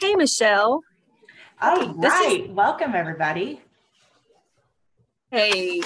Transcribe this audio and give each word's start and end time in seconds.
Hey, 0.00 0.14
Michelle. 0.14 0.82
Oh, 1.62 1.94
right. 1.96 2.42
Is... 2.44 2.50
Welcome, 2.50 2.94
everybody. 2.94 3.62
Hey. 5.30 5.80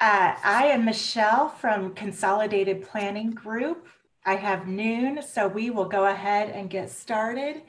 Uh, 0.00 0.34
I 0.42 0.66
am 0.66 0.84
Michelle 0.84 1.48
from 1.48 1.94
Consolidated 1.94 2.82
Planning 2.82 3.30
Group. 3.30 3.86
I 4.24 4.36
have 4.36 4.66
noon, 4.66 5.20
so 5.22 5.46
we 5.46 5.70
will 5.70 5.84
go 5.84 6.06
ahead 6.06 6.50
and 6.50 6.70
get 6.70 6.90
started. 6.90 7.62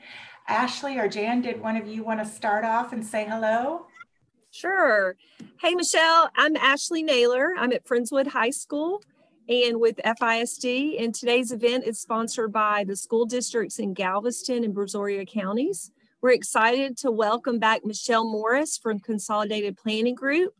Ashley 0.48 0.98
or 0.98 1.08
Jan, 1.08 1.42
did 1.42 1.60
one 1.60 1.76
of 1.76 1.86
you 1.86 2.02
want 2.02 2.20
to 2.20 2.26
start 2.26 2.64
off 2.64 2.92
and 2.92 3.04
say 3.04 3.26
hello? 3.28 3.86
Sure. 4.50 5.16
Hey, 5.60 5.74
Michelle, 5.74 6.30
I'm 6.36 6.56
Ashley 6.56 7.02
Naylor. 7.02 7.54
I'm 7.58 7.72
at 7.72 7.84
Friendswood 7.84 8.28
High 8.28 8.50
School 8.50 9.02
and 9.48 9.80
with 9.80 9.96
FISD. 9.96 11.02
And 11.02 11.14
today's 11.14 11.52
event 11.52 11.84
is 11.84 12.00
sponsored 12.00 12.52
by 12.52 12.84
the 12.84 12.96
school 12.96 13.26
districts 13.26 13.78
in 13.78 13.94
Galveston 13.94 14.64
and 14.64 14.74
Brazoria 14.74 15.28
counties. 15.28 15.90
We're 16.22 16.32
excited 16.32 16.96
to 16.98 17.10
welcome 17.10 17.58
back 17.58 17.84
Michelle 17.84 18.24
Morris 18.24 18.78
from 18.78 18.98
Consolidated 18.98 19.76
Planning 19.76 20.14
Group. 20.14 20.54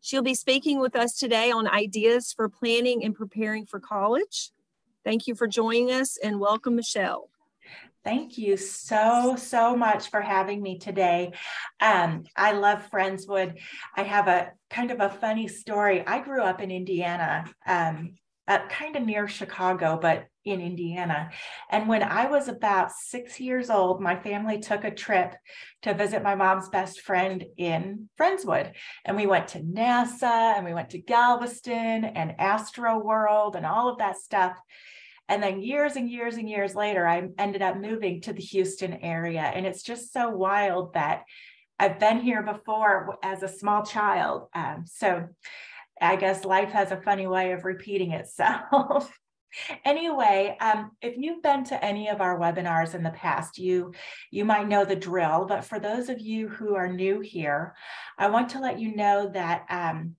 She'll 0.00 0.22
be 0.22 0.34
speaking 0.34 0.80
with 0.80 0.96
us 0.96 1.18
today 1.18 1.50
on 1.50 1.68
ideas 1.68 2.32
for 2.32 2.48
planning 2.48 3.04
and 3.04 3.14
preparing 3.14 3.66
for 3.66 3.78
college. 3.78 4.50
Thank 5.04 5.26
you 5.26 5.34
for 5.34 5.46
joining 5.46 5.90
us 5.90 6.16
and 6.16 6.40
welcome, 6.40 6.76
Michelle. 6.76 7.28
Thank 8.04 8.36
you 8.36 8.56
so, 8.56 9.36
so 9.36 9.76
much 9.76 10.10
for 10.10 10.20
having 10.20 10.60
me 10.60 10.78
today. 10.78 11.32
Um, 11.80 12.24
I 12.36 12.52
love 12.52 12.90
Friendswood. 12.90 13.58
I 13.96 14.02
have 14.02 14.26
a 14.26 14.52
kind 14.70 14.90
of 14.90 15.00
a 15.00 15.08
funny 15.08 15.46
story. 15.46 16.04
I 16.04 16.20
grew 16.20 16.42
up 16.42 16.60
in 16.60 16.72
Indiana, 16.72 17.44
um, 17.64 18.14
uh, 18.52 18.68
kind 18.68 18.96
of 18.96 19.04
near 19.04 19.26
Chicago, 19.26 19.98
but 20.00 20.26
in 20.44 20.60
Indiana. 20.60 21.30
And 21.70 21.88
when 21.88 22.02
I 22.02 22.26
was 22.26 22.48
about 22.48 22.92
six 22.92 23.40
years 23.40 23.70
old, 23.70 24.00
my 24.00 24.16
family 24.16 24.58
took 24.58 24.84
a 24.84 24.90
trip 24.90 25.34
to 25.82 25.94
visit 25.94 26.22
my 26.22 26.34
mom's 26.34 26.68
best 26.68 27.00
friend 27.00 27.44
in 27.56 28.08
Friendswood. 28.20 28.72
And 29.04 29.16
we 29.16 29.26
went 29.26 29.48
to 29.48 29.60
NASA 29.60 30.56
and 30.56 30.66
we 30.66 30.74
went 30.74 30.90
to 30.90 30.98
Galveston 30.98 32.04
and 32.04 32.34
Astro 32.38 32.98
World 32.98 33.56
and 33.56 33.64
all 33.64 33.88
of 33.88 33.98
that 33.98 34.16
stuff. 34.16 34.58
And 35.28 35.42
then 35.42 35.62
years 35.62 35.96
and 35.96 36.10
years 36.10 36.36
and 36.36 36.48
years 36.48 36.74
later, 36.74 37.06
I 37.06 37.28
ended 37.38 37.62
up 37.62 37.78
moving 37.78 38.20
to 38.22 38.32
the 38.32 38.42
Houston 38.42 38.94
area. 38.94 39.42
And 39.42 39.64
it's 39.64 39.82
just 39.82 40.12
so 40.12 40.28
wild 40.28 40.94
that 40.94 41.22
I've 41.78 41.98
been 41.98 42.20
here 42.20 42.42
before 42.42 43.16
as 43.22 43.42
a 43.42 43.48
small 43.48 43.84
child. 43.84 44.48
Um, 44.54 44.84
so 44.86 45.28
I 46.02 46.16
guess 46.16 46.44
life 46.44 46.70
has 46.70 46.90
a 46.90 47.00
funny 47.00 47.26
way 47.26 47.52
of 47.52 47.64
repeating 47.64 48.12
itself. 48.12 49.12
anyway, 49.84 50.56
um, 50.60 50.92
if 51.00 51.14
you've 51.16 51.42
been 51.42 51.64
to 51.64 51.84
any 51.84 52.08
of 52.08 52.20
our 52.20 52.38
webinars 52.38 52.94
in 52.94 53.02
the 53.02 53.10
past, 53.10 53.58
you 53.58 53.92
you 54.30 54.44
might 54.44 54.68
know 54.68 54.84
the 54.84 54.96
drill. 54.96 55.46
But 55.46 55.64
for 55.64 55.78
those 55.78 56.08
of 56.08 56.20
you 56.20 56.48
who 56.48 56.74
are 56.74 56.92
new 56.92 57.20
here, 57.20 57.74
I 58.18 58.28
want 58.28 58.50
to 58.50 58.60
let 58.60 58.78
you 58.78 58.94
know 58.94 59.30
that 59.32 59.64
um, 59.70 60.16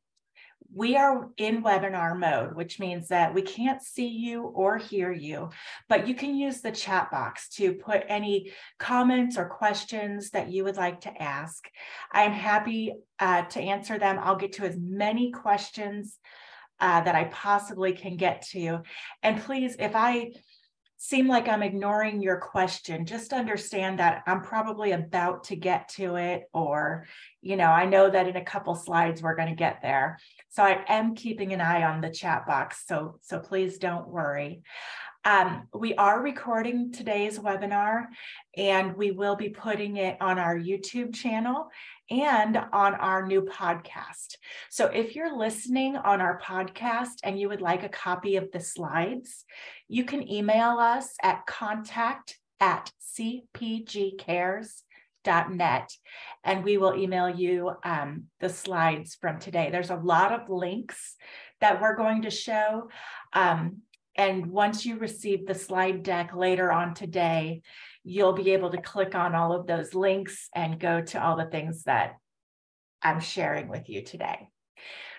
we 0.76 0.96
are 0.96 1.30
in 1.38 1.64
webinar 1.64 2.18
mode, 2.18 2.56
which 2.56 2.80
means 2.80 3.08
that 3.10 3.34
we 3.34 3.42
can't 3.42 3.82
see 3.82 4.08
you 4.08 4.44
or 4.44 4.78
hear 4.78 5.12
you, 5.12 5.50
but 5.88 6.08
you 6.08 6.16
can 6.16 6.36
use 6.36 6.62
the 6.62 6.72
chat 6.72 7.12
box 7.12 7.50
to 7.50 7.74
put 7.74 8.04
any 8.08 8.52
comments 8.80 9.38
or 9.38 9.46
questions 9.46 10.32
that 10.32 10.52
you 10.52 10.64
would 10.64 10.78
like 10.78 11.02
to 11.02 11.22
ask. 11.22 11.68
I'm 12.12 12.32
happy 12.32 12.94
uh, 13.20 13.44
to 13.44 13.60
answer 13.62 14.00
them. 14.00 14.20
I'll 14.20 14.36
get 14.36 14.54
to 14.54 14.66
as 14.66 14.78
many 14.78 15.32
questions 15.32 16.18
uh, 16.80 17.02
that 17.02 17.16
I 17.16 17.26
possibly 17.26 17.94
can 17.94 18.18
get 18.18 18.42
to. 18.52 18.82
And 19.22 19.42
please, 19.42 19.76
if 19.80 19.96
I 19.96 20.32
seem 21.04 21.28
like 21.28 21.50
I'm 21.50 21.64
ignoring 21.64 22.22
your 22.22 22.38
question, 22.38 23.06
just 23.06 23.34
understand 23.34 24.00
that 24.00 24.24
I'm 24.26 24.42
probably 24.42 24.94
about 24.94 25.44
to 25.46 25.58
get 25.58 25.90
to 25.96 26.16
it, 26.16 26.44
or, 26.54 27.08
you 27.42 27.58
know, 27.58 27.68
I 27.68 27.86
know 27.86 28.10
that 28.10 28.30
in 28.30 28.38
a 28.38 28.46
couple 28.46 28.74
slides 28.74 29.22
we're 29.22 29.36
going 29.36 29.50
to 29.50 29.54
get 29.54 29.82
there. 29.82 30.18
So 30.48 30.64
I 30.64 30.82
am 30.88 31.14
keeping 31.14 31.52
an 31.52 31.60
eye 31.60 31.84
on 31.84 32.00
the 32.00 32.10
chat 32.10 32.48
box. 32.48 32.86
So, 32.88 33.20
so 33.22 33.40
please 33.40 33.80
don't 33.80 34.08
worry. 34.08 34.62
Um, 35.26 35.68
we 35.74 35.94
are 35.96 36.22
recording 36.22 36.94
today's 36.94 37.38
webinar 37.38 38.06
and 38.56 38.96
we 38.96 39.12
will 39.12 39.36
be 39.36 39.50
putting 39.50 39.98
it 39.98 40.16
on 40.22 40.40
our 40.40 40.58
YouTube 40.58 41.14
channel 41.14 41.68
and 42.10 42.58
on 42.58 42.96
our 42.96 43.26
new 43.26 43.42
podcast. 43.42 44.36
So 44.70 44.88
if 44.88 45.16
you're 45.16 45.38
listening 45.38 45.96
on 45.96 46.22
our 46.22 46.40
podcast 46.40 47.20
and 47.24 47.40
you 47.40 47.50
would 47.50 47.62
like 47.62 47.84
a 47.84 47.90
copy 47.90 48.36
of 48.36 48.52
the 48.52 48.60
slides, 48.60 49.46
you 49.88 50.06
can 50.06 50.30
email 50.32 50.78
us 50.80 51.16
at 51.22 51.46
contact 51.46 52.38
at 52.60 52.92
cpgcares.net 53.18 54.74
and 56.44 56.64
we 56.64 56.78
will 56.78 56.96
email 56.96 57.30
you 57.30 57.72
um, 57.84 58.26
the 58.40 58.50
slides 58.50 59.16
from 59.20 59.40
today. 59.40 59.70
There's 59.72 59.90
a 59.90 59.96
lot 59.96 60.32
of 60.32 60.50
links 60.50 61.16
that 61.62 61.82
we're 61.82 61.96
going 61.96 62.24
to 62.24 62.30
show. 62.30 62.90
Um, 63.32 63.82
and 64.16 64.48
once 64.48 64.86
you 64.86 64.98
receive 64.98 65.48
the 65.48 65.56
slide 65.56 66.04
deck 66.04 66.36
later 66.36 66.72
on 66.72 66.94
today, 66.94 67.62
you'll 68.04 68.34
be 68.34 68.52
able 68.52 68.72
to 68.72 68.82
click 68.82 69.16
on 69.16 69.36
all 69.36 69.54
of 69.54 69.68
those 69.68 69.94
links 69.94 70.50
and 70.54 70.80
go 70.80 71.02
to 71.02 71.24
all 71.24 71.38
the 71.38 71.46
things 71.46 71.84
that 71.84 72.16
I'm 73.02 73.20
sharing 73.20 73.68
with 73.68 73.90
you 73.90 74.02
today. 74.02 74.50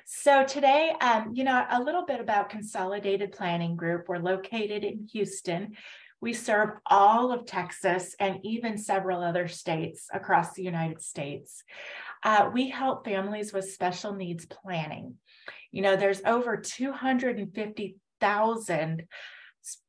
So 0.07 0.45
today, 0.45 0.93
um, 1.01 1.33
you 1.35 1.45
know, 1.45 1.65
a 1.71 1.83
little 1.83 2.05
bit 2.05 2.21
about 2.21 2.51
Consolidated 2.51 3.33
Planning 3.33 3.75
Group. 3.75 4.05
We're 4.07 4.19
located 4.19 4.85
in 4.85 5.09
Houston. 5.13 5.77
We 6.21 6.35
serve 6.35 6.73
all 6.87 7.33
of 7.33 7.47
Texas 7.47 8.15
and 8.21 8.39
even 8.43 8.77
several 8.77 9.23
other 9.23 9.49
states 9.49 10.09
across 10.13 10.53
the 10.53 10.63
United 10.63 11.01
States. 11.01 11.65
Uh, 12.23 12.51
we 12.53 12.69
help 12.69 13.05
families 13.05 13.53
with 13.53 13.71
special 13.71 14.15
needs 14.15 14.47
planning. 14.47 15.15
You 15.71 15.83
know, 15.83 15.97
there's 15.97 16.23
over 16.25 16.57
250,000 16.57 19.03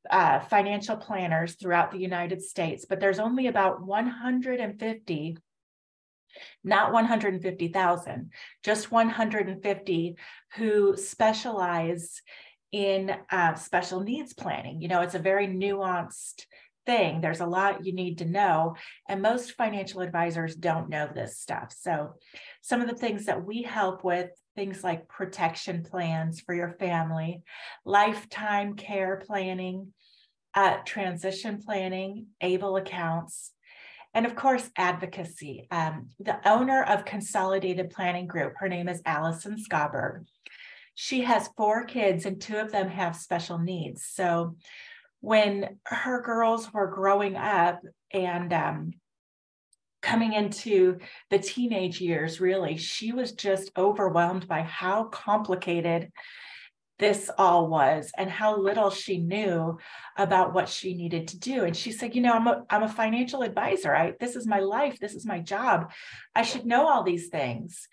uh, 0.09 0.39
financial 0.39 0.97
planners 0.97 1.55
throughout 1.55 1.91
the 1.91 1.99
United 1.99 2.41
States, 2.41 2.85
but 2.87 2.99
there's 2.99 3.19
only 3.19 3.47
about 3.47 3.85
150 3.85 5.37
not 6.63 6.91
150,000, 6.91 8.31
just 8.63 8.91
150 8.91 10.15
who 10.55 10.97
specialize 10.97 12.21
in 12.71 13.15
uh, 13.31 13.55
special 13.55 14.01
needs 14.01 14.33
planning. 14.33 14.81
You 14.81 14.89
know, 14.89 15.01
it's 15.01 15.15
a 15.15 15.19
very 15.19 15.47
nuanced 15.47 16.45
thing. 16.85 17.21
There's 17.21 17.39
a 17.39 17.45
lot 17.45 17.85
you 17.85 17.93
need 17.93 18.19
to 18.19 18.25
know, 18.25 18.75
and 19.07 19.21
most 19.21 19.53
financial 19.53 20.01
advisors 20.01 20.55
don't 20.55 20.89
know 20.89 21.07
this 21.13 21.37
stuff. 21.39 21.73
So, 21.77 22.15
some 22.61 22.81
of 22.81 22.87
the 22.87 22.95
things 22.95 23.25
that 23.25 23.45
we 23.45 23.61
help 23.63 24.03
with 24.03 24.29
things 24.55 24.83
like 24.83 25.07
protection 25.07 25.83
plans 25.83 26.41
for 26.41 26.55
your 26.55 26.71
family, 26.79 27.43
lifetime 27.83 28.75
care 28.75 29.21
planning, 29.25 29.93
uh, 30.53 30.77
transition 30.85 31.61
planning, 31.61 32.27
ABLE 32.41 32.77
accounts, 32.77 33.51
and 34.13 34.25
of 34.25 34.35
course, 34.35 34.69
advocacy. 34.77 35.67
Um, 35.71 36.09
the 36.19 36.39
owner 36.49 36.83
of 36.83 37.03
Consolidated 37.03 37.89
Planning 37.89 38.27
Group, 38.27 38.53
her 38.57 38.69
name 38.69 38.87
is 38.87 39.01
Allison 39.05 39.57
Schaberg. 39.57 40.25
She 40.95 41.23
has 41.23 41.49
four 41.57 41.83
kids, 41.83 42.25
and 42.25 42.41
two 42.41 42.57
of 42.57 42.71
them 42.71 42.87
have 42.87 43.17
special 43.17 43.59
needs. 43.59 44.05
So, 44.05 44.55
when 45.19 45.79
her 45.85 46.21
girls 46.21 46.71
were 46.71 46.87
growing 46.87 47.35
up 47.35 47.81
and 48.13 48.53
um, 48.53 48.91
coming 50.05 50.33
into 50.33 50.99
the 51.31 51.39
teenage 51.39 51.99
years, 51.99 52.39
really, 52.39 52.77
she 52.77 53.11
was 53.11 53.31
just 53.31 53.71
overwhelmed 53.75 54.47
by 54.47 54.61
how 54.61 55.05
complicated 55.05 56.11
this 56.99 57.29
all 57.37 57.67
was 57.67 58.11
and 58.17 58.29
how 58.29 58.55
little 58.57 58.89
she 58.89 59.17
knew 59.17 59.77
about 60.15 60.53
what 60.53 60.69
she 60.69 60.93
needed 60.93 61.27
to 61.27 61.39
do. 61.39 61.65
And 61.65 61.75
she 61.75 61.91
said, 61.91 62.15
you 62.15 62.21
know, 62.21 62.33
I'm 62.33 62.47
a, 62.47 62.63
I'm 62.69 62.83
a 62.83 62.87
financial 62.89 63.41
advisor. 63.41 63.93
I, 63.93 64.13
this 64.19 64.35
is 64.35 64.47
my 64.47 64.59
life. 64.59 64.99
This 64.99 65.15
is 65.15 65.25
my 65.25 65.39
job. 65.39 65.91
I 66.33 66.43
should 66.43 66.65
know 66.65 66.87
all 66.87 67.03
these 67.03 67.27
things. 67.27 67.89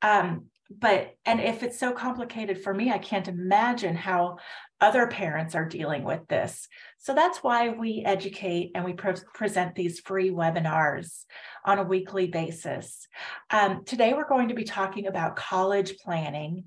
Um, 0.00 0.46
but, 0.70 1.14
and 1.26 1.40
if 1.40 1.62
it's 1.62 1.78
so 1.78 1.92
complicated 1.92 2.62
for 2.62 2.72
me, 2.72 2.90
I 2.90 2.98
can't 2.98 3.28
imagine 3.28 3.94
how 3.94 4.38
other 4.80 5.06
parents 5.06 5.54
are 5.54 5.64
dealing 5.64 6.04
with 6.04 6.26
this. 6.28 6.68
So 6.98 7.14
that's 7.14 7.38
why 7.38 7.70
we 7.70 8.02
educate 8.04 8.72
and 8.74 8.84
we 8.84 8.92
pre- 8.92 9.14
present 9.34 9.74
these 9.74 10.00
free 10.00 10.30
webinars 10.30 11.24
on 11.64 11.78
a 11.78 11.84
weekly 11.84 12.26
basis. 12.26 13.08
Um, 13.50 13.84
today, 13.84 14.12
we're 14.12 14.28
going 14.28 14.48
to 14.48 14.54
be 14.54 14.64
talking 14.64 15.06
about 15.06 15.36
college 15.36 15.96
planning 15.98 16.64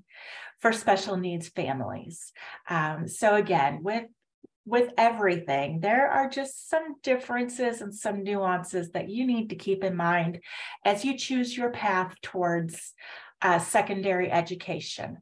for 0.60 0.72
special 0.72 1.16
needs 1.16 1.48
families. 1.48 2.32
Um, 2.68 3.08
so 3.08 3.34
again, 3.34 3.82
with 3.82 4.04
with 4.66 4.92
everything, 4.98 5.80
there 5.80 6.08
are 6.08 6.28
just 6.28 6.68
some 6.68 6.96
differences 7.02 7.80
and 7.80 7.94
some 7.94 8.22
nuances 8.22 8.90
that 8.90 9.08
you 9.08 9.26
need 9.26 9.50
to 9.50 9.56
keep 9.56 9.82
in 9.82 9.96
mind 9.96 10.38
as 10.84 11.04
you 11.04 11.16
choose 11.16 11.56
your 11.56 11.70
path 11.70 12.14
towards 12.22 12.92
uh, 13.42 13.58
secondary 13.58 14.30
education. 14.30 15.18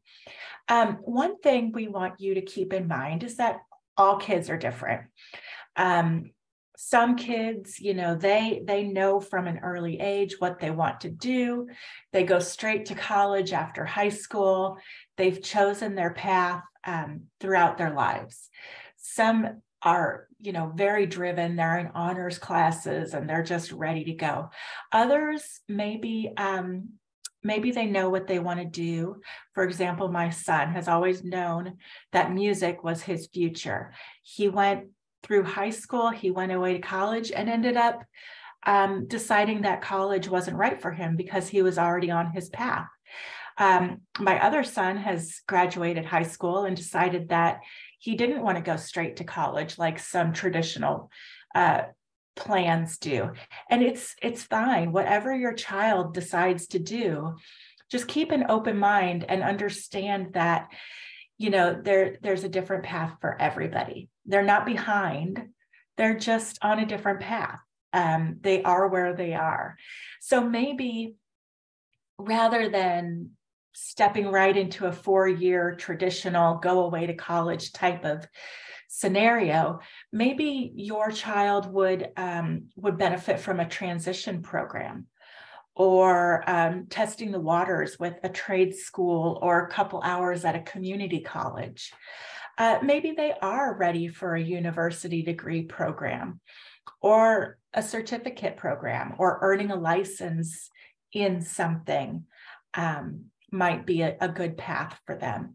Um, 0.69 0.99
one 1.03 1.39
thing 1.41 1.73
we 1.73 1.89
want 1.89 2.21
you 2.21 2.35
to 2.35 2.43
keep 2.43 2.73
in 2.73 2.89
mind 2.89 3.25
is 3.25 3.37
that 3.37 3.61
all 3.97 4.17
kids 4.17 4.51
are 4.51 4.59
different. 4.59 5.03
Um, 5.77 6.31
some 6.81 7.17
kids 7.17 7.81
you 7.81 7.93
know 7.93 8.15
they 8.15 8.63
they 8.65 8.85
know 8.85 9.19
from 9.19 9.49
an 9.49 9.59
early 9.65 9.99
age 9.99 10.37
what 10.39 10.61
they 10.61 10.71
want 10.71 11.01
to 11.01 11.11
do. 11.11 11.67
They 12.13 12.23
go 12.23 12.39
straight 12.39 12.87
to 12.87 12.95
college 12.95 13.53
after 13.53 13.85
high 13.85 14.11
school. 14.11 14.79
They've 15.17 15.43
chosen 15.43 15.97
their 15.97 16.13
path 16.13 16.63
um, 16.85 17.23
throughout 17.41 17.79
their 17.79 17.93
lives. 17.95 18.49
Some 18.97 19.61
are 19.83 20.29
you 20.39 20.53
know 20.53 20.73
very 20.73 21.07
driven. 21.07 21.57
They're 21.57 21.79
in 21.79 21.91
honors 21.95 22.39
classes 22.39 23.13
and 23.13 23.29
they're 23.29 23.43
just 23.43 23.73
ready 23.73 24.05
to 24.05 24.13
go. 24.13 24.51
Others 24.93 25.61
maybe 25.69 26.33
um, 26.37 26.91
maybe 27.43 27.71
they 27.71 27.87
know 27.87 28.11
what 28.11 28.27
they 28.27 28.39
want 28.39 28.59
to 28.59 28.67
do 28.67 29.17
for 29.55 29.65
example 29.65 30.09
my 30.09 30.31
son 30.31 30.71
has 30.71 30.89
always 30.89 31.23
known 31.23 31.77
that 32.13 32.33
music 32.33 32.83
was 32.83 33.03
his 33.03 33.29
future 33.33 33.93
he 34.23 34.49
went 34.49 34.89
through 35.23 35.45
high 35.45 35.71
school. 35.71 36.11
He 36.11 36.31
went 36.31 36.53
away 36.53 36.75
to 36.75 36.81
college 36.81 37.31
and 37.31 37.49
ended 37.49 37.77
up 37.77 38.05
um, 38.67 39.07
deciding 39.07 39.63
that 39.63 39.83
college 39.83 40.29
wasn't 40.29 40.57
right 40.57 40.81
for 40.81 40.91
him 40.91 41.17
because 41.17 41.49
he 41.49 41.63
was 41.63 41.79
already 41.79 42.11
on 42.11 42.33
his 42.33 42.49
path. 42.49 42.89
Um, 43.57 44.03
my 44.19 44.43
other 44.45 44.63
son 44.63 44.97
has 44.99 45.41
graduated 45.49 46.05
high 46.05 46.23
school 46.25 46.65
and 46.65 46.77
decided 46.77 47.31
that 47.31 47.61
he 47.99 48.15
didn't 48.15 48.43
want 48.43 48.57
to 48.57 48.63
go 48.63 48.77
straight 48.77 49.17
to 49.17 49.25
college 49.25 49.79
like 49.79 49.99
some 49.99 50.33
traditional 50.33 51.11
uh, 51.55 51.83
plans 52.39 52.99
do. 52.99 53.33
And 53.69 53.83
it's 53.83 54.15
it's 54.23 54.43
fine. 54.43 54.93
Whatever 54.93 55.35
your 55.35 55.53
child 55.53 56.15
decides 56.15 56.69
to 56.69 56.79
do 56.79 57.37
just 57.91 58.09
keep 58.09 58.31
an 58.33 58.47
open 58.49 58.79
mind 58.79 59.25
and 59.29 59.43
understand 59.43 60.35
that 60.35 60.69
you 61.39 61.51
know 61.51 61.81
there 61.81 62.19
there's 62.23 62.45
a 62.45 62.49
different 62.49 62.85
path 62.85 63.15
for 63.21 63.41
everybody. 63.41 64.09
They're 64.27 64.43
not 64.43 64.67
behind. 64.67 65.49
They're 65.97 66.19
just 66.19 66.59
on 66.63 66.79
a 66.79 66.87
different 66.87 67.21
path. 67.21 67.59
Um, 67.93 68.39
they 68.41 68.63
are 68.63 68.89
where 68.89 69.15
they 69.15 69.35
are. 69.35 69.77
So 70.21 70.45
maybe 70.45 71.15
rather 72.19 72.69
than 72.69 73.31
stepping 73.73 74.27
right 74.31 74.57
into 74.57 74.87
a 74.87 74.93
four 74.93 75.29
year 75.29 75.75
traditional 75.77 76.57
go 76.57 76.85
away 76.85 77.07
to 77.07 77.15
college 77.15 77.73
type 77.73 78.05
of 78.05 78.27
scenario 78.89 79.79
maybe 80.13 80.73
your 80.75 81.11
child 81.11 81.71
would 81.73 82.09
um, 82.17 82.65
would 82.77 82.99
benefit 82.99 83.39
from 83.39 83.61
a 83.61 83.69
transition 83.69 84.43
program 84.43 85.07
or 85.79 86.43
um, 86.51 86.87
testing 86.91 87.31
the 87.31 87.39
waters 87.39 87.99
with 88.01 88.15
a 88.25 88.29
trade 88.29 88.75
school 88.75 89.39
or 89.41 89.61
a 89.61 89.71
couple 89.71 90.03
hours 90.03 90.45
at 90.45 90.57
a 90.57 90.63
community 90.63 91.21
college. 91.21 91.93
Uh, 92.59 92.81
maybe 92.83 93.13
they 93.13 93.33
are 93.41 93.77
ready 93.79 94.09
for 94.09 94.35
a 94.35 94.43
university 94.43 95.23
degree 95.23 95.63
program 95.63 96.41
or 97.01 97.59
a 97.73 97.83
certificate 97.83 98.57
program 98.57 99.15
or 99.19 99.39
earning 99.41 99.71
a 99.71 99.77
license 99.77 100.69
in 101.13 101.41
something 101.41 102.25
um, 102.75 103.27
might 103.53 103.87
be 103.87 104.03
a, 104.03 104.17
a 104.21 104.29
good 104.29 104.57
path 104.59 104.99
for 105.07 105.15
them. 105.15 105.55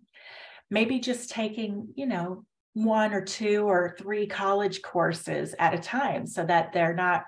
Maybe 0.70 1.00
just 1.00 1.32
taking, 1.32 1.90
you 1.96 2.06
know, 2.06 2.46
one 2.74 3.14
or 3.14 3.24
two 3.24 3.68
or 3.68 3.96
three 3.98 4.28
college 4.28 4.82
courses 4.82 5.54
at 5.60 5.74
a 5.74 5.80
time 5.80 6.26
so 6.26 6.46
that 6.46 6.74
they're 6.74 6.96
not 6.96 7.24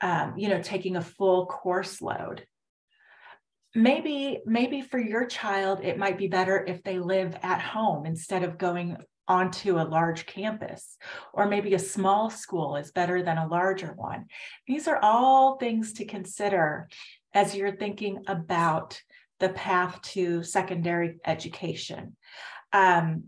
um, 0.00 0.34
you 0.36 0.48
know, 0.48 0.60
taking 0.62 0.96
a 0.96 1.02
full 1.02 1.46
course 1.46 2.00
load. 2.02 2.44
Maybe, 3.74 4.40
maybe 4.46 4.80
for 4.80 4.98
your 4.98 5.26
child, 5.26 5.80
it 5.82 5.98
might 5.98 6.18
be 6.18 6.28
better 6.28 6.64
if 6.66 6.82
they 6.82 6.98
live 6.98 7.36
at 7.42 7.60
home 7.60 8.06
instead 8.06 8.42
of 8.42 8.58
going 8.58 8.96
onto 9.28 9.78
a 9.78 9.82
large 9.82 10.24
campus, 10.24 10.96
or 11.32 11.46
maybe 11.46 11.74
a 11.74 11.78
small 11.78 12.30
school 12.30 12.76
is 12.76 12.92
better 12.92 13.22
than 13.22 13.38
a 13.38 13.48
larger 13.48 13.92
one. 13.96 14.26
These 14.66 14.86
are 14.86 15.00
all 15.02 15.56
things 15.56 15.94
to 15.94 16.04
consider 16.04 16.88
as 17.34 17.54
you're 17.54 17.76
thinking 17.76 18.22
about 18.28 19.00
the 19.40 19.48
path 19.50 20.00
to 20.00 20.42
secondary 20.42 21.18
education. 21.26 22.16
Um, 22.72 23.24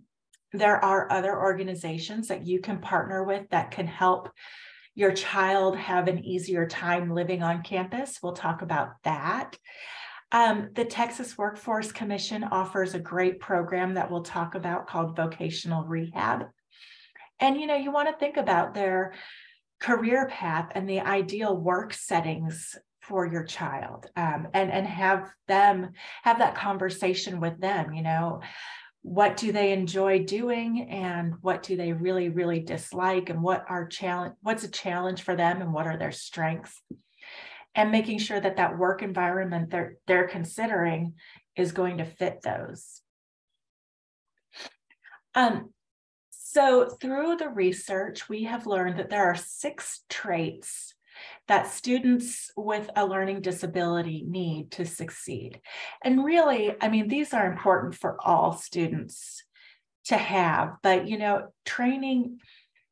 there 0.53 0.83
are 0.83 1.11
other 1.13 1.39
organizations 1.39 2.29
that 2.29 2.47
you 2.47 2.61
can 2.61 2.79
partner 2.79 3.25
with 3.25 3.49
that 3.51 3.71
can 3.71 3.87
help 3.87 4.31
your 4.95 5.13
child 5.13 5.77
have 5.77 6.09
an 6.09 6.25
easier 6.25 6.67
time 6.67 7.15
living 7.15 7.43
on 7.43 7.63
campus. 7.63 8.19
We'll 8.23 8.33
talk 8.33 8.63
about 8.63 8.95
that. 9.05 9.57
Um, 10.33 10.71
the 10.75 10.85
Texas 10.85 11.39
Workforce 11.39 11.93
Commission 11.93 12.45
offers 12.45 12.95
a 12.95 12.99
great 12.99 13.41
program 13.41 13.95
that 13.95 14.11
we'll 14.11 14.25
talk 14.25 14.55
about 14.55 14.87
called 14.87 15.17
vocational 15.17 15.85
rehab. 15.85 16.47
And 17.41 17.61
you 17.61 17.67
know, 17.67 17.77
you 17.77 17.93
want 17.93 18.09
to 18.09 18.19
think 18.19 18.37
about 18.37 18.75
their 18.75 19.15
career 19.81 20.27
path 20.27 20.73
and 20.75 20.89
the 20.89 21.01
ideal 21.01 21.57
work 21.57 21.93
settings 21.93 22.77
for 23.01 23.27
your 23.27 23.45
child 23.45 24.07
um, 24.17 24.49
and 24.53 24.71
and 24.71 24.87
have 24.87 25.31
them 25.47 25.91
have 26.25 26.39
that 26.39 26.55
conversation 26.55 27.41
with 27.41 27.59
them 27.59 27.95
you 27.95 28.03
know 28.03 28.41
what 29.03 29.37
do 29.37 29.53
they 29.53 29.73
enjoy 29.73 30.25
doing 30.25 30.89
and 30.91 31.35
what 31.41 31.63
do 31.63 31.77
they 31.77 31.93
really 31.93 32.29
really 32.29 32.61
dislike 32.61 33.31
and 33.31 33.43
what 33.43 33.65
are 33.69 33.87
challenge 33.87 34.35
what's 34.43 34.65
a 34.65 34.71
challenge 34.71 35.23
for 35.23 35.37
them 35.37 35.63
and 35.63 35.73
what 35.73 35.87
are 35.87 35.97
their 35.97 36.13
strengths? 36.13 36.83
And 37.75 37.93
making 37.93 38.19
sure 38.19 38.41
that 38.41 38.57
that 38.57 38.77
work 38.77 39.03
environment 39.03 39.71
they're 39.71 39.97
they're 40.07 40.29
considering 40.29 41.15
is 41.57 41.73
going 41.73 41.99
to 41.99 42.05
fit 42.05 42.43
those. 42.43 43.03
Um, 45.35 45.73
so 46.31 46.89
through 47.01 47.37
the 47.37 47.49
research 47.49 48.29
we 48.29 48.45
have 48.45 48.67
learned 48.67 48.99
that 48.99 49.11
there 49.11 49.27
are 49.27 49.37
six 49.37 50.01
traits 50.09 50.95
that 51.49 51.67
students 51.67 52.51
with 52.57 52.91
a 52.95 53.05
learning 53.05 53.41
disability 53.41 54.25
need 54.27 54.71
to 54.73 54.85
succeed. 54.85 55.61
And 56.05 56.25
really, 56.25 56.75
I 56.81 56.89
mean, 56.89 57.09
these 57.09 57.33
are 57.33 57.51
important 57.51 57.95
for 57.95 58.19
all 58.25 58.53
students 58.53 59.43
to 60.07 60.17
have, 60.17 60.77
but 60.83 61.09
you 61.09 61.19
know, 61.19 61.49
training, 61.65 62.39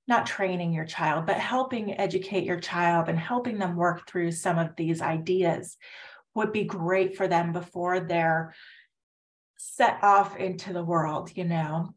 not 0.08 0.26
training 0.26 0.73
your 0.73 0.87
child, 0.87 1.26
but 1.26 1.37
helping 1.37 1.99
educate 1.99 2.44
your 2.44 2.61
child 2.61 3.08
and 3.08 3.19
helping 3.19 3.58
them 3.58 3.76
work 3.76 4.08
through 4.08 4.32
some 4.32 4.58
of 4.58 4.75
these 4.76 5.03
ideas 5.03 5.76
would 6.35 6.53
be 6.53 6.64
great 6.64 7.17
for 7.17 7.29
them 7.29 7.53
before 7.53 8.00
they're 8.00 8.55
set 9.58 9.99
off 10.03 10.37
into 10.37 10.73
the 10.73 10.85
world, 10.85 11.31
you 11.35 11.44
know. 11.44 11.94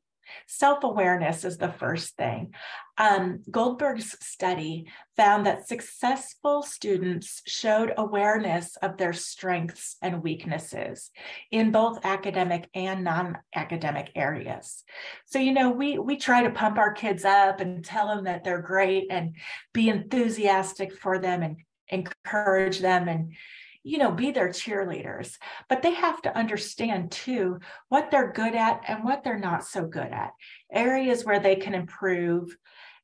Self 0.48 0.84
awareness 0.84 1.44
is 1.44 1.58
the 1.58 1.72
first 1.72 2.16
thing. 2.16 2.54
Um, 2.98 3.42
Goldberg's 3.50 4.15
study 4.20 4.88
found 5.15 5.46
that 5.46 5.68
successful 5.68 6.63
students 6.63 7.42
showed 7.46 7.94
awareness 7.98 8.75
of 8.77 8.98
their 8.98 9.13
strengths 9.13 9.96
and 10.01 10.22
weaknesses 10.22 11.12
in 11.51 11.72
both 11.72 12.06
academic 12.06 12.70
and 12.74 13.03
non-academic 13.03 14.12
areas. 14.15 14.84
So, 15.25 15.39
you 15.39 15.53
know, 15.53 15.70
we 15.70 15.98
we 15.98 16.18
try 16.18 16.44
to 16.44 16.50
pump 16.50 16.77
our 16.77 16.94
kids 16.94 17.24
up 17.24 17.62
and 17.62 17.84
tell 17.84 18.08
them 18.08 18.25
that 18.25 18.44
they're 18.44 18.62
great 18.62 19.08
and 19.10 19.36
be 19.74 19.89
enthusiastic 19.89 20.94
for 20.98 21.20
them 21.20 21.42
and 21.42 21.58
encourage 21.89 22.80
them 22.80 23.08
and 23.08 23.34
you 23.83 23.98
know, 23.98 24.12
be 24.12 24.31
their 24.31 24.50
cheerleaders, 24.50 25.38
but 25.69 25.81
they 25.81 25.93
have 25.93 26.21
to 26.21 26.38
understand 26.38 27.12
too 27.12 27.59
what 27.88 28.12
they're 28.12 28.31
good 28.31 28.55
at 28.55 28.81
and 28.88 29.03
what 29.03 29.24
they're 29.24 29.39
not 29.39 29.63
so 29.65 29.86
good 29.86 30.12
at, 30.12 30.31
areas 30.71 31.24
where 31.24 31.39
they 31.39 31.55
can 31.55 31.74
improve 31.74 32.55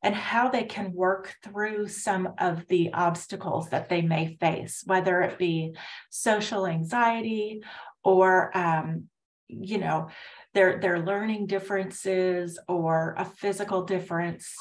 and 0.04 0.14
how 0.14 0.50
they 0.50 0.64
can 0.64 0.94
work 0.94 1.34
through 1.44 1.88
some 1.88 2.34
of 2.38 2.68
the 2.68 2.92
obstacles 2.94 3.70
that 3.70 3.90
they 3.90 4.02
may 4.02 4.38
face, 4.40 4.84
whether 4.86 5.22
it 5.22 5.38
be 5.40 5.74
social 6.12 6.68
anxiety 6.68 7.64
or, 8.04 8.56
um, 8.56 9.06
you 9.48 9.78
know, 9.78 10.10
their, 10.54 10.80
their 10.80 11.00
learning 11.00 11.48
differences 11.48 12.60
or 12.68 13.16
a 13.18 13.26
physical 13.26 13.84
difference. 13.84 14.54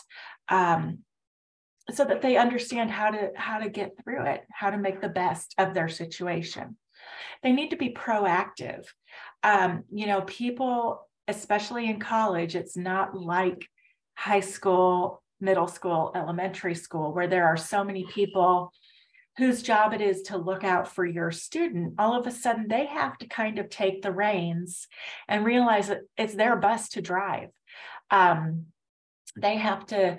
Um, 0.49 1.01
so 1.91 2.05
that 2.05 2.23
they 2.23 2.37
understand 2.37 2.91
how 2.91 3.11
to 3.11 3.31
how 3.37 3.59
to 3.59 3.69
get 3.69 3.93
through 4.03 4.25
it 4.25 4.43
how 4.51 4.71
to 4.71 4.79
make 4.79 5.01
the 5.01 5.09
best 5.09 5.55
of 5.59 5.75
their 5.75 5.89
situation. 5.89 6.77
They 7.43 7.53
need 7.53 7.71
to 7.71 7.77
be 7.77 7.91
proactive. 7.91 8.85
Um, 9.43 9.85
you 9.93 10.07
know 10.07 10.23
people 10.23 11.07
especially 11.27 11.89
in 11.89 11.99
college 11.99 12.55
it's 12.55 12.77
not 12.77 13.17
like 13.19 13.67
high 14.15 14.41
school 14.41 15.23
middle 15.41 15.67
school 15.67 16.13
elementary 16.15 16.75
school 16.75 17.13
where 17.13 17.27
there 17.27 17.47
are 17.47 17.57
so 17.57 17.85
many 17.85 18.07
people 18.07 18.73
whose 19.37 19.63
job 19.63 19.93
it 19.93 20.01
is 20.01 20.23
to 20.23 20.37
look 20.37 20.63
out 20.63 20.87
for 20.87 21.05
your 21.05 21.33
student. 21.33 21.95
All 21.99 22.19
of 22.19 22.27
a 22.27 22.31
sudden 22.31 22.69
they 22.69 22.87
have 22.87 23.19
to 23.19 23.27
kind 23.27 23.59
of 23.59 23.69
take 23.69 24.03
the 24.03 24.13
reins 24.13 24.87
and 25.29 25.45
realize 25.45 25.89
that 25.89 26.03
it's 26.17 26.35
their 26.35 26.57
bus 26.57 26.91
to 26.91 27.03
drive. 27.03 27.49
Um, 28.11 28.67
they 29.37 29.57
have 29.57 29.87
to 29.87 30.19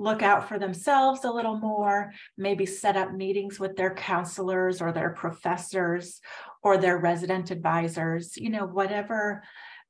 look 0.00 0.22
out 0.22 0.48
for 0.48 0.58
themselves 0.58 1.24
a 1.24 1.30
little 1.30 1.58
more, 1.58 2.12
maybe 2.38 2.64
set 2.64 2.96
up 2.96 3.12
meetings 3.12 3.60
with 3.60 3.76
their 3.76 3.94
counselors 3.94 4.80
or 4.80 4.92
their 4.92 5.10
professors 5.10 6.20
or 6.62 6.78
their 6.78 6.98
resident 6.98 7.50
advisors, 7.50 8.36
you 8.36 8.48
know, 8.48 8.66
whatever 8.66 9.42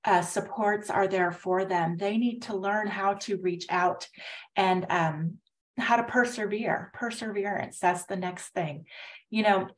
uh, 0.05 0.23
supports 0.23 0.90
are 0.90 1.07
there 1.07 1.31
for 1.31 1.64
them. 1.64 1.97
They 1.97 2.19
need 2.19 2.43
to 2.43 2.57
learn 2.57 2.88
how 2.88 3.14
to 3.14 3.37
reach 3.37 3.67
out 3.71 4.09
and 4.57 4.85
um, 4.90 5.38
how 5.79 5.97
to 5.97 6.05
persevere. 6.05 6.90
Perseverance, 6.95 7.79
that's 7.79 8.07
the 8.07 8.17
next 8.17 8.49
thing. 8.49 8.87
You 9.31 9.45
know, 9.45 9.69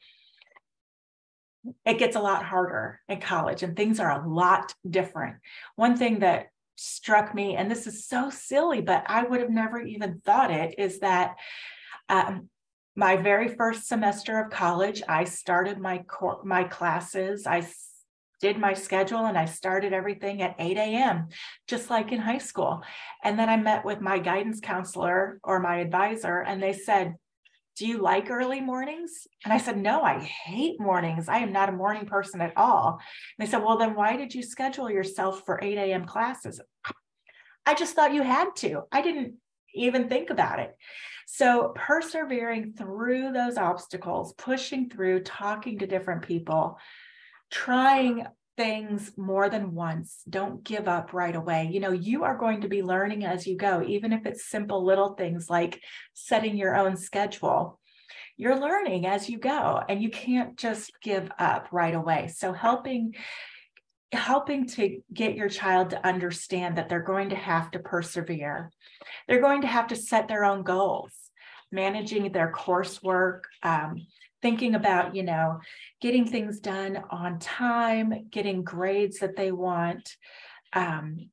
it 1.85 1.99
gets 1.99 2.17
a 2.17 2.21
lot 2.21 2.45
harder 2.45 3.01
in 3.09 3.21
college 3.21 3.63
and 3.63 3.77
things 3.77 4.01
are 4.01 4.11
a 4.11 4.29
lot 4.29 4.75
different. 4.89 5.37
One 5.77 5.97
thing 5.97 6.21
that 6.21 6.47
struck 6.83 7.35
me, 7.35 7.57
and 7.57 7.71
this 7.71 7.87
is 7.87 8.07
so 8.07 8.31
silly, 8.31 8.81
but 8.81 9.05
I 9.07 9.23
would 9.23 9.41
have 9.41 9.51
never 9.51 9.81
even 9.81 10.21
thought 10.25 10.51
it, 10.51 10.75
is 10.79 11.01
that 11.01 11.37
um, 12.09 12.49
my 12.95 13.17
very 13.17 13.49
first 13.49 13.87
semester 13.87 14.39
of 14.39 14.51
college, 14.51 15.03
I 15.09 15.25
started 15.25 15.79
my 15.79 15.99
cor- 15.99 16.43
my 16.45 16.65
classes. 16.65 17.47
I 17.47 17.67
did 18.41 18.59
my 18.59 18.75
schedule 18.75 19.25
and 19.25 19.39
I 19.39 19.45
started 19.45 19.93
everything 19.93 20.43
at 20.43 20.57
8 20.59 20.77
a.m., 20.77 21.29
just 21.69 21.89
like 21.89 22.11
in 22.11 22.21
high 22.21 22.39
school. 22.39 22.83
And 23.23 23.39
then 23.39 23.49
I 23.49 23.57
met 23.57 23.85
with 23.85 24.01
my 24.01 24.19
guidance 24.19 24.59
counselor 24.61 25.39
or 25.45 25.61
my 25.61 25.77
advisor, 25.77 26.41
and 26.41 26.61
they 26.61 26.73
said, 26.73 27.15
Do 27.77 27.87
you 27.87 27.99
like 27.99 28.31
early 28.31 28.61
mornings? 28.61 29.27
And 29.45 29.53
I 29.53 29.59
said, 29.59 29.79
No, 29.79 30.03
I 30.03 30.19
hate 30.19 30.81
mornings. 30.81 31.29
I 31.29 31.39
am 31.39 31.53
not 31.53 31.69
a 31.69 31.73
morning 31.73 32.07
person 32.07 32.41
at 32.41 32.57
all. 32.57 33.01
And 33.39 33.47
they 33.47 33.51
said, 33.51 33.63
Well, 33.63 33.79
then 33.79 33.95
why 33.95 34.17
did 34.17 34.35
you 34.35 34.43
schedule 34.43 34.91
yourself 34.91 35.43
for 35.47 35.59
8 35.63 35.79
a.m. 35.79 36.05
classes? 36.05 36.61
I 37.65 37.75
just 37.75 37.95
thought 37.95 38.15
you 38.15 38.23
had 38.23 38.55
to. 38.57 38.83
I 38.93 39.03
didn't 39.03 39.35
even 39.75 40.09
think 40.09 40.31
about 40.31 40.59
it. 40.59 40.77
So, 41.27 41.73
persevering 41.75 42.75
through 42.75 43.33
those 43.33 43.57
obstacles, 43.57 44.35
pushing 44.35 44.91
through, 44.91 45.23
talking 45.23 45.79
to 45.79 45.87
different 45.87 46.23
people, 46.23 46.79
trying 47.51 48.27
things 48.57 49.13
more 49.17 49.49
than 49.49 49.75
once. 49.75 50.23
Don't 50.29 50.63
give 50.63 50.89
up 50.89 51.13
right 51.13 51.35
away. 51.35 51.71
You 51.73 51.81
know, 51.81 51.93
you 51.93 52.25
are 52.25 52.37
going 52.37 52.61
to 52.63 52.69
be 52.69 52.83
learning 52.83 53.25
as 53.25 53.47
you 53.47 53.57
go, 53.57 53.83
even 53.83 54.13
if 54.13 54.27
it's 54.27 54.49
simple 54.49 54.85
little 54.85 55.15
things 55.15 55.49
like 55.49 55.81
setting 56.15 56.57
your 56.57 56.77
own 56.77 56.97
schedule. 56.97 57.79
You're 58.37 58.59
learning 58.59 59.07
as 59.07 59.29
you 59.29 59.39
go, 59.39 59.83
and 59.89 60.03
you 60.03 60.11
can't 60.11 60.57
just 60.57 60.93
give 61.03 61.31
up 61.39 61.69
right 61.71 61.95
away. 61.95 62.33
So, 62.35 62.53
helping 62.53 63.15
helping 64.13 64.67
to 64.67 65.01
get 65.13 65.35
your 65.35 65.49
child 65.49 65.91
to 65.91 66.07
understand 66.07 66.77
that 66.77 66.89
they're 66.89 67.01
going 67.01 67.31
to 67.31 67.37
have 67.37 67.71
to 67.71 67.79
persevere. 67.79 68.71
They're 69.27 69.41
going 69.41 69.63
to 69.63 69.67
have 69.67 69.87
to 69.89 69.97
set 69.97 70.29
their 70.29 70.45
own 70.45 70.63
goals, 70.63 71.13
managing 71.71 72.31
their 72.31 72.53
coursework, 72.53 73.41
um, 73.63 74.07
thinking 74.43 74.75
about, 74.75 75.15
you 75.15 75.23
know, 75.23 75.61
getting 76.01 76.27
things 76.27 76.61
done 76.61 77.03
on 77.11 77.39
time, 77.39 78.27
getting 78.31 78.65
grades 78.65 79.21
that 79.21 79.37
they 79.37 79.53
want. 79.53 80.17
Um, 80.73 81.31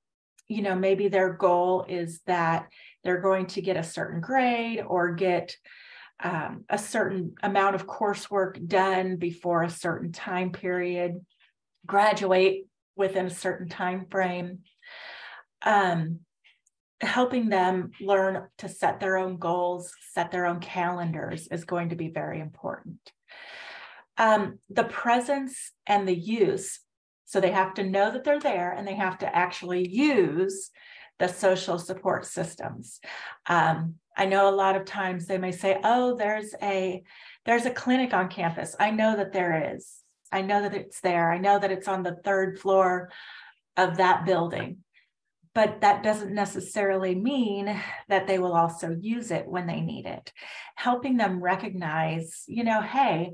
you 0.47 0.61
know, 0.61 0.75
maybe 0.75 1.07
their 1.07 1.33
goal 1.33 1.85
is 1.87 2.21
that 2.25 2.67
they're 3.03 3.21
going 3.21 3.47
to 3.47 3.61
get 3.61 3.77
a 3.77 3.83
certain 3.83 4.21
grade 4.21 4.83
or 4.85 5.13
get 5.13 5.55
um, 6.21 6.65
a 6.69 6.77
certain 6.77 7.35
amount 7.41 7.75
of 7.75 7.87
coursework 7.87 8.67
done 8.67 9.15
before 9.15 9.63
a 9.63 9.69
certain 9.69 10.11
time 10.11 10.51
period, 10.51 11.25
graduate 11.85 12.65
within 12.95 13.25
a 13.25 13.31
certain 13.31 13.69
time 13.69 14.05
frame. 14.11 14.59
Um, 15.61 16.19
helping 17.01 17.49
them 17.49 17.91
learn 18.01 18.47
to 18.57 18.67
set 18.67 18.99
their 18.99 19.17
own 19.17 19.37
goals, 19.37 19.93
set 20.13 20.31
their 20.31 20.45
own 20.45 20.59
calendars 20.59 21.47
is 21.47 21.63
going 21.63 21.89
to 21.89 21.95
be 21.95 22.09
very 22.09 22.39
important. 22.39 22.99
Um, 24.17 24.59
the 24.69 24.83
presence 24.83 25.71
and 25.87 26.07
the 26.07 26.15
use. 26.15 26.79
So 27.25 27.39
they 27.39 27.51
have 27.51 27.73
to 27.75 27.83
know 27.83 28.11
that 28.11 28.23
they're 28.23 28.39
there 28.39 28.71
and 28.71 28.85
they 28.87 28.95
have 28.95 29.19
to 29.19 29.35
actually 29.35 29.87
use 29.87 30.71
the 31.19 31.27
social 31.27 31.77
support 31.77 32.25
systems. 32.25 32.99
Um, 33.45 33.95
I 34.17 34.25
know 34.25 34.49
a 34.49 34.55
lot 34.55 34.75
of 34.75 34.85
times 34.85 35.25
they 35.25 35.37
may 35.37 35.51
say, 35.51 35.79
"Oh, 35.83 36.15
there's 36.15 36.53
a 36.61 37.03
there's 37.45 37.65
a 37.65 37.71
clinic 37.71 38.13
on 38.13 38.29
campus." 38.29 38.75
I 38.79 38.91
know 38.91 39.15
that 39.15 39.31
there 39.31 39.75
is. 39.75 39.99
I 40.31 40.41
know 40.41 40.61
that 40.61 40.75
it's 40.75 40.99
there. 41.01 41.31
I 41.31 41.37
know 41.37 41.59
that 41.59 41.71
it's 41.71 41.87
on 41.87 42.03
the 42.03 42.17
third 42.23 42.59
floor 42.59 43.09
of 43.77 43.97
that 43.97 44.25
building 44.25 44.83
but 45.55 45.81
that 45.81 46.03
doesn't 46.03 46.33
necessarily 46.33 47.15
mean 47.15 47.75
that 48.07 48.27
they 48.27 48.39
will 48.39 48.53
also 48.53 48.95
use 48.99 49.31
it 49.31 49.47
when 49.47 49.67
they 49.67 49.81
need 49.81 50.05
it. 50.05 50.31
Helping 50.75 51.17
them 51.17 51.41
recognize, 51.41 52.43
you 52.47 52.63
know, 52.63 52.81
hey, 52.81 53.31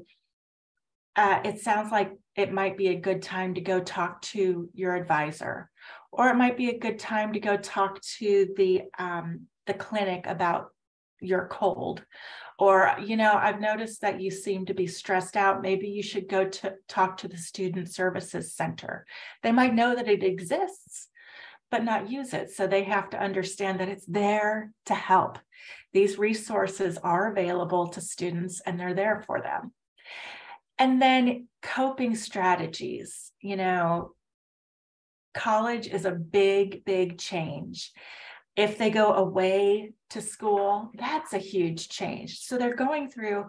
uh, 1.16 1.40
it 1.46 1.60
sounds 1.62 1.92
like 1.92 2.12
it 2.36 2.52
might 2.52 2.78
be 2.78 2.88
a 2.90 3.00
good 3.00 3.22
time 3.22 3.54
to 3.54 3.62
go 3.62 3.80
talk 3.80 4.22
to 4.22 4.70
your 4.74 4.96
advisor, 4.96 5.70
or 6.12 6.30
it 6.30 6.36
might 6.36 6.58
be 6.58 6.70
a 6.70 6.80
good 6.80 7.00
time 7.00 7.34
to 7.34 7.40
go 7.40 7.58
talk 7.58 8.02
to 8.02 8.54
the 8.58 8.84
um, 8.98 9.48
the 9.68 9.74
clinic 9.74 10.26
about 10.28 10.68
your 11.22 11.48
cold. 11.48 12.04
Or, 12.58 12.96
you 13.04 13.18
know, 13.18 13.34
I've 13.34 13.60
noticed 13.60 14.02
that 14.02 14.22
you 14.22 14.32
seem 14.32 14.66
to 14.68 14.74
be 14.74 14.88
stressed 14.88 15.36
out. 15.36 15.62
Maybe 15.62 15.90
you 15.90 16.02
should 16.02 16.30
go 16.30 16.48
to 16.48 16.76
talk 16.88 17.18
to 17.18 17.28
the 17.28 17.38
Student 17.38 17.92
Services 17.92 18.54
Center. 18.54 19.06
They 19.44 19.52
might 19.52 19.74
know 19.74 19.94
that 19.94 20.08
it 20.08 20.24
exists, 20.24 21.10
but 21.76 21.84
not 21.84 22.10
use 22.10 22.34
it. 22.34 22.52
So 22.52 22.68
they 22.68 22.86
have 22.86 23.10
to 23.10 23.22
understand 23.22 23.82
that 23.82 23.90
it's 23.90 24.06
there 24.06 24.72
to 24.86 24.94
help. 24.94 25.40
These 25.92 26.18
resources 26.18 26.98
are 26.98 27.30
available 27.30 27.88
to 27.88 28.00
students 28.00 28.62
and 28.66 28.80
they're 28.80 28.94
there 28.94 29.22
for 29.28 29.42
them. 29.42 29.74
And 30.80 31.02
then 31.02 31.50
coping 31.62 32.16
strategies, 32.16 33.34
you 33.42 33.58
know, 33.58 34.14
college 35.34 35.88
is 35.88 36.06
a 36.06 36.12
big, 36.12 36.86
big 36.86 37.18
change. 37.18 37.92
If 38.56 38.78
they 38.78 38.90
go 38.90 39.12
away 39.12 39.92
to 40.12 40.22
school, 40.22 40.92
that's 40.98 41.34
a 41.34 41.40
huge 41.40 41.90
change. 41.90 42.40
So 42.40 42.58
they're 42.58 42.74
going 42.74 43.12
through 43.12 43.48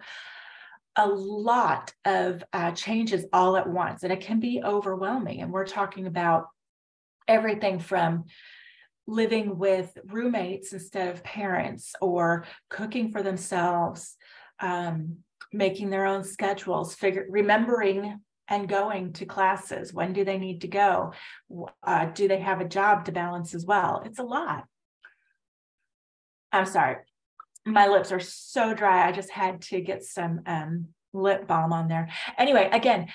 a 0.97 1.07
lot 1.07 1.95
of 2.05 2.43
uh, 2.53 2.73
changes 2.73 3.25
all 3.33 3.57
at 3.57 3.69
once, 3.69 4.03
and 4.03 4.13
it 4.13 4.21
can 4.21 4.41
be 4.41 4.63
overwhelming. 4.65 5.43
And 5.43 5.53
we're 5.53 5.65
talking 5.65 6.09
about 6.09 6.47
everything 7.29 7.79
from 7.79 8.25
living 9.07 9.59
with 9.59 9.97
roommates 10.07 10.73
instead 10.73 11.09
of 11.09 11.23
parents 11.23 11.95
or 12.01 12.45
cooking 12.69 13.13
for 13.13 13.23
themselves 13.23 14.17
um, 14.61 15.19
making 15.53 15.91
their 15.91 16.07
own 16.07 16.25
schedules 16.25 16.95
figure 16.95 17.27
remembering 17.29 18.21
and 18.49 18.69
going 18.69 19.13
to 19.13 19.27
classes. 19.27 19.93
When 19.93 20.13
do 20.13 20.25
they 20.25 20.39
need 20.39 20.61
to 20.61 20.69
go? 20.69 21.13
Uh, 21.83 22.07
do 22.07 22.29
they 22.29 22.39
have 22.41 22.61
a 22.61 22.69
job 22.69 23.05
to 23.05 23.13
balance 23.13 23.55
as 23.55 23.65
well? 23.65 24.03
It's 24.05 24.19
a 24.19 24.25
lot. 24.25 24.65
I'm 26.53 26.67
sorry. 26.67 26.97
My 27.65 27.89
lips 27.89 28.13
are 28.13 28.21
so 28.21 28.73
dry. 28.73 29.07
I 29.07 29.13
just 29.13 29.31
had 29.31 29.63
to 29.63 29.81
get 29.81 30.05
some 30.05 30.41
um, 30.47 30.89
lip 31.13 31.47
balm 31.47 31.73
on 31.73 31.89
there. 31.89 32.09
Anyway 32.39 32.69
again 32.73 33.09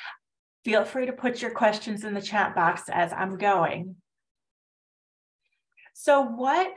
feel 0.63 0.85
free 0.85 1.05
to 1.05 1.13
put 1.13 1.41
your 1.41 1.51
questions 1.51 2.03
in 2.03 2.13
the 2.13 2.21
chat 2.21 2.55
box 2.55 2.83
as 2.91 3.11
i'm 3.13 3.37
going 3.37 3.95
so 5.93 6.21
what 6.21 6.71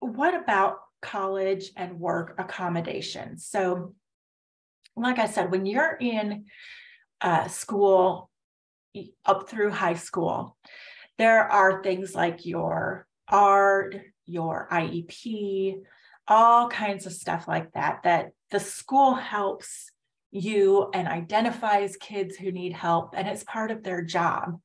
what 0.00 0.34
about 0.34 0.78
college 1.02 1.70
and 1.76 2.00
work 2.00 2.34
accommodations? 2.38 3.46
So 3.46 3.94
like 4.96 5.18
I 5.18 5.26
said, 5.26 5.50
when 5.50 5.66
you're 5.66 5.96
in 6.00 6.46
uh, 7.20 7.48
school 7.48 8.30
up 9.24 9.48
through 9.48 9.70
high 9.70 9.94
school, 9.94 10.56
there 11.18 11.44
are 11.44 11.82
things 11.82 12.14
like 12.14 12.46
your 12.46 13.06
ARD, 13.28 14.02
your 14.26 14.68
IEP, 14.70 15.82
all 16.28 16.68
kinds 16.68 17.06
of 17.06 17.12
stuff 17.12 17.46
like 17.46 17.72
that, 17.72 18.00
that 18.04 18.30
the 18.50 18.60
school 18.60 19.14
helps 19.14 19.90
you 20.30 20.90
and 20.92 21.08
identifies 21.08 21.96
kids 21.96 22.36
who 22.36 22.52
need 22.52 22.72
help, 22.72 23.14
and 23.16 23.28
it's 23.28 23.44
part 23.44 23.70
of 23.70 23.82
their 23.82 24.02
job. 24.02 24.60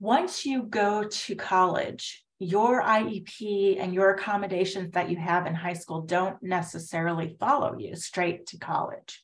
Once 0.00 0.44
you 0.44 0.62
go 0.62 1.04
to 1.04 1.34
college, 1.34 2.24
your 2.38 2.82
IEP 2.82 3.80
and 3.80 3.94
your 3.94 4.10
accommodations 4.10 4.90
that 4.90 5.08
you 5.08 5.16
have 5.16 5.46
in 5.46 5.54
high 5.54 5.72
school 5.72 6.02
don't 6.02 6.42
necessarily 6.42 7.36
follow 7.38 7.76
you 7.78 7.94
straight 7.96 8.46
to 8.46 8.58
college. 8.58 9.22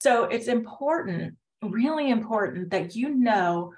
So 0.00 0.24
it's 0.24 0.48
important, 0.48 1.36
really 1.62 2.10
important, 2.10 2.70
that 2.70 2.94
you 2.94 3.14
know 3.14 3.72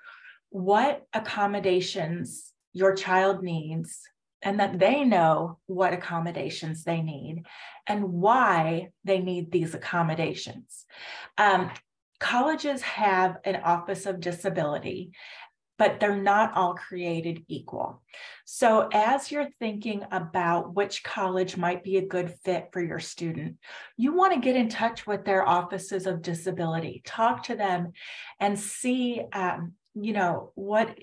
what 0.51 1.07
accommodations 1.13 2.53
your 2.73 2.95
child 2.95 3.43
needs 3.43 4.01
and 4.43 4.61
that 4.61 4.79
they 4.79 5.05
know 5.05 5.59
what 5.67 5.93
accommodations 5.93 6.85
they 6.85 7.03
need 7.03 7.45
and 7.87 8.05
why 8.05 8.91
they 9.05 9.19
need 9.19 9.51
these 9.51 9.75
accommodations. 9.75 10.85
Um, 11.39 11.71
colleges 12.21 12.83
have 12.83 13.39
an 13.45 13.57
Office 13.57 14.07
of 14.07 14.21
Disability, 14.21 15.13
but 15.79 16.01
they're 16.01 16.17
not 16.17 16.55
all 16.55 16.75
created 16.75 17.45
equal. 17.49 18.03
So, 18.45 18.89
as 18.93 19.31
you're 19.31 19.51
thinking 19.59 20.05
about 20.11 20.75
which 20.75 21.03
college 21.03 21.57
might 21.57 21.85
be 21.85 21.99
a 21.99 22.07
good 22.07 22.35
fit 22.45 22.69
for 22.73 22.83
your 22.83 23.01
student, 23.01 23.57
you 23.97 24.15
want 24.15 24.33
to 24.33 24.41
get 24.41 24.57
in 24.57 24.69
touch 24.69 25.07
with 25.07 25.25
their 25.25 25.47
offices 25.47 26.07
of 26.07 26.23
disability, 26.23 27.03
talk 27.05 27.45
to 27.45 27.57
them, 27.57 27.93
and 28.41 28.59
see, 28.59 29.23
um, 29.33 29.73
you 29.95 30.13
know, 30.13 30.53
what 30.55 30.97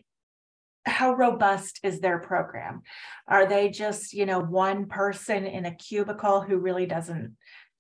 how 0.86 1.14
robust 1.14 1.80
is 1.84 2.00
their 2.00 2.20
program? 2.20 2.82
Are 3.28 3.46
they 3.46 3.70
just, 3.70 4.14
you 4.14 4.26
know, 4.26 4.40
one 4.40 4.88
person 4.88 5.46
in 5.46 5.66
a 5.66 5.76
cubicle 5.76 6.42
who 6.42 6.58
really 6.58 6.86
doesn't 6.86 7.36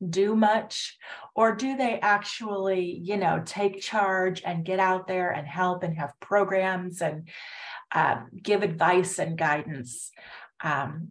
do 0.07 0.35
much? 0.35 0.97
Or 1.35 1.53
do 1.55 1.75
they 1.75 1.99
actually, 1.99 2.99
you 3.03 3.17
know, 3.17 3.41
take 3.45 3.81
charge 3.81 4.41
and 4.45 4.65
get 4.65 4.79
out 4.79 5.07
there 5.07 5.31
and 5.31 5.47
help 5.47 5.83
and 5.83 5.97
have 5.97 6.19
programs 6.19 7.01
and 7.01 7.27
uh, 7.91 8.21
give 8.41 8.63
advice 8.63 9.19
and 9.19 9.37
guidance? 9.37 10.11
Um, 10.61 11.09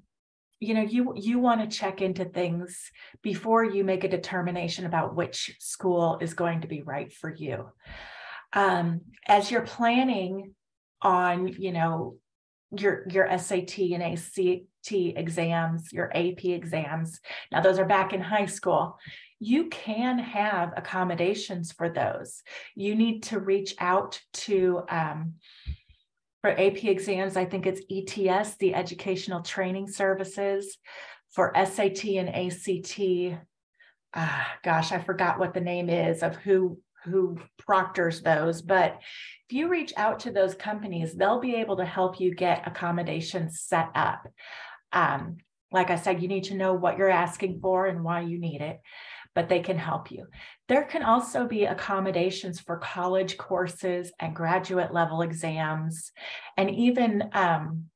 you 0.62 0.74
know 0.74 0.82
you 0.82 1.12
you 1.16 1.40
want 1.40 1.60
to 1.60 1.76
check 1.76 2.00
into 2.00 2.24
things 2.24 2.92
before 3.20 3.64
you 3.64 3.82
make 3.82 4.04
a 4.04 4.08
determination 4.08 4.86
about 4.86 5.16
which 5.16 5.56
school 5.58 6.18
is 6.20 6.34
going 6.34 6.60
to 6.60 6.68
be 6.68 6.82
right 6.82 7.12
for 7.12 7.34
you 7.34 7.68
um, 8.52 9.00
as 9.26 9.50
you're 9.50 9.62
planning 9.62 10.54
on 11.02 11.48
you 11.48 11.72
know 11.72 12.16
your 12.76 13.06
your 13.08 13.38
SAT 13.38 13.78
and 13.78 14.02
ACT 14.02 14.92
exams, 14.92 15.92
your 15.92 16.10
AP 16.16 16.44
exams. 16.44 17.20
Now 17.50 17.60
those 17.60 17.78
are 17.78 17.84
back 17.84 18.12
in 18.12 18.20
high 18.20 18.46
school. 18.46 18.98
You 19.38 19.68
can 19.68 20.18
have 20.18 20.72
accommodations 20.76 21.72
for 21.72 21.88
those. 21.88 22.42
You 22.74 22.94
need 22.94 23.24
to 23.24 23.40
reach 23.40 23.74
out 23.78 24.20
to 24.34 24.82
um, 24.88 25.34
for 26.40 26.50
AP 26.50 26.84
exams. 26.84 27.36
I 27.36 27.44
think 27.44 27.66
it's 27.66 27.82
ETS, 27.90 28.56
the 28.56 28.74
Educational 28.74 29.42
Training 29.42 29.88
Services. 29.88 30.78
For 31.30 31.50
SAT 31.54 32.04
and 32.04 32.28
ACT, 32.28 33.00
uh, 33.00 33.38
ah, 34.14 34.52
gosh, 34.62 34.92
I 34.92 34.98
forgot 34.98 35.38
what 35.38 35.54
the 35.54 35.62
name 35.62 35.88
is 35.88 36.22
of 36.22 36.36
who 36.36 36.78
who 37.04 37.38
proctors 37.58 38.22
those, 38.22 38.62
but 38.62 38.98
if 39.48 39.56
you 39.56 39.68
reach 39.68 39.92
out 39.96 40.20
to 40.20 40.30
those 40.30 40.54
companies, 40.54 41.14
they'll 41.14 41.40
be 41.40 41.56
able 41.56 41.76
to 41.76 41.84
help 41.84 42.20
you 42.20 42.34
get 42.34 42.66
accommodations 42.66 43.60
set 43.60 43.90
up. 43.94 44.26
Um, 44.92 45.38
like 45.70 45.90
I 45.90 45.96
said, 45.96 46.22
you 46.22 46.28
need 46.28 46.44
to 46.44 46.54
know 46.54 46.74
what 46.74 46.98
you're 46.98 47.10
asking 47.10 47.60
for 47.60 47.86
and 47.86 48.04
why 48.04 48.20
you 48.20 48.38
need 48.38 48.60
it, 48.60 48.80
but 49.34 49.48
they 49.48 49.60
can 49.60 49.78
help 49.78 50.10
you. 50.10 50.26
There 50.68 50.84
can 50.84 51.02
also 51.02 51.46
be 51.46 51.64
accommodations 51.64 52.60
for 52.60 52.76
college 52.78 53.36
courses 53.36 54.12
and 54.20 54.36
graduate 54.36 54.92
level 54.92 55.22
exams, 55.22 56.12
and 56.56 56.70
even 56.70 57.30
um, 57.32 57.86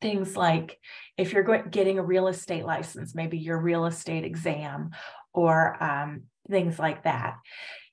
things 0.00 0.36
like 0.36 0.78
if 1.16 1.32
you're 1.32 1.62
getting 1.68 1.98
a 1.98 2.04
real 2.04 2.28
estate 2.28 2.64
license, 2.64 3.14
maybe 3.14 3.38
your 3.38 3.58
real 3.58 3.86
estate 3.86 4.24
exam 4.24 4.90
or 5.32 5.82
um, 5.82 6.24
things 6.48 6.78
like 6.78 7.04
that 7.04 7.36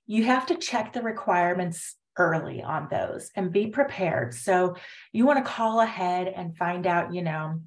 you 0.08 0.24
have 0.24 0.48
to 0.48 0.56
check 0.56 0.94
the 0.94 1.02
requirements 1.02 1.96
early 2.18 2.64
on 2.64 2.88
those 2.90 3.30
and 3.36 3.52
be 3.52 3.68
prepared. 3.68 4.34
So 4.34 4.76
you 5.12 5.26
want 5.26 5.44
to 5.44 5.52
call 5.52 5.82
ahead 5.82 6.28
and 6.28 6.58
find 6.58 6.88
out, 6.88 7.14
you 7.14 7.22
know, 7.22 7.62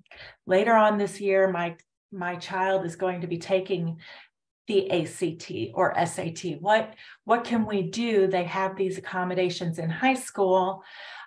later 0.46 0.74
on 0.74 0.98
this 0.98 1.20
year, 1.20 1.50
my 1.50 1.76
my 2.12 2.34
child 2.36 2.84
is 2.84 2.96
going 2.96 3.20
to 3.20 3.28
be 3.28 3.38
taking 3.38 3.98
the 4.66 4.90
ACT 4.90 5.52
or 5.74 5.94
SAT. 6.04 6.60
What 6.60 6.94
what 7.24 7.44
can 7.44 7.66
we 7.66 7.82
do? 7.82 8.26
They 8.26 8.44
have 8.44 8.76
these 8.76 8.98
accommodations 8.98 9.78
in 9.78 9.90
high 9.90 10.14
school. 10.14 10.82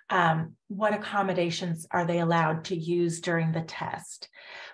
Um, 0.10 0.54
what 0.68 0.94
accommodations 0.94 1.88
are 1.92 2.06
they 2.06 2.20
allowed 2.20 2.66
to 2.66 2.76
use 2.76 3.22
during 3.22 3.52
the 3.52 3.62
test? 3.62 4.28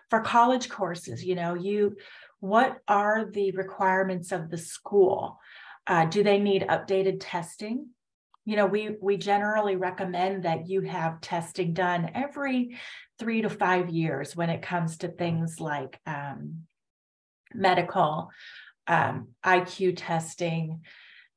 For 0.09 0.21
college 0.21 0.69
courses, 0.69 1.23
you 1.23 1.35
know, 1.35 1.53
you 1.53 1.97
what 2.39 2.77
are 2.87 3.25
the 3.29 3.51
requirements 3.51 4.31
of 4.31 4.49
the 4.49 4.57
school? 4.57 5.39
Uh, 5.89 6.05
do 6.05 6.21
they 6.23 6.37
need 6.37 6.61
updated 6.69 7.17
testing? 7.19 7.87
You 8.45 8.55
know, 8.55 8.67
we 8.67 8.95
we 9.01 9.17
generally 9.17 9.75
recommend 9.75 10.43
that 10.43 10.69
you 10.69 10.81
have 10.81 11.19
testing 11.19 11.73
done 11.73 12.11
every 12.13 12.77
three 13.17 13.41
to 13.41 13.49
five 13.49 13.89
years 13.89 14.35
when 14.35 14.51
it 14.51 14.61
comes 14.61 14.99
to 14.99 15.07
things 15.07 15.59
like 15.59 15.99
um, 16.05 16.59
medical, 17.53 18.29
um, 18.87 19.29
IQ 19.43 19.95
testing, 19.97 20.81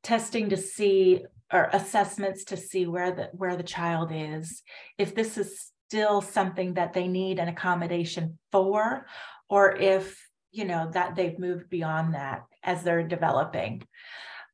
testing 0.02 0.50
to 0.50 0.56
see 0.58 1.24
or 1.50 1.70
assessments 1.72 2.44
to 2.44 2.56
see 2.56 2.86
where 2.86 3.10
the 3.10 3.30
where 3.32 3.56
the 3.56 3.62
child 3.62 4.10
is. 4.12 4.62
If 4.98 5.14
this 5.14 5.38
is 5.38 5.72
still 5.88 6.20
something 6.20 6.74
that 6.74 6.92
they 6.92 7.08
need 7.08 7.38
an 7.38 7.48
accommodation 7.48 8.38
for, 8.50 9.06
or 9.48 9.76
if 9.76 10.18
you 10.50 10.66
know 10.66 10.90
that 10.92 11.16
they've 11.16 11.38
moved 11.38 11.70
beyond 11.70 12.14
that 12.14 12.44
as 12.62 12.82
they're 12.82 13.02
developing. 13.02 13.82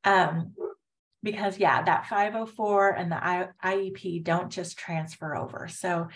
Um, 0.05 0.55
because 1.23 1.59
yeah, 1.59 1.83
that 1.83 2.07
504 2.07 2.91
and 2.91 3.11
the 3.11 3.49
IEP 3.65 4.23
don't 4.23 4.51
just 4.51 4.79
transfer 4.79 5.37
over. 5.37 5.69
So 5.69 6.09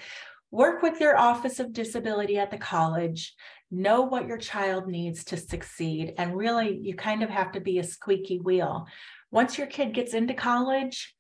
work 0.51 0.83
with 0.83 1.01
your 1.01 1.19
Office 1.19 1.59
of 1.59 1.73
Disability 1.73 2.39
at 2.39 2.51
the 2.51 2.59
college, 2.59 3.35
know 3.71 4.03
what 4.03 4.27
your 4.27 4.39
child 4.39 4.87
needs 4.87 5.25
to 5.25 5.37
succeed, 5.37 6.15
and 6.19 6.37
really 6.37 6.79
you 6.81 6.95
kind 6.95 7.23
of 7.23 7.31
have 7.31 7.53
to 7.53 7.61
be 7.61 7.79
a 7.79 7.85
squeaky 7.85 8.39
wheel. 8.39 8.87
Once 9.31 9.59
your 9.59 9.67
kid 9.67 9.95
gets 9.95 10.15
into 10.15 10.35
college, 10.35 11.15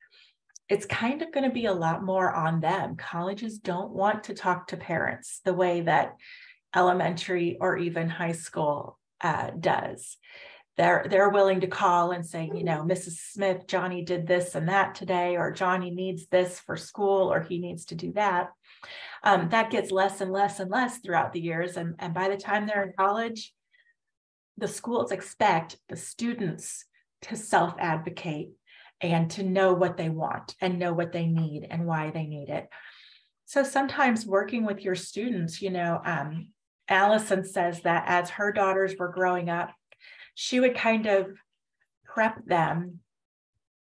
it's 0.68 0.87
kind 0.87 1.20
of 1.22 1.33
going 1.33 1.44
to 1.44 1.53
be 1.53 1.66
a 1.66 1.72
lot 1.72 2.05
more 2.05 2.33
on 2.33 2.61
them. 2.61 2.96
Colleges 2.96 3.59
don't 3.59 3.90
want 3.90 4.25
to 4.25 4.35
talk 4.35 4.68
to 4.68 4.77
parents 4.77 5.40
the 5.44 5.55
way 5.55 5.81
that 5.83 6.14
elementary 6.75 7.59
or 7.61 7.77
even 7.77 8.09
high 8.09 8.33
school 8.33 8.98
uh, 9.20 9.51
does 9.59 10.16
they're 10.76 11.04
they're 11.08 11.28
willing 11.28 11.61
to 11.61 11.66
call 11.66 12.12
and 12.12 12.24
say 12.24 12.50
you 12.54 12.64
know 12.64 12.82
mrs 12.82 13.16
smith 13.32 13.66
johnny 13.66 14.02
did 14.02 14.26
this 14.26 14.54
and 14.54 14.68
that 14.68 14.94
today 14.94 15.37
or 15.37 15.50
johnny 15.50 15.90
needs 15.90 16.26
this 16.26 16.58
for 16.61 16.76
school 16.76 17.32
or 17.32 17.40
he 17.40 17.58
needs 17.58 17.85
to 17.87 17.94
do 17.94 18.12
that. 18.12 18.50
Um, 19.24 19.50
that 19.50 19.70
gets 19.70 19.92
less 19.92 20.20
and 20.20 20.32
less 20.32 20.58
and 20.58 20.70
less 20.70 20.98
throughout 20.98 21.32
the 21.32 21.40
years 21.40 21.76
and, 21.76 21.94
and 21.98 22.12
by 22.12 22.28
the 22.28 22.37
time 22.37 22.66
they're 22.66 22.85
in 22.85 22.92
college 22.98 23.54
the 24.58 24.68
schools 24.68 25.12
expect 25.12 25.76
the 25.88 25.96
students 25.96 26.85
to 27.22 27.37
self-advocate 27.37 28.50
and 29.00 29.30
to 29.30 29.42
know 29.42 29.74
what 29.74 29.96
they 29.96 30.08
want 30.08 30.54
and 30.61 30.78
know 30.78 30.92
what 30.92 31.12
they 31.12 31.26
need 31.26 31.66
and 31.70 31.87
why 31.87 32.11
they 32.11 32.24
need 32.24 32.48
it. 32.48 32.68
So 33.46 33.62
sometimes 33.62 34.26
working 34.26 34.64
with 34.64 34.80
your 34.80 34.94
students 34.94 35.62
you 35.62 35.70
know 35.70 36.00
um, 36.04 36.48
allison 36.88 37.44
says 37.44 37.82
that 37.82 38.04
as 38.08 38.30
her 38.30 38.52
daughters 38.52 38.94
were 38.98 39.12
growing 39.12 39.48
up 39.48 39.72
she 40.35 40.61
would 40.61 40.75
kind 40.75 41.07
of 41.07 41.27
prep 42.05 42.45
them 42.47 43.01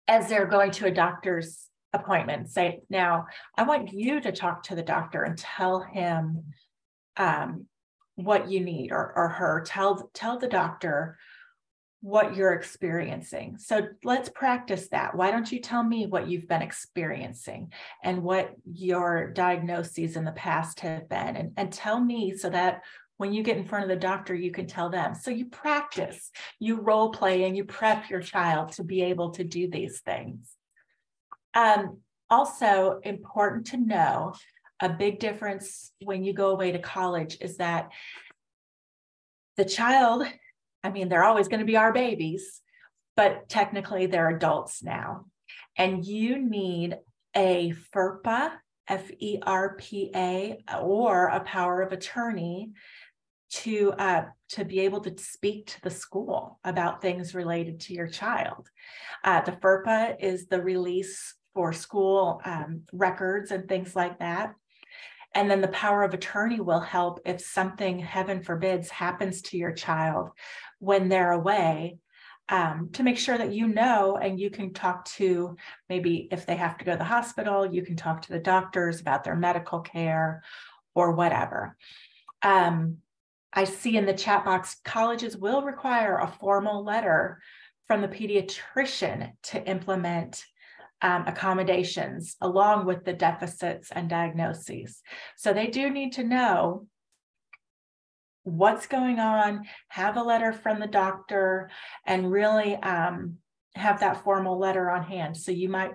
as 0.08 0.28
they're 0.28 0.46
going 0.46 0.70
to 0.72 0.86
a 0.86 0.90
doctor's 0.90 1.66
appointment. 1.92 2.48
Say, 2.50 2.80
now 2.88 3.26
I 3.56 3.62
want 3.64 3.92
you 3.92 4.20
to 4.20 4.32
talk 4.32 4.64
to 4.64 4.74
the 4.74 4.82
doctor 4.82 5.22
and 5.22 5.36
tell 5.36 5.80
him 5.80 6.44
um, 7.16 7.66
what 8.14 8.50
you 8.50 8.60
need, 8.60 8.92
or, 8.92 9.12
or 9.16 9.28
her. 9.28 9.62
Tell 9.66 10.10
tell 10.14 10.38
the 10.38 10.48
doctor 10.48 11.18
what 12.00 12.34
you're 12.34 12.52
experiencing. 12.52 13.56
So 13.58 13.86
let's 14.02 14.28
practice 14.28 14.88
that. 14.88 15.14
Why 15.14 15.30
don't 15.30 15.50
you 15.50 15.60
tell 15.60 15.84
me 15.84 16.06
what 16.06 16.26
you've 16.28 16.48
been 16.48 16.60
experiencing 16.60 17.72
and 18.02 18.24
what 18.24 18.54
your 18.64 19.30
diagnoses 19.30 20.16
in 20.16 20.24
the 20.24 20.32
past 20.32 20.80
have 20.80 21.08
been? 21.08 21.36
And, 21.36 21.52
and 21.56 21.72
tell 21.72 22.00
me 22.00 22.36
so 22.36 22.50
that 22.50 22.82
when 23.22 23.32
you 23.32 23.44
get 23.44 23.56
in 23.56 23.64
front 23.64 23.84
of 23.84 23.88
the 23.88 23.94
doctor, 23.94 24.34
you 24.34 24.50
can 24.50 24.66
tell 24.66 24.90
them. 24.90 25.14
So 25.14 25.30
you 25.30 25.46
practice, 25.46 26.32
you 26.58 26.80
role 26.80 27.12
play, 27.12 27.44
and 27.44 27.56
you 27.56 27.64
prep 27.64 28.10
your 28.10 28.20
child 28.20 28.72
to 28.72 28.82
be 28.82 29.00
able 29.02 29.30
to 29.30 29.44
do 29.44 29.70
these 29.70 30.00
things. 30.00 30.50
Um, 31.54 31.98
also, 32.28 32.98
important 33.04 33.68
to 33.68 33.76
know 33.76 34.34
a 34.80 34.88
big 34.88 35.20
difference 35.20 35.92
when 36.02 36.24
you 36.24 36.32
go 36.32 36.50
away 36.50 36.72
to 36.72 36.80
college 36.80 37.38
is 37.40 37.58
that 37.58 37.92
the 39.56 39.64
child, 39.64 40.26
I 40.82 40.90
mean, 40.90 41.08
they're 41.08 41.22
always 41.22 41.46
going 41.46 41.60
to 41.60 41.72
be 41.72 41.76
our 41.76 41.92
babies, 41.92 42.60
but 43.14 43.48
technically 43.48 44.06
they're 44.06 44.30
adults 44.30 44.82
now. 44.82 45.26
And 45.76 46.04
you 46.04 46.38
need 46.40 46.98
a 47.36 47.72
FERPA, 47.94 48.50
F 48.88 49.08
E 49.20 49.38
R 49.40 49.76
P 49.76 50.10
A, 50.12 50.58
or 50.80 51.26
a 51.26 51.38
power 51.38 51.82
of 51.82 51.92
attorney 51.92 52.72
to 53.52 53.92
uh, 53.98 54.24
to 54.48 54.64
be 54.64 54.80
able 54.80 55.00
to 55.00 55.16
speak 55.18 55.66
to 55.66 55.80
the 55.82 55.90
school 55.90 56.58
about 56.64 57.02
things 57.02 57.34
related 57.34 57.80
to 57.80 57.94
your 57.94 58.08
child. 58.08 58.68
Uh, 59.24 59.40
the 59.42 59.52
FERPA 59.52 60.16
is 60.20 60.46
the 60.46 60.60
release 60.60 61.34
for 61.54 61.72
school 61.72 62.40
um, 62.44 62.82
records 62.92 63.50
and 63.50 63.68
things 63.68 63.94
like 63.94 64.18
that. 64.20 64.54
And 65.34 65.50
then 65.50 65.60
the 65.60 65.68
power 65.68 66.02
of 66.02 66.14
attorney 66.14 66.60
will 66.60 66.80
help 66.80 67.20
if 67.24 67.40
something, 67.40 67.98
heaven 67.98 68.42
forbids, 68.42 68.90
happens 68.90 69.42
to 69.42 69.58
your 69.58 69.72
child 69.72 70.30
when 70.78 71.08
they're 71.08 71.32
away. 71.32 71.98
Um, 72.48 72.90
to 72.94 73.02
make 73.02 73.18
sure 73.18 73.38
that 73.38 73.52
you 73.52 73.68
know 73.68 74.18
and 74.20 74.38
you 74.38 74.50
can 74.50 74.74
talk 74.74 75.06
to 75.16 75.56
maybe 75.88 76.28
if 76.30 76.44
they 76.44 76.56
have 76.56 76.76
to 76.78 76.84
go 76.84 76.92
to 76.92 76.98
the 76.98 77.04
hospital, 77.04 77.64
you 77.64 77.82
can 77.82 77.96
talk 77.96 78.22
to 78.22 78.32
the 78.32 78.40
doctors 78.40 79.00
about 79.00 79.24
their 79.24 79.36
medical 79.36 79.80
care 79.80 80.42
or 80.94 81.12
whatever. 81.12 81.76
Um, 82.42 82.98
I 83.52 83.64
see 83.64 83.96
in 83.96 84.06
the 84.06 84.14
chat 84.14 84.44
box, 84.44 84.76
colleges 84.84 85.36
will 85.36 85.62
require 85.62 86.18
a 86.18 86.32
formal 86.40 86.84
letter 86.84 87.40
from 87.86 88.00
the 88.00 88.08
pediatrician 88.08 89.32
to 89.44 89.62
implement 89.68 90.44
um, 91.02 91.24
accommodations 91.26 92.36
along 92.40 92.86
with 92.86 93.04
the 93.04 93.12
deficits 93.12 93.90
and 93.90 94.08
diagnoses. 94.08 95.02
So 95.36 95.52
they 95.52 95.66
do 95.66 95.90
need 95.90 96.12
to 96.12 96.24
know 96.24 96.86
what's 98.44 98.86
going 98.86 99.18
on, 99.18 99.64
have 99.88 100.16
a 100.16 100.22
letter 100.22 100.52
from 100.52 100.80
the 100.80 100.86
doctor, 100.86 101.70
and 102.06 102.30
really 102.30 102.76
um, 102.76 103.36
have 103.74 104.00
that 104.00 104.24
formal 104.24 104.58
letter 104.58 104.90
on 104.90 105.02
hand. 105.02 105.36
So 105.36 105.52
you 105.52 105.68
might, 105.68 105.92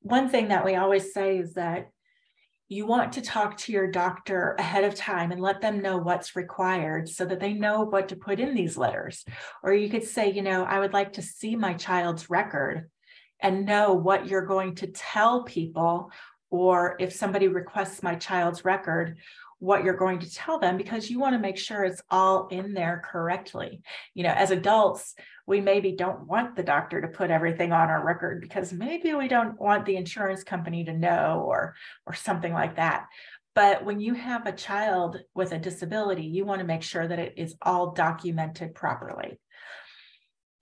one 0.00 0.28
thing 0.28 0.48
that 0.48 0.64
we 0.64 0.76
always 0.76 1.12
say 1.12 1.38
is 1.38 1.54
that 1.54 1.90
you 2.70 2.86
want 2.86 3.12
to 3.12 3.20
talk 3.20 3.56
to 3.56 3.72
your 3.72 3.90
doctor 3.90 4.54
ahead 4.56 4.84
of 4.84 4.94
time 4.94 5.32
and 5.32 5.40
let 5.40 5.60
them 5.60 5.82
know 5.82 5.98
what's 5.98 6.36
required 6.36 7.08
so 7.08 7.24
that 7.24 7.40
they 7.40 7.52
know 7.52 7.80
what 7.80 8.08
to 8.08 8.16
put 8.16 8.38
in 8.38 8.54
these 8.54 8.76
letters. 8.78 9.24
Or 9.64 9.74
you 9.74 9.90
could 9.90 10.04
say, 10.04 10.30
you 10.30 10.40
know, 10.40 10.62
I 10.62 10.78
would 10.78 10.92
like 10.92 11.14
to 11.14 11.22
see 11.22 11.56
my 11.56 11.74
child's 11.74 12.30
record 12.30 12.88
and 13.40 13.66
know 13.66 13.94
what 13.94 14.28
you're 14.28 14.46
going 14.46 14.76
to 14.76 14.86
tell 14.86 15.42
people. 15.42 16.12
Or 16.48 16.94
if 17.00 17.12
somebody 17.12 17.48
requests 17.48 18.04
my 18.04 18.14
child's 18.14 18.64
record, 18.64 19.16
what 19.60 19.84
you're 19.84 19.94
going 19.94 20.18
to 20.18 20.34
tell 20.34 20.58
them 20.58 20.76
because 20.76 21.08
you 21.08 21.20
want 21.20 21.34
to 21.34 21.38
make 21.38 21.58
sure 21.58 21.84
it's 21.84 22.02
all 22.10 22.48
in 22.48 22.74
there 22.74 23.02
correctly. 23.04 23.82
You 24.14 24.24
know, 24.24 24.32
as 24.32 24.50
adults, 24.50 25.14
we 25.46 25.60
maybe 25.60 25.92
don't 25.92 26.26
want 26.26 26.56
the 26.56 26.62
doctor 26.62 27.00
to 27.00 27.08
put 27.08 27.30
everything 27.30 27.70
on 27.72 27.88
our 27.88 28.04
record 28.04 28.40
because 28.40 28.72
maybe 28.72 29.12
we 29.14 29.28
don't 29.28 29.60
want 29.60 29.84
the 29.84 29.96
insurance 29.96 30.42
company 30.42 30.84
to 30.84 30.92
know 30.92 31.44
or 31.46 31.74
or 32.06 32.14
something 32.14 32.52
like 32.52 32.76
that. 32.76 33.06
But 33.54 33.84
when 33.84 34.00
you 34.00 34.14
have 34.14 34.46
a 34.46 34.52
child 34.52 35.18
with 35.34 35.52
a 35.52 35.58
disability, 35.58 36.24
you 36.24 36.44
want 36.44 36.60
to 36.60 36.66
make 36.66 36.82
sure 36.82 37.06
that 37.06 37.18
it 37.18 37.34
is 37.36 37.54
all 37.60 37.92
documented 37.92 38.74
properly. 38.74 39.38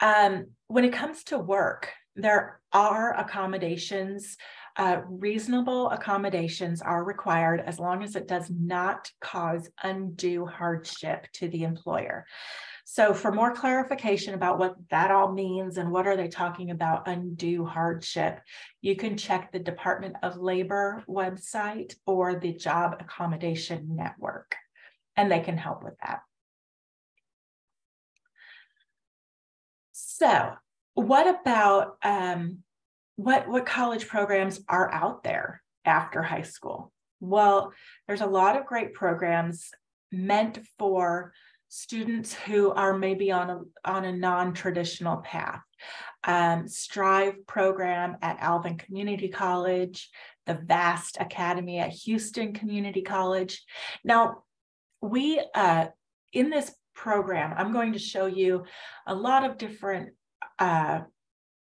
Um, 0.01 0.49
when 0.67 0.85
it 0.85 0.93
comes 0.93 1.25
to 1.25 1.39
work, 1.39 1.93
there 2.17 2.61
are 2.73 3.15
accommodations 3.15 4.37
uh, 4.79 5.01
reasonable 5.09 5.91
accommodations 5.91 6.81
are 6.81 7.03
required 7.03 7.61
as 7.61 7.81
long 7.81 8.05
as 8.05 8.15
it 8.15 8.29
does 8.29 8.49
not 8.49 9.11
cause 9.21 9.69
undue 9.83 10.47
hardship 10.47 11.27
to 11.33 11.49
the 11.49 11.65
employer. 11.65 12.25
So 12.85 13.13
for 13.13 13.33
more 13.33 13.53
clarification 13.53 14.33
about 14.33 14.59
what 14.59 14.77
that 14.91 15.11
all 15.11 15.33
means 15.33 15.77
and 15.77 15.91
what 15.91 16.07
are 16.07 16.17
they 16.17 16.29
talking 16.29 16.71
about 16.71 17.07
undue 17.07 17.67
hardship, 17.67 18.41
you 18.81 18.97
can 18.97 19.19
check 19.19 19.53
the 19.53 19.59
Department 19.59 20.15
of 20.23 20.39
Labor 20.39 21.05
website 21.07 21.95
or 22.07 22.37
the 22.37 22.55
Job 22.55 22.97
Accommodation 23.01 23.97
Network, 23.97 24.55
and 25.17 25.31
they 25.31 25.41
can 25.41 25.59
help 25.59 25.83
with 25.85 25.95
that. 26.07 26.21
So 29.93 30.53
what 30.95 31.41
about 31.41 31.97
um, 32.03 32.63
what 33.19 33.49
what 33.49 33.67
college 33.67 34.07
programs 34.07 34.61
are 34.69 34.93
out 34.95 35.25
there 35.25 35.61
after 35.85 36.23
high 36.23 36.43
school? 36.43 36.93
Well 37.19 37.73
there's 38.07 38.21
a 38.21 38.27
lot 38.27 38.57
of 38.57 38.65
great 38.65 38.95
programs 38.95 39.71
meant 40.13 40.61
for 40.79 41.33
students 41.69 42.33
who 42.33 42.71
are 42.71 42.97
maybe 42.97 43.33
on 43.33 43.51
a 43.51 43.61
on 43.85 44.05
a 44.05 44.13
non-traditional 44.13 45.17
path. 45.19 45.61
Um, 46.23 46.69
strive 46.69 47.45
program 47.47 48.17
at 48.23 48.39
alvin 48.41 48.79
community 48.79 49.29
college 49.29 50.11
the 50.47 50.55
vast 50.55 51.17
academy 51.21 51.79
at 51.79 51.91
houston 51.91 52.53
community 52.53 53.03
college. 53.03 53.65
Now 54.05 54.45
we 55.01 55.43
uh, 55.55 55.87
in 56.33 56.51
this 56.51 56.73
program 56.95 57.55
i'm 57.57 57.73
going 57.73 57.93
to 57.93 57.99
show 57.99 58.27
you 58.27 58.65
a 59.07 59.15
lot 59.15 59.45
of 59.45 59.57
different 59.57 60.11
uh, 60.59 61.01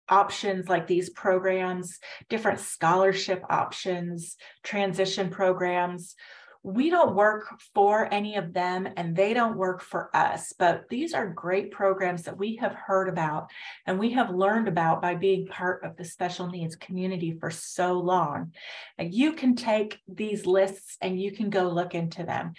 options 0.10 0.68
like 0.68 0.88
these 0.88 1.10
programs, 1.10 2.00
different 2.30 2.60
scholarship 2.60 3.44
options, 3.50 4.36
transition 4.64 5.30
programs. 5.30 6.16
We 6.62 6.90
don't 6.90 7.16
work 7.16 7.48
for 7.74 8.14
any 8.14 8.36
of 8.36 8.54
them 8.54 8.88
and 8.98 9.16
they 9.16 9.34
don't 9.34 9.58
work 9.58 9.82
for 9.82 10.14
us, 10.14 10.54
but 10.60 10.90
these 10.90 11.14
are 11.14 11.28
great 11.28 11.72
programs 11.72 12.24
that 12.24 12.38
we 12.38 12.58
have 12.58 12.74
heard 12.74 13.08
about 13.08 13.50
and 13.86 13.98
we 13.98 14.12
have 14.12 14.30
learned 14.30 14.68
about 14.68 15.02
by 15.02 15.16
being 15.16 15.48
part 15.48 15.86
of 15.86 15.96
the 15.96 16.04
special 16.04 16.48
needs 16.48 16.76
community 16.76 17.38
for 17.40 17.50
so 17.50 17.94
long. 17.94 18.52
And 18.98 19.14
you 19.14 19.34
can 19.34 19.56
take 19.56 20.00
these 20.08 20.46
lists 20.46 20.98
and 21.00 21.20
you 21.20 21.32
can 21.32 21.50
go 21.50 21.70
look 21.70 21.96
into 21.96 22.24
them. 22.24 22.54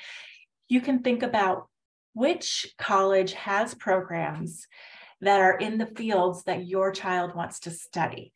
You 0.68 0.80
can 0.80 1.00
think 1.00 1.22
about 1.22 1.68
which 2.14 2.74
college 2.78 3.34
has 3.34 3.74
programs 3.74 4.66
that 5.20 5.40
are 5.40 5.56
in 5.56 5.78
the 5.78 5.86
fields 5.86 6.44
that 6.44 6.66
your 6.66 6.92
child 6.92 7.34
wants 7.34 7.60
to 7.60 7.70
study. 7.70 8.32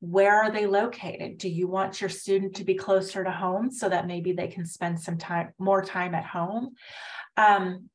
Where 0.00 0.34
are 0.34 0.50
they 0.50 0.66
located? 0.66 1.38
Do 1.38 1.48
you 1.48 1.66
want 1.66 2.00
your 2.00 2.10
student 2.10 2.56
to 2.56 2.64
be 2.64 2.74
closer 2.74 3.24
to 3.24 3.30
home 3.30 3.70
so 3.70 3.88
that 3.88 4.06
maybe 4.06 4.32
they 4.32 4.48
can 4.48 4.64
spend 4.64 5.00
some 5.00 5.18
time, 5.18 5.52
more 5.58 5.82
time 5.82 6.14
at 6.14 6.24
home? 6.24 6.74
Um, 7.36 7.88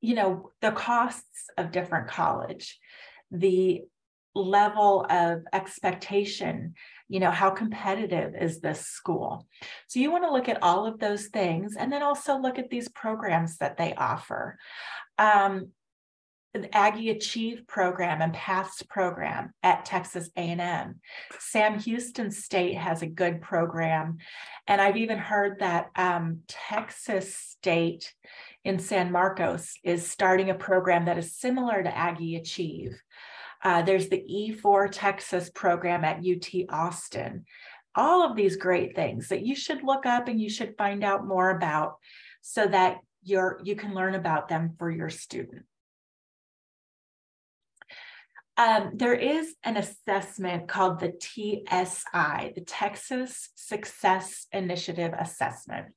you 0.00 0.14
know, 0.14 0.50
the 0.60 0.72
costs 0.72 1.50
of 1.58 1.72
different 1.72 2.08
college, 2.08 2.78
the 3.30 3.82
level 4.34 5.06
of 5.08 5.42
expectation 5.52 6.74
you 7.08 7.20
know 7.20 7.30
how 7.30 7.50
competitive 7.50 8.34
is 8.38 8.60
this 8.60 8.80
school 8.80 9.46
so 9.86 9.98
you 9.98 10.10
want 10.10 10.24
to 10.24 10.32
look 10.32 10.48
at 10.48 10.62
all 10.62 10.86
of 10.86 10.98
those 10.98 11.26
things 11.26 11.76
and 11.76 11.92
then 11.92 12.02
also 12.02 12.36
look 12.36 12.58
at 12.58 12.68
these 12.68 12.88
programs 12.90 13.56
that 13.58 13.76
they 13.76 13.94
offer 13.94 14.58
um, 15.18 15.70
the 16.62 16.76
Aggie 16.76 17.10
Achieve 17.10 17.66
program 17.66 18.22
and 18.22 18.32
Paths 18.32 18.82
program 18.82 19.52
at 19.62 19.84
Texas 19.84 20.30
A&M. 20.36 21.00
Sam 21.38 21.78
Houston 21.80 22.30
State 22.30 22.76
has 22.76 23.02
a 23.02 23.06
good 23.06 23.40
program. 23.40 24.18
And 24.66 24.80
I've 24.80 24.96
even 24.96 25.18
heard 25.18 25.60
that 25.60 25.90
um, 25.96 26.40
Texas 26.48 27.34
State 27.34 28.14
in 28.64 28.78
San 28.78 29.12
Marcos 29.12 29.74
is 29.84 30.10
starting 30.10 30.50
a 30.50 30.54
program 30.54 31.04
that 31.06 31.18
is 31.18 31.36
similar 31.36 31.82
to 31.82 31.96
Aggie 31.96 32.36
Achieve. 32.36 33.00
Uh, 33.62 33.82
there's 33.82 34.08
the 34.08 34.24
E4 34.28 34.88
Texas 34.90 35.50
program 35.50 36.04
at 36.04 36.18
UT 36.18 36.48
Austin. 36.70 37.44
All 37.94 38.28
of 38.28 38.36
these 38.36 38.56
great 38.56 38.94
things 38.94 39.28
that 39.28 39.44
you 39.44 39.54
should 39.56 39.82
look 39.82 40.06
up 40.06 40.28
and 40.28 40.40
you 40.40 40.50
should 40.50 40.76
find 40.76 41.02
out 41.02 41.26
more 41.26 41.50
about 41.50 41.96
so 42.42 42.66
that 42.66 42.98
you're, 43.22 43.60
you 43.64 43.74
can 43.74 43.94
learn 43.94 44.14
about 44.14 44.48
them 44.48 44.74
for 44.78 44.90
your 44.90 45.10
student. 45.10 45.64
Um, 48.56 48.92
there 48.94 49.14
is 49.14 49.54
an 49.64 49.76
assessment 49.76 50.66
called 50.68 51.00
the 51.00 51.12
TSI, 51.20 52.52
the 52.54 52.62
Texas 52.66 53.50
Success 53.54 54.46
Initiative 54.52 55.12
Assessment. 55.18 55.88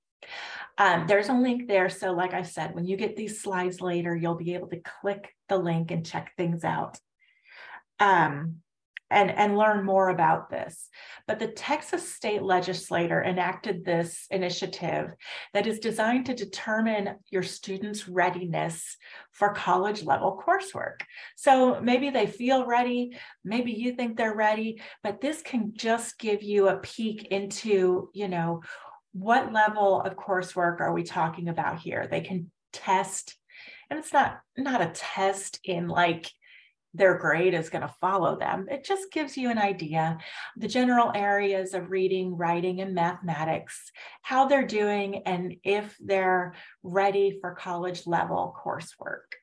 Um, 0.78 1.08
there's 1.08 1.30
a 1.30 1.34
link 1.34 1.67
there. 1.67 1.89
So, 1.89 2.12
like 2.12 2.34
I 2.34 2.43
said, 2.43 2.76
when 2.76 2.86
you 2.86 2.98
get 2.98 3.15
these 3.15 3.41
slides 3.41 3.82
later, 3.82 4.15
you'll 4.15 4.36
be 4.36 4.56
able 4.56 4.67
to 4.69 4.82
click 5.02 5.34
the 5.48 5.58
link 5.58 5.91
and 5.91 6.06
check 6.06 6.34
things 6.36 6.63
out. 6.63 6.98
Um, 8.00 8.58
and, 9.10 9.32
and 9.32 9.58
learn 9.58 9.86
more 9.86 10.10
about 10.10 10.50
this. 10.50 10.89
But 11.28 11.39
the 11.39 11.48
Texas 11.48 12.13
state 12.13 12.43
legislature 12.43 13.24
enacted 13.24 13.84
this 13.84 14.26
initiative 14.30 15.12
that 15.54 15.67
is 15.67 15.80
designed 15.80 16.28
to 16.28 16.36
determine 16.36 17.15
your 17.30 17.43
students' 17.43 18.08
readiness 18.08 18.98
for 19.32 19.54
college 19.54 20.04
level 20.04 20.41
coursework. 20.45 21.02
So 21.36 21.82
maybe 21.82 22.10
they 22.10 22.28
feel 22.28 22.65
ready, 22.65 23.17
maybe 23.43 23.72
you 23.72 23.93
think 23.93 24.17
they're 24.17 24.36
ready, 24.36 24.82
but 25.04 25.22
this 25.22 25.41
can 25.41 25.74
just 25.76 26.19
give 26.19 26.43
you 26.43 26.67
a 26.67 26.78
peek 26.78 27.26
into, 27.26 28.10
you 28.13 28.28
know, 28.28 28.62
what 29.13 29.52
level 29.52 30.02
of 30.02 30.15
coursework 30.15 30.82
are 30.82 30.93
we 30.93 31.04
talking 31.04 31.50
about 31.50 31.80
here? 31.80 32.08
They 32.10 32.22
can 32.22 32.52
test 32.72 33.36
and 33.89 34.00
it's 34.00 34.13
not 34.13 34.39
not 34.58 34.82
a 34.82 34.91
test 34.93 35.60
in 35.63 35.88
like 35.88 36.30
their 36.93 37.17
grade 37.17 37.54
is 37.54 37.69
going 37.69 37.84
to 37.84 37.93
follow 38.02 38.38
them. 38.38 38.67
It 38.69 38.84
just 38.84 39.12
gives 39.12 39.38
you 39.38 39.49
an 39.49 39.58
idea. 39.58 40.17
The 40.58 40.67
general 40.67 41.12
areas 41.13 41.73
of 41.73 41.91
reading, 41.91 42.36
writing, 42.36 42.82
and 42.82 42.95
mathematics, 42.95 43.91
how 44.21 44.47
they're 44.47 44.65
doing, 44.65 45.23
and 45.25 45.56
if 45.63 45.95
they're 45.99 46.56
ready 46.82 47.38
for 47.41 47.54
college 47.54 48.08
level 48.08 48.56
coursework. 48.65 49.36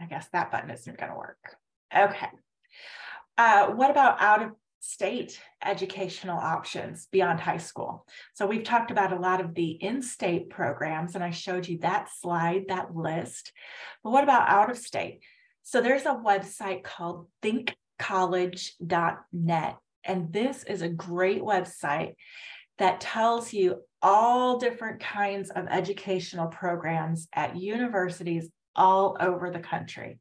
I 0.00 0.06
guess 0.06 0.28
that 0.32 0.50
button 0.50 0.70
isn't 0.70 0.98
going 0.98 1.10
to 1.10 1.16
work. 1.16 1.56
Okay. 1.96 2.28
Uh, 3.38 3.68
what 3.68 3.90
about 3.90 4.20
out 4.20 4.42
of 4.42 4.50
state 4.84 5.40
educational 5.64 6.38
options 6.38 7.08
beyond 7.10 7.40
high 7.40 7.56
school. 7.56 8.06
So 8.34 8.46
we've 8.46 8.64
talked 8.64 8.90
about 8.90 9.12
a 9.12 9.18
lot 9.18 9.40
of 9.40 9.54
the 9.54 9.70
in-state 9.70 10.50
programs 10.50 11.14
and 11.14 11.24
I 11.24 11.30
showed 11.30 11.66
you 11.66 11.78
that 11.78 12.10
slide, 12.20 12.64
that 12.68 12.94
list. 12.94 13.52
But 14.02 14.10
what 14.10 14.24
about 14.24 14.46
out 14.48 14.70
of 14.70 14.76
state? 14.76 15.20
So 15.62 15.80
there's 15.80 16.04
a 16.04 16.20
website 16.24 16.84
called 16.84 17.28
thinkcollege.net 17.42 19.76
and 20.04 20.32
this 20.32 20.64
is 20.64 20.82
a 20.82 20.88
great 20.88 21.40
website 21.40 22.14
that 22.78 23.00
tells 23.00 23.52
you 23.52 23.76
all 24.02 24.58
different 24.58 24.98
kinds 25.00 25.50
of 25.50 25.66
educational 25.68 26.48
programs 26.48 27.28
at 27.32 27.56
universities 27.56 28.50
all 28.76 29.16
over 29.18 29.50
the 29.50 29.60
country. 29.60 30.18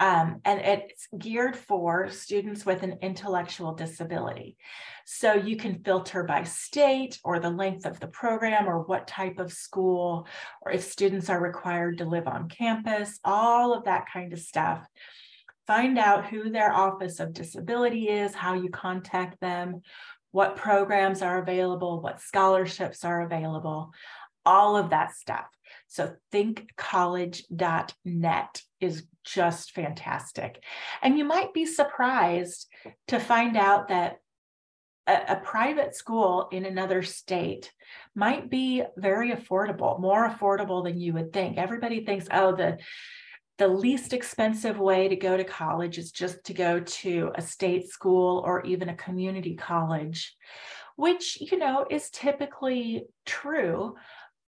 Um, 0.00 0.40
and 0.46 0.60
it's 0.60 1.06
geared 1.16 1.54
for 1.54 2.08
students 2.08 2.64
with 2.64 2.82
an 2.82 2.98
intellectual 3.02 3.74
disability. 3.74 4.56
So 5.04 5.34
you 5.34 5.56
can 5.56 5.82
filter 5.84 6.24
by 6.24 6.44
state 6.44 7.20
or 7.22 7.38
the 7.38 7.50
length 7.50 7.84
of 7.84 8.00
the 8.00 8.06
program 8.06 8.66
or 8.66 8.80
what 8.80 9.06
type 9.06 9.38
of 9.38 9.52
school, 9.52 10.26
or 10.62 10.72
if 10.72 10.84
students 10.84 11.28
are 11.28 11.40
required 11.40 11.98
to 11.98 12.06
live 12.06 12.26
on 12.26 12.48
campus, 12.48 13.20
all 13.24 13.74
of 13.74 13.84
that 13.84 14.06
kind 14.10 14.32
of 14.32 14.38
stuff. 14.38 14.86
Find 15.66 15.98
out 15.98 16.26
who 16.26 16.50
their 16.50 16.72
Office 16.72 17.20
of 17.20 17.34
Disability 17.34 18.08
is, 18.08 18.34
how 18.34 18.54
you 18.54 18.70
contact 18.70 19.38
them, 19.40 19.82
what 20.32 20.56
programs 20.56 21.22
are 21.22 21.42
available, 21.42 22.00
what 22.00 22.20
scholarships 22.20 23.04
are 23.04 23.20
available, 23.20 23.92
all 24.44 24.76
of 24.76 24.90
that 24.90 25.14
stuff. 25.14 25.46
So 25.86 26.14
thinkcollege.net 26.32 28.62
is 28.80 29.04
just 29.24 29.70
fantastic. 29.72 30.62
And 31.02 31.18
you 31.18 31.24
might 31.24 31.52
be 31.52 31.66
surprised 31.66 32.68
to 33.08 33.18
find 33.18 33.56
out 33.56 33.88
that 33.88 34.18
a, 35.06 35.32
a, 35.32 35.36
private 35.36 35.94
school 35.94 36.48
in 36.52 36.64
another 36.64 37.02
state 37.02 37.70
might 38.14 38.50
be 38.50 38.82
very 38.96 39.32
affordable, 39.32 40.00
more 40.00 40.26
affordable 40.28 40.84
than 40.84 40.98
you 40.98 41.12
would 41.14 41.32
think. 41.32 41.58
Everybody 41.58 42.04
thinks, 42.04 42.28
oh, 42.30 42.54
the 42.54 42.78
the 43.60 43.68
least 43.68 44.14
expensive 44.14 44.78
way 44.78 45.06
to 45.06 45.16
go 45.16 45.36
to 45.36 45.44
college 45.44 45.98
is 45.98 46.12
just 46.12 46.42
to 46.44 46.54
go 46.54 46.80
to 46.80 47.30
a 47.34 47.42
state 47.42 47.90
school 47.90 48.42
or 48.46 48.64
even 48.64 48.88
a 48.88 48.96
community 48.96 49.54
college, 49.54 50.34
which, 50.96 51.38
you 51.42 51.58
know, 51.58 51.84
is 51.90 52.08
typically 52.08 53.04
true. 53.26 53.96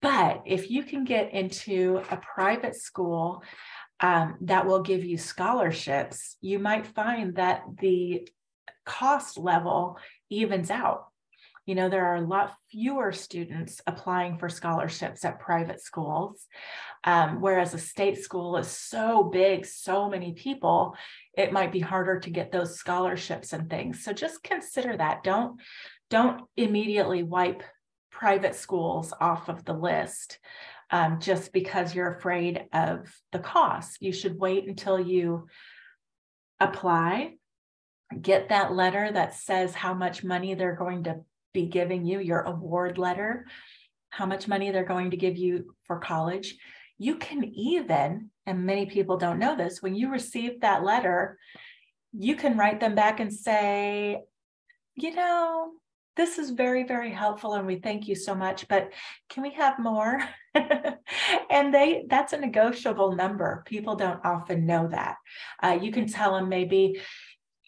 But 0.02 0.42
if 0.44 0.70
you 0.70 0.82
can 0.82 1.04
get 1.04 1.32
into 1.32 2.02
a 2.10 2.16
private 2.16 2.74
school 2.74 3.42
um, 4.00 4.36
that 4.42 4.66
will 4.66 4.82
give 4.82 5.04
you 5.04 5.16
scholarships, 5.16 6.36
you 6.40 6.58
might 6.58 6.88
find 6.88 7.36
that 7.36 7.62
the 7.80 8.28
cost 8.84 9.38
level 9.38 9.96
evens 10.28 10.70
out. 10.70 11.06
You 11.66 11.76
know, 11.76 11.88
there 11.88 12.06
are 12.06 12.16
a 12.16 12.26
lot 12.26 12.56
fewer 12.72 13.12
students 13.12 13.80
applying 13.86 14.36
for 14.36 14.48
scholarships 14.48 15.24
at 15.24 15.38
private 15.38 15.80
schools, 15.80 16.44
um, 17.04 17.40
whereas 17.40 17.72
a 17.72 17.78
state 17.78 18.18
school 18.18 18.56
is 18.56 18.66
so 18.66 19.22
big, 19.22 19.64
so 19.64 20.10
many 20.10 20.32
people, 20.32 20.96
it 21.38 21.52
might 21.52 21.70
be 21.70 21.78
harder 21.78 22.18
to 22.18 22.30
get 22.30 22.50
those 22.50 22.74
scholarships 22.74 23.52
and 23.52 23.70
things. 23.70 24.02
So 24.02 24.12
just 24.12 24.42
consider 24.42 24.96
that. 24.96 25.22
Don't 25.22 25.60
don't 26.10 26.42
immediately 26.56 27.22
wipe 27.22 27.62
private 28.22 28.54
schools 28.54 29.12
off 29.20 29.48
of 29.48 29.64
the 29.64 29.72
list 29.72 30.38
um, 30.92 31.18
just 31.18 31.52
because 31.52 31.92
you're 31.92 32.14
afraid 32.14 32.66
of 32.72 33.12
the 33.32 33.40
cost. 33.40 34.00
You 34.00 34.12
should 34.12 34.38
wait 34.38 34.68
until 34.68 35.00
you 35.00 35.48
apply, 36.60 37.32
get 38.20 38.50
that 38.50 38.72
letter 38.72 39.10
that 39.10 39.34
says 39.34 39.74
how 39.74 39.92
much 39.92 40.22
money 40.22 40.54
they're 40.54 40.76
going 40.76 41.02
to 41.02 41.16
be 41.52 41.66
giving 41.66 42.06
you, 42.06 42.20
your 42.20 42.42
award 42.42 42.96
letter, 42.96 43.44
how 44.10 44.26
much 44.26 44.46
money 44.46 44.70
they're 44.70 44.84
going 44.84 45.10
to 45.10 45.16
give 45.16 45.36
you 45.36 45.74
for 45.88 45.98
college. 45.98 46.54
You 46.98 47.16
can 47.16 47.42
even, 47.42 48.30
and 48.46 48.64
many 48.64 48.86
people 48.86 49.16
don't 49.16 49.40
know 49.40 49.56
this, 49.56 49.82
when 49.82 49.96
you 49.96 50.12
receive 50.12 50.60
that 50.60 50.84
letter, 50.84 51.40
you 52.16 52.36
can 52.36 52.56
write 52.56 52.78
them 52.78 52.94
back 52.94 53.18
and 53.18 53.32
say, 53.32 54.20
you 54.94 55.12
know, 55.12 55.72
this 56.16 56.38
is 56.38 56.50
very, 56.50 56.84
very 56.84 57.10
helpful 57.10 57.54
and 57.54 57.66
we 57.66 57.76
thank 57.76 58.06
you 58.06 58.14
so 58.14 58.34
much, 58.34 58.68
but 58.68 58.92
can 59.30 59.42
we 59.42 59.52
have 59.52 59.78
more? 59.78 60.20
and 61.50 61.72
they 61.72 62.04
that's 62.08 62.32
a 62.32 62.38
negotiable 62.38 63.12
number. 63.12 63.62
People 63.66 63.96
don't 63.96 64.24
often 64.24 64.66
know 64.66 64.88
that. 64.88 65.16
Uh, 65.62 65.78
you 65.80 65.90
can 65.90 66.06
tell 66.06 66.34
them 66.34 66.48
maybe 66.48 67.00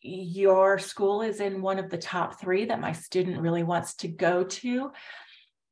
your 0.02 0.78
school 0.78 1.22
is 1.22 1.40
in 1.40 1.62
one 1.62 1.78
of 1.78 1.88
the 1.88 1.96
top 1.96 2.38
three 2.38 2.66
that 2.66 2.80
my 2.80 2.92
student 2.92 3.40
really 3.40 3.62
wants 3.62 3.94
to 3.96 4.08
go 4.08 4.44
to. 4.44 4.90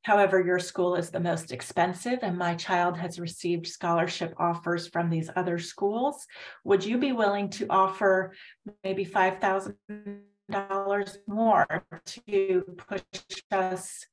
However, 0.04 0.40
your 0.40 0.58
school 0.58 0.96
is 0.96 1.10
the 1.10 1.20
most 1.20 1.52
expensive, 1.52 2.20
and 2.22 2.36
my 2.36 2.56
child 2.56 2.96
has 2.96 3.20
received 3.20 3.68
scholarship 3.68 4.34
offers 4.36 4.88
from 4.88 5.10
these 5.10 5.30
other 5.36 5.60
schools. 5.60 6.26
Would 6.64 6.84
you 6.84 6.98
be 6.98 7.12
willing 7.12 7.50
to 7.50 7.66
offer 7.70 8.32
maybe 8.82 9.04
$5,000 9.04 10.22
more 10.48 11.84
to 12.06 12.64
push 12.76 13.02
us 13.50 14.06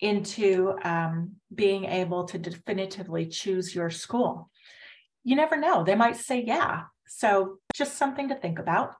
into 0.00 0.74
um, 0.82 1.32
being 1.54 1.84
able 1.84 2.24
to 2.24 2.38
definitively 2.38 3.26
choose 3.26 3.74
your 3.74 3.90
school? 3.90 4.50
You 5.24 5.36
never 5.36 5.56
know, 5.56 5.84
they 5.84 5.94
might 5.94 6.16
say 6.16 6.44
yeah. 6.46 6.82
So, 7.08 7.58
just 7.74 7.96
something 7.96 8.28
to 8.28 8.34
think 8.34 8.58
about. 8.58 8.94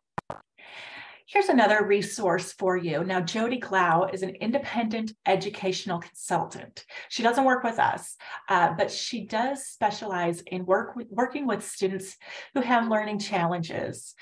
Here's 1.28 1.48
another 1.48 1.84
resource 1.84 2.52
for 2.52 2.76
you. 2.76 3.02
Now, 3.02 3.20
Jody 3.20 3.58
Glau 3.58 4.14
is 4.14 4.22
an 4.22 4.36
independent 4.36 5.12
educational 5.26 5.98
consultant. 5.98 6.84
She 7.08 7.24
doesn't 7.24 7.44
work 7.44 7.64
with 7.64 7.80
us, 7.80 8.16
uh, 8.48 8.74
but 8.78 8.92
she 8.92 9.26
does 9.26 9.66
specialize 9.66 10.40
in 10.42 10.64
work 10.64 10.94
with, 10.94 11.08
working 11.10 11.48
with 11.48 11.66
students 11.66 12.16
who 12.54 12.60
have 12.60 12.88
learning 12.88 13.18
challenges. 13.18 14.14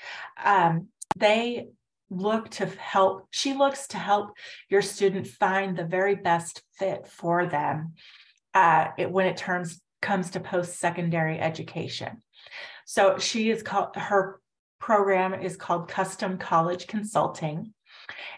Um, 0.43 0.87
they 1.15 1.67
look 2.09 2.49
to 2.49 2.65
help, 2.65 3.27
she 3.31 3.53
looks 3.53 3.87
to 3.87 3.97
help 3.97 4.31
your 4.69 4.81
student 4.81 5.27
find 5.27 5.75
the 5.75 5.85
very 5.85 6.15
best 6.15 6.61
fit 6.77 7.07
for 7.07 7.45
them 7.45 7.93
uh, 8.53 8.87
it, 8.97 9.11
when 9.11 9.25
it 9.25 9.37
terms, 9.37 9.81
comes 10.01 10.31
to 10.31 10.39
post-secondary 10.39 11.39
education. 11.39 12.21
So 12.85 13.17
she 13.17 13.49
is 13.49 13.63
called, 13.63 13.95
her 13.95 14.39
program 14.79 15.33
is 15.33 15.57
called 15.57 15.87
Custom 15.87 16.37
College 16.37 16.87
Consulting. 16.87 17.73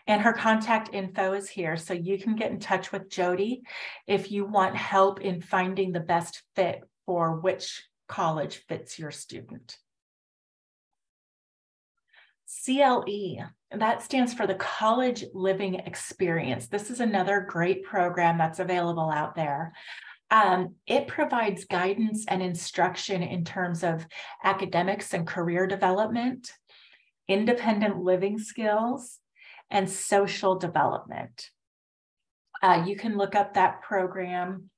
And 0.06 0.22
her 0.22 0.32
contact 0.32 0.94
info 0.94 1.34
is 1.34 1.50
here. 1.50 1.76
So 1.76 1.94
you 1.94 2.18
can 2.18 2.36
get 2.36 2.52
in 2.52 2.60
touch 2.60 2.94
with 2.94 3.10
Jody 3.10 3.64
if 4.08 4.32
you 4.32 4.46
want 4.46 4.76
help 4.76 5.20
in 5.20 5.42
finding 5.42 5.92
the 5.92 6.00
best 6.00 6.42
fit 6.56 6.82
for 7.06 7.40
which 7.42 7.84
college 8.08 8.64
fits 8.70 8.98
your 8.98 9.12
student. 9.12 9.78
CLE, 12.48 13.38
that 13.72 14.02
stands 14.02 14.34
for 14.34 14.48
the 14.48 14.56
College 14.56 15.26
Living 15.34 15.76
Experience. 15.76 16.68
This 16.68 16.90
is 16.90 17.02
another 17.02 17.46
great 17.48 17.84
program 17.84 18.38
that's 18.38 18.60
available 18.60 19.12
out 19.12 19.36
there. 19.36 19.74
Um, 20.32 20.76
it 20.86 21.08
provides 21.08 21.66
guidance 21.66 22.26
and 22.28 22.42
instruction 22.42 23.22
in 23.24 23.46
terms 23.46 23.84
of 23.84 24.08
academics 24.44 25.14
and 25.14 25.28
career 25.28 25.68
development, 25.68 26.52
independent 27.28 28.02
living 28.02 28.40
skills, 28.40 29.20
and 29.70 29.90
social 29.90 30.58
development. 30.58 31.50
Uh, 32.62 32.86
you 32.88 32.96
can 32.96 33.18
look 33.18 33.36
up 33.36 33.54
that 33.54 33.82
program. 33.82 34.70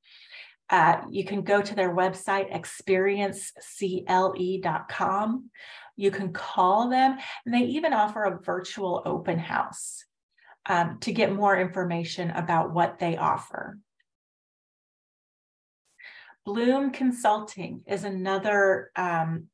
Uh, 0.69 1.01
you 1.09 1.25
can 1.25 1.43
go 1.43 1.61
to 1.61 1.75
their 1.75 1.95
website, 1.95 2.51
experiencecle.com. 2.53 5.49
You 5.99 6.11
can 6.11 6.31
call 6.31 6.89
them, 6.89 7.17
and 7.45 7.53
they 7.53 7.65
even 7.65 7.91
offer 7.91 8.23
a 8.23 8.39
virtual 8.39 9.01
open 9.05 9.37
house 9.37 10.05
um, 10.65 10.97
to 11.01 11.11
get 11.11 11.33
more 11.33 11.59
information 11.59 12.29
about 12.29 12.73
what 12.73 12.99
they 12.99 13.17
offer. 13.17 13.77
Bloom 16.45 16.91
Consulting 16.91 17.81
is 17.85 18.05
another 18.05 18.91
um, 18.95 19.47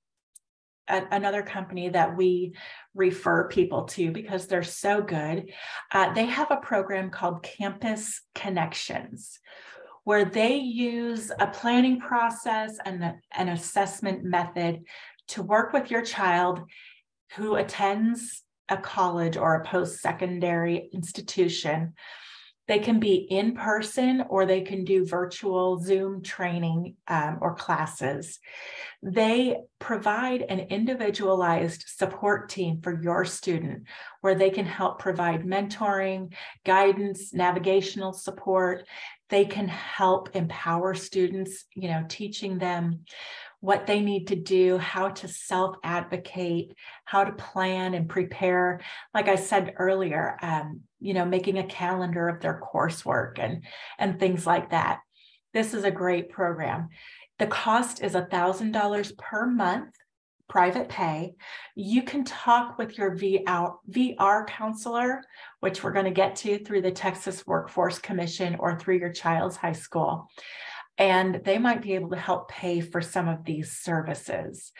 another 0.87 1.41
company 1.41 1.89
that 1.89 2.15
we 2.15 2.53
refer 2.93 3.47
people 3.47 3.85
to 3.85 4.11
because 4.11 4.45
they're 4.45 4.61
so 4.61 5.01
good. 5.01 5.51
Uh, 5.91 6.13
they 6.13 6.25
have 6.25 6.51
a 6.51 6.57
program 6.57 7.09
called 7.09 7.41
Campus 7.41 8.21
Connections, 8.35 9.39
where 10.03 10.25
they 10.25 10.57
use 10.57 11.31
a 11.39 11.47
planning 11.47 11.99
process 11.99 12.77
and 12.85 13.15
an 13.35 13.49
assessment 13.49 14.23
method 14.23 14.83
to 15.29 15.41
work 15.41 15.73
with 15.73 15.91
your 15.91 16.01
child 16.01 16.61
who 17.35 17.55
attends 17.55 18.43
a 18.69 18.77
college 18.77 19.37
or 19.37 19.55
a 19.55 19.65
post 19.65 19.99
secondary 19.99 20.89
institution 20.93 21.93
they 22.67 22.79
can 22.79 22.99
be 22.99 23.15
in 23.15 23.53
person 23.53 24.23
or 24.27 24.45
they 24.45 24.61
can 24.61 24.85
do 24.85 25.05
virtual 25.05 25.79
Zoom 25.79 26.23
training 26.23 26.95
um, 27.07 27.37
or 27.41 27.53
classes. 27.53 28.39
They 29.03 29.57
provide 29.77 30.41
an 30.41 30.59
individualized 30.59 31.85
support 31.87 32.49
team 32.49 32.81
for 32.81 32.99
your 32.99 33.23
student 33.23 33.83
where 34.21 34.33
they 34.33 34.49
can 34.49 34.65
help 34.65 34.97
provide 34.97 35.43
mentoring, 35.43 36.33
guidance, 36.65 37.33
navigational 37.33 38.13
support. 38.13 38.87
They 39.29 39.45
can 39.45 39.67
help 39.67 40.35
empower 40.35 40.95
students, 40.95 41.65
you 41.75 41.89
know, 41.89 42.03
teaching 42.09 42.57
them 42.57 43.01
what 43.65 43.87
they 43.87 43.99
need 43.99 44.27
to 44.27 44.35
do, 44.35 44.77
how 44.77 45.09
to 45.09 45.27
self 45.27 45.75
advocate, 45.83 46.75
how 47.03 47.23
to 47.23 47.31
plan 47.31 47.95
and 47.95 48.07
prepare. 48.07 48.79
Like 49.11 49.27
I 49.27 49.37
said 49.37 49.73
earlier, 49.77 50.37
um, 50.43 50.81
you 50.99 51.15
know, 51.15 51.25
making 51.25 51.57
a 51.57 51.65
calendar 51.65 52.29
of 52.29 52.41
their 52.41 52.61
coursework 52.61 53.39
and, 53.39 53.63
and 53.97 54.19
things 54.19 54.45
like 54.45 54.69
that. 54.69 54.99
This 55.51 55.73
is 55.73 55.83
a 55.83 55.89
great 55.89 56.29
program. 56.29 56.89
The 57.39 57.47
cost 57.47 58.03
is 58.03 58.13
$1,000 58.13 59.17
per 59.17 59.47
month 59.47 59.95
private 60.47 60.87
pay. 60.87 61.33
You 61.73 62.03
can 62.03 62.23
talk 62.23 62.77
with 62.77 62.99
your 62.99 63.17
VR, 63.17 63.77
VR 63.89 64.45
counselor, 64.45 65.23
which 65.61 65.83
we're 65.83 65.91
going 65.91 66.05
to 66.05 66.11
get 66.11 66.35
to 66.37 66.59
through 66.59 66.83
the 66.83 66.91
Texas 66.91 67.47
Workforce 67.47 67.97
Commission 67.97 68.57
or 68.59 68.77
through 68.77 68.99
your 68.99 69.11
child's 69.11 69.55
high 69.55 69.71
school. 69.71 70.29
And 70.97 71.41
they 71.43 71.57
might 71.57 71.81
be 71.81 71.95
able 71.95 72.11
to 72.11 72.15
help 72.15 72.49
pay 72.49 72.79
for 72.79 73.01
some 73.01 73.27
of 73.27 73.43
these 73.43 73.71
services. 73.71 74.71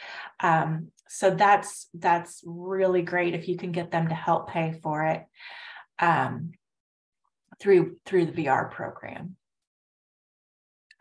Um, 0.42 0.92
so 1.08 1.32
that's 1.32 1.88
that's 1.94 2.42
really 2.46 3.02
great 3.02 3.34
if 3.34 3.48
you 3.48 3.58
can 3.58 3.72
get 3.72 3.92
them 3.92 4.08
to 4.08 4.16
help 4.16 4.50
pay 4.50 4.80
for 4.82 5.06
it 5.06 5.24
um, 6.00 6.52
through 7.60 7.98
through 8.06 8.28
the 8.28 8.46
VR 8.46 8.72
program. 8.72 9.36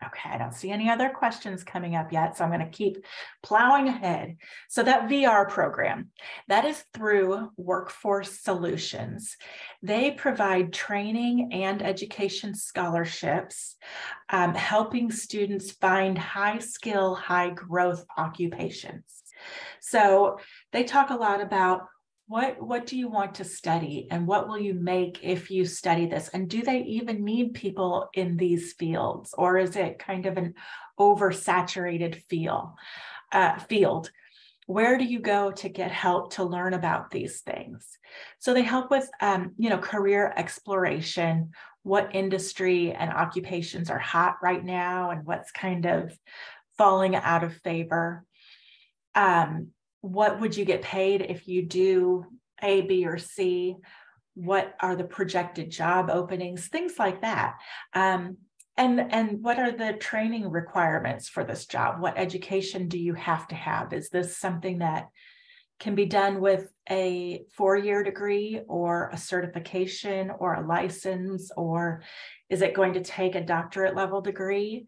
Okay, 0.03 0.29
I 0.29 0.37
don't 0.37 0.53
see 0.53 0.71
any 0.71 0.89
other 0.89 1.09
questions 1.09 1.63
coming 1.63 1.95
up 1.95 2.11
yet, 2.11 2.35
so 2.35 2.43
I'm 2.43 2.51
going 2.51 2.59
to 2.59 2.69
keep 2.69 3.05
plowing 3.41 3.87
ahead. 3.87 4.35
So 4.67 4.83
that 4.83 5.07
VR 5.07 5.49
program, 5.49 6.09
that 6.49 6.65
is 6.65 6.83
through 6.93 7.49
Workforce 7.55 8.41
Solutions. 8.41 9.37
They 9.81 10.11
provide 10.11 10.73
training 10.73 11.53
and 11.53 11.81
education 11.81 12.55
scholarships, 12.55 13.77
um, 14.29 14.53
helping 14.53 15.11
students 15.11 15.71
find 15.71 16.17
high 16.17 16.59
skill, 16.59 17.15
high 17.15 17.51
growth 17.51 18.03
occupations. 18.17 19.23
So 19.79 20.39
they 20.73 20.83
talk 20.83 21.09
a 21.09 21.15
lot 21.15 21.41
about 21.41 21.87
what 22.27 22.59
what 22.59 22.87
do 22.87 22.97
you 22.97 23.07
want 23.07 23.35
to 23.35 23.43
study 23.43 24.07
and 24.09 24.25
what 24.25 24.47
will 24.47 24.59
you 24.59 24.73
make 24.73 25.19
if 25.21 25.51
you 25.51 25.65
study 25.65 26.07
this? 26.07 26.29
And 26.29 26.49
do 26.49 26.63
they 26.63 26.81
even 26.81 27.23
need 27.23 27.53
people 27.53 28.09
in 28.13 28.35
these 28.35 28.73
fields 28.73 29.33
or 29.37 29.57
is 29.57 29.75
it 29.75 29.99
kind 29.99 30.25
of 30.25 30.37
an 30.37 30.55
oversaturated 30.99 32.23
feel 32.23 32.75
uh, 33.31 33.59
field? 33.59 34.09
Where 34.65 34.97
do 34.97 35.03
you 35.03 35.19
go 35.19 35.51
to 35.51 35.69
get 35.69 35.91
help 35.91 36.33
to 36.33 36.43
learn 36.43 36.73
about 36.73 37.11
these 37.11 37.41
things? 37.41 37.85
So 38.39 38.55
they 38.55 38.63
help 38.63 38.89
with 38.89 39.07
um, 39.21 39.53
you 39.57 39.69
know 39.69 39.77
career 39.77 40.33
exploration 40.35 41.51
what 41.83 42.15
industry 42.15 42.91
and 42.91 43.11
occupations 43.11 43.91
are 43.91 43.99
hot 43.99 44.37
right 44.41 44.65
now 44.65 45.11
and 45.11 45.23
what's 45.23 45.51
kind 45.51 45.85
of 45.85 46.17
falling 46.79 47.15
out 47.15 47.43
of 47.43 47.55
favor. 47.57 48.25
Um, 49.13 49.67
what 50.05 50.39
would 50.39 50.55
you 50.55 50.65
get 50.65 50.83
paid 50.83 51.21
if 51.21 51.47
you 51.47 51.65
do 51.65 52.25
A, 52.61 52.81
B, 52.81 53.05
or 53.05 53.17
C? 53.17 53.75
What 54.35 54.75
are 54.79 54.95
the 54.95 55.03
projected 55.03 55.71
job 55.71 56.09
openings? 56.11 56.67
Things 56.67 56.99
like 56.99 57.21
that. 57.21 57.55
Um, 57.93 58.37
and 58.77 58.99
and 59.11 59.41
what 59.41 59.57
are 59.57 59.71
the 59.71 59.93
training 59.93 60.51
requirements 60.51 61.29
for 61.29 61.43
this 61.43 61.65
job? 61.65 62.01
What 62.01 62.17
education 62.17 62.87
do 62.87 62.99
you 62.99 63.13
have 63.13 63.47
to 63.47 63.55
have? 63.55 63.93
Is 63.93 64.09
this 64.09 64.37
something 64.37 64.79
that 64.79 65.07
can 65.79 65.95
be 65.95 66.05
done 66.05 66.39
with 66.39 66.71
a 66.89 67.43
four-year 67.53 68.03
degree 68.03 68.61
or 68.67 69.09
a 69.11 69.17
certification 69.17 70.31
or 70.39 70.53
a 70.53 70.67
license, 70.67 71.51
or 71.57 72.03
is 72.49 72.61
it 72.61 72.75
going 72.75 72.93
to 72.93 73.01
take 73.01 73.35
a 73.35 73.45
doctorate 73.45 73.95
level 73.95 74.21
degree? 74.21 74.85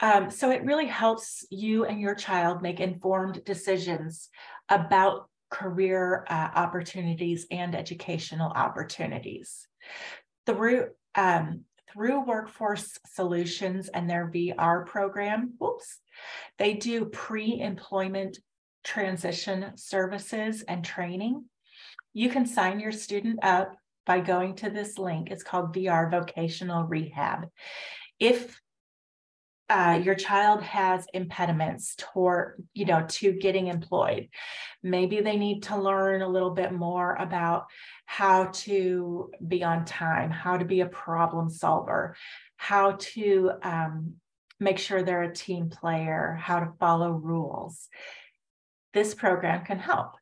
Um, 0.00 0.30
so 0.30 0.50
it 0.50 0.64
really 0.64 0.86
helps 0.86 1.44
you 1.50 1.84
and 1.84 2.00
your 2.00 2.14
child 2.14 2.62
make 2.62 2.80
informed 2.80 3.44
decisions 3.44 4.28
about 4.68 5.28
career 5.50 6.24
uh, 6.28 6.48
opportunities 6.54 7.46
and 7.50 7.74
educational 7.74 8.50
opportunities. 8.50 9.66
Through, 10.46 10.88
um, 11.14 11.64
through 11.92 12.24
Workforce 12.24 12.98
Solutions 13.06 13.88
and 13.88 14.08
their 14.08 14.30
VR 14.30 14.86
program, 14.86 15.54
whoops, 15.58 15.98
they 16.58 16.74
do 16.74 17.06
pre-employment 17.06 18.38
transition 18.84 19.72
services 19.76 20.62
and 20.62 20.84
training. 20.84 21.44
You 22.14 22.30
can 22.30 22.46
sign 22.46 22.80
your 22.80 22.92
student 22.92 23.40
up 23.42 23.74
by 24.06 24.20
going 24.20 24.54
to 24.56 24.70
this 24.70 24.98
link. 24.98 25.30
It's 25.30 25.42
called 25.42 25.74
VR 25.74 26.10
Vocational 26.10 26.84
Rehab. 26.84 27.48
If 28.18 28.60
uh, 29.70 30.00
your 30.02 30.16
child 30.16 30.62
has 30.62 31.06
impediments 31.14 31.94
toward, 31.96 32.62
you 32.74 32.84
know, 32.84 33.06
to 33.08 33.32
getting 33.32 33.68
employed. 33.68 34.28
Maybe 34.82 35.20
they 35.20 35.36
need 35.36 35.62
to 35.64 35.80
learn 35.80 36.22
a 36.22 36.28
little 36.28 36.50
bit 36.50 36.72
more 36.72 37.14
about 37.14 37.66
how 38.04 38.46
to 38.46 39.30
be 39.46 39.62
on 39.62 39.84
time, 39.84 40.32
how 40.32 40.56
to 40.56 40.64
be 40.64 40.80
a 40.80 40.86
problem 40.86 41.48
solver, 41.48 42.16
how 42.56 42.96
to 42.98 43.52
um, 43.62 44.14
make 44.58 44.78
sure 44.78 45.02
they're 45.02 45.22
a 45.22 45.32
team 45.32 45.70
player, 45.70 46.36
how 46.40 46.58
to 46.58 46.72
follow 46.80 47.12
rules. 47.12 47.88
This 48.92 49.14
program 49.14 49.64
can 49.64 49.78
help. 49.78 50.16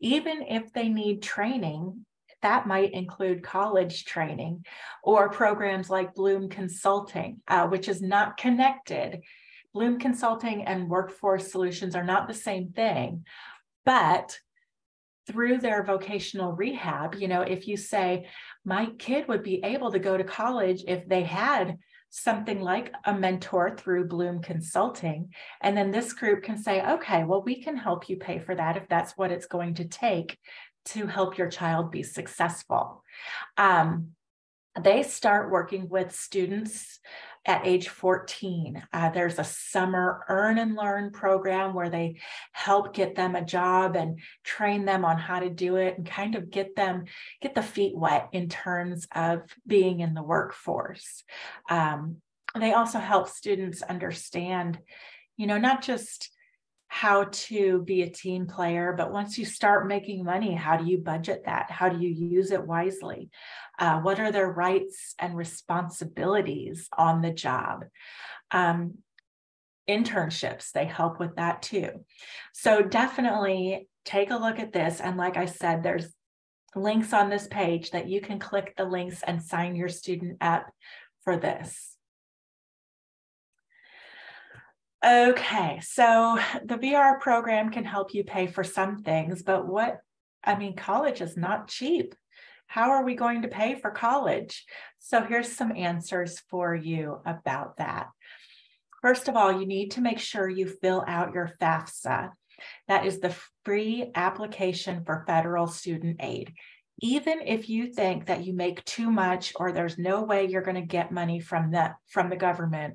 Even 0.00 0.42
if 0.42 0.72
they 0.72 0.88
need 0.88 1.22
training 1.22 2.06
that 2.44 2.66
might 2.66 2.92
include 2.92 3.42
college 3.42 4.04
training 4.04 4.64
or 5.02 5.30
programs 5.30 5.88
like 5.88 6.14
Bloom 6.14 6.50
Consulting, 6.50 7.40
uh, 7.48 7.66
which 7.66 7.88
is 7.88 8.02
not 8.02 8.36
connected. 8.36 9.22
Bloom 9.72 9.98
Consulting 9.98 10.62
and 10.64 10.90
Workforce 10.90 11.50
Solutions 11.50 11.96
are 11.96 12.04
not 12.04 12.28
the 12.28 12.34
same 12.34 12.68
thing, 12.68 13.24
but 13.86 14.38
through 15.26 15.56
their 15.56 15.82
vocational 15.82 16.52
rehab, 16.52 17.14
you 17.14 17.28
know, 17.28 17.40
if 17.40 17.66
you 17.66 17.78
say, 17.78 18.28
my 18.62 18.90
kid 18.98 19.26
would 19.26 19.42
be 19.42 19.64
able 19.64 19.90
to 19.90 19.98
go 19.98 20.18
to 20.18 20.22
college 20.22 20.84
if 20.86 21.08
they 21.08 21.22
had 21.22 21.78
something 22.10 22.60
like 22.60 22.92
a 23.06 23.14
mentor 23.14 23.74
through 23.74 24.06
Bloom 24.06 24.42
Consulting. 24.42 25.30
And 25.62 25.74
then 25.74 25.90
this 25.90 26.12
group 26.12 26.44
can 26.44 26.58
say, 26.58 26.84
okay, 26.86 27.24
well, 27.24 27.42
we 27.42 27.62
can 27.62 27.76
help 27.76 28.10
you 28.10 28.18
pay 28.18 28.38
for 28.38 28.54
that 28.54 28.76
if 28.76 28.86
that's 28.88 29.16
what 29.16 29.32
it's 29.32 29.46
going 29.46 29.74
to 29.76 29.86
take 29.86 30.38
to 30.86 31.06
help 31.06 31.38
your 31.38 31.48
child 31.48 31.90
be 31.90 32.02
successful. 32.02 33.02
Um, 33.56 34.10
they 34.80 35.02
start 35.02 35.50
working 35.50 35.88
with 35.88 36.14
students 36.14 36.98
at 37.46 37.66
age 37.66 37.88
14. 37.88 38.82
Uh, 38.92 39.10
there's 39.10 39.38
a 39.38 39.44
summer 39.44 40.24
earn 40.28 40.58
and 40.58 40.74
learn 40.74 41.10
program 41.10 41.74
where 41.74 41.90
they 41.90 42.16
help 42.52 42.94
get 42.94 43.14
them 43.14 43.34
a 43.34 43.44
job 43.44 43.96
and 43.96 44.18
train 44.42 44.84
them 44.84 45.04
on 45.04 45.18
how 45.18 45.40
to 45.40 45.50
do 45.50 45.76
it 45.76 45.96
and 45.96 46.06
kind 46.06 46.34
of 46.34 46.50
get 46.50 46.74
them 46.74 47.04
get 47.42 47.54
the 47.54 47.62
feet 47.62 47.94
wet 47.94 48.28
in 48.32 48.48
terms 48.48 49.06
of 49.14 49.42
being 49.66 50.00
in 50.00 50.14
the 50.14 50.22
workforce. 50.22 51.22
Um, 51.68 52.16
they 52.58 52.72
also 52.72 52.98
help 52.98 53.28
students 53.28 53.82
understand, 53.82 54.78
you 55.36 55.46
know, 55.46 55.58
not 55.58 55.82
just 55.82 56.30
how 56.94 57.24
to 57.32 57.82
be 57.82 58.02
a 58.02 58.08
team 58.08 58.46
player. 58.46 58.94
But 58.96 59.10
once 59.10 59.36
you 59.36 59.44
start 59.44 59.88
making 59.88 60.22
money, 60.22 60.54
how 60.54 60.76
do 60.76 60.88
you 60.88 60.98
budget 60.98 61.42
that? 61.44 61.68
How 61.68 61.88
do 61.88 61.98
you 61.98 62.08
use 62.08 62.52
it 62.52 62.64
wisely? 62.64 63.30
Uh, 63.76 63.98
what 63.98 64.20
are 64.20 64.30
their 64.30 64.48
rights 64.48 65.16
and 65.18 65.36
responsibilities 65.36 66.88
on 66.96 67.20
the 67.20 67.32
job? 67.32 67.86
Um, 68.52 68.98
internships, 69.90 70.70
they 70.70 70.84
help 70.84 71.18
with 71.18 71.34
that 71.34 71.62
too. 71.62 71.90
So 72.52 72.80
definitely 72.80 73.88
take 74.04 74.30
a 74.30 74.36
look 74.36 74.60
at 74.60 74.72
this. 74.72 75.00
And 75.00 75.16
like 75.16 75.36
I 75.36 75.46
said, 75.46 75.82
there's 75.82 76.14
links 76.76 77.12
on 77.12 77.28
this 77.28 77.48
page 77.48 77.90
that 77.90 78.08
you 78.08 78.20
can 78.20 78.38
click 78.38 78.72
the 78.76 78.84
links 78.84 79.20
and 79.26 79.42
sign 79.42 79.74
your 79.74 79.88
student 79.88 80.36
up 80.40 80.70
for 81.24 81.36
this. 81.36 81.93
Okay, 85.04 85.80
so 85.82 86.38
the 86.64 86.78
VR 86.78 87.20
program 87.20 87.70
can 87.70 87.84
help 87.84 88.14
you 88.14 88.24
pay 88.24 88.46
for 88.46 88.64
some 88.64 89.02
things, 89.02 89.42
but 89.42 89.66
what, 89.66 89.98
I 90.42 90.56
mean, 90.56 90.76
college 90.76 91.20
is 91.20 91.36
not 91.36 91.68
cheap. 91.68 92.14
How 92.68 92.92
are 92.92 93.04
we 93.04 93.14
going 93.14 93.42
to 93.42 93.48
pay 93.48 93.74
for 93.74 93.90
college? 93.90 94.64
So 95.00 95.20
here's 95.22 95.52
some 95.52 95.76
answers 95.76 96.40
for 96.48 96.74
you 96.74 97.20
about 97.26 97.76
that. 97.76 98.06
First 99.02 99.28
of 99.28 99.36
all, 99.36 99.52
you 99.52 99.66
need 99.66 99.90
to 99.92 100.00
make 100.00 100.18
sure 100.18 100.48
you 100.48 100.66
fill 100.66 101.04
out 101.06 101.34
your 101.34 101.50
FAFSA. 101.60 102.30
That 102.88 103.04
is 103.04 103.20
the 103.20 103.36
free 103.66 104.10
application 104.14 105.04
for 105.04 105.24
federal 105.26 105.66
student 105.66 106.16
aid 106.20 106.54
even 107.00 107.40
if 107.44 107.68
you 107.68 107.92
think 107.92 108.26
that 108.26 108.44
you 108.44 108.54
make 108.54 108.84
too 108.84 109.10
much 109.10 109.52
or 109.56 109.72
there's 109.72 109.98
no 109.98 110.22
way 110.22 110.46
you're 110.46 110.62
going 110.62 110.76
to 110.76 110.80
get 110.80 111.10
money 111.10 111.40
from 111.40 111.70
the 111.70 111.92
from 112.08 112.30
the 112.30 112.36
government 112.36 112.94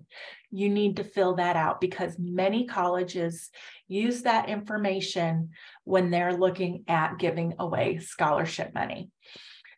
you 0.51 0.69
need 0.69 0.97
to 0.97 1.03
fill 1.03 1.35
that 1.35 1.55
out 1.55 1.79
because 1.79 2.15
many 2.17 2.65
colleges 2.65 3.49
use 3.87 4.23
that 4.23 4.49
information 4.49 5.49
when 5.83 6.09
they're 6.09 6.37
looking 6.37 6.83
at 6.87 7.17
giving 7.19 7.53
away 7.59 7.97
scholarship 7.99 8.73
money 8.73 9.09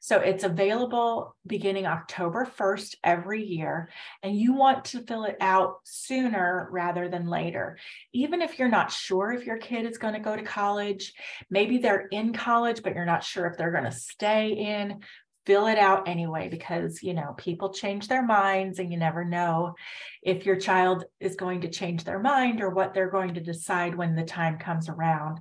so 0.03 0.17
it's 0.17 0.43
available 0.43 1.35
beginning 1.45 1.85
October 1.85 2.43
1st 2.43 2.95
every 3.03 3.43
year, 3.45 3.89
and 4.23 4.35
you 4.35 4.55
want 4.55 4.85
to 4.85 5.03
fill 5.03 5.25
it 5.25 5.37
out 5.39 5.75
sooner 5.83 6.67
rather 6.71 7.07
than 7.07 7.27
later. 7.27 7.77
Even 8.11 8.41
if 8.41 8.57
you're 8.57 8.67
not 8.67 8.91
sure 8.91 9.31
if 9.31 9.45
your 9.45 9.59
kid 9.59 9.85
is 9.85 9.99
going 9.99 10.15
to 10.15 10.19
go 10.19 10.35
to 10.35 10.41
college, 10.41 11.13
maybe 11.51 11.77
they're 11.77 12.07
in 12.07 12.33
college, 12.33 12.81
but 12.81 12.95
you're 12.95 13.05
not 13.05 13.23
sure 13.23 13.45
if 13.45 13.57
they're 13.57 13.71
going 13.71 13.83
to 13.83 13.91
stay 13.91 14.53
in, 14.53 15.01
fill 15.45 15.67
it 15.67 15.77
out 15.77 16.07
anyway 16.07 16.47
because 16.49 17.01
you 17.01 17.13
know 17.13 17.33
people 17.37 17.73
change 17.73 18.07
their 18.07 18.23
minds 18.23 18.79
and 18.79 18.91
you 18.91 18.97
never 18.97 19.25
know 19.25 19.73
if 20.21 20.45
your 20.45 20.55
child 20.55 21.03
is 21.19 21.35
going 21.35 21.61
to 21.61 21.69
change 21.69 22.03
their 22.03 22.19
mind 22.19 22.61
or 22.61 22.69
what 22.69 22.93
they're 22.93 23.09
going 23.09 23.33
to 23.33 23.41
decide 23.41 23.95
when 23.95 24.15
the 24.15 24.23
time 24.23 24.57
comes 24.57 24.87
around 24.87 25.39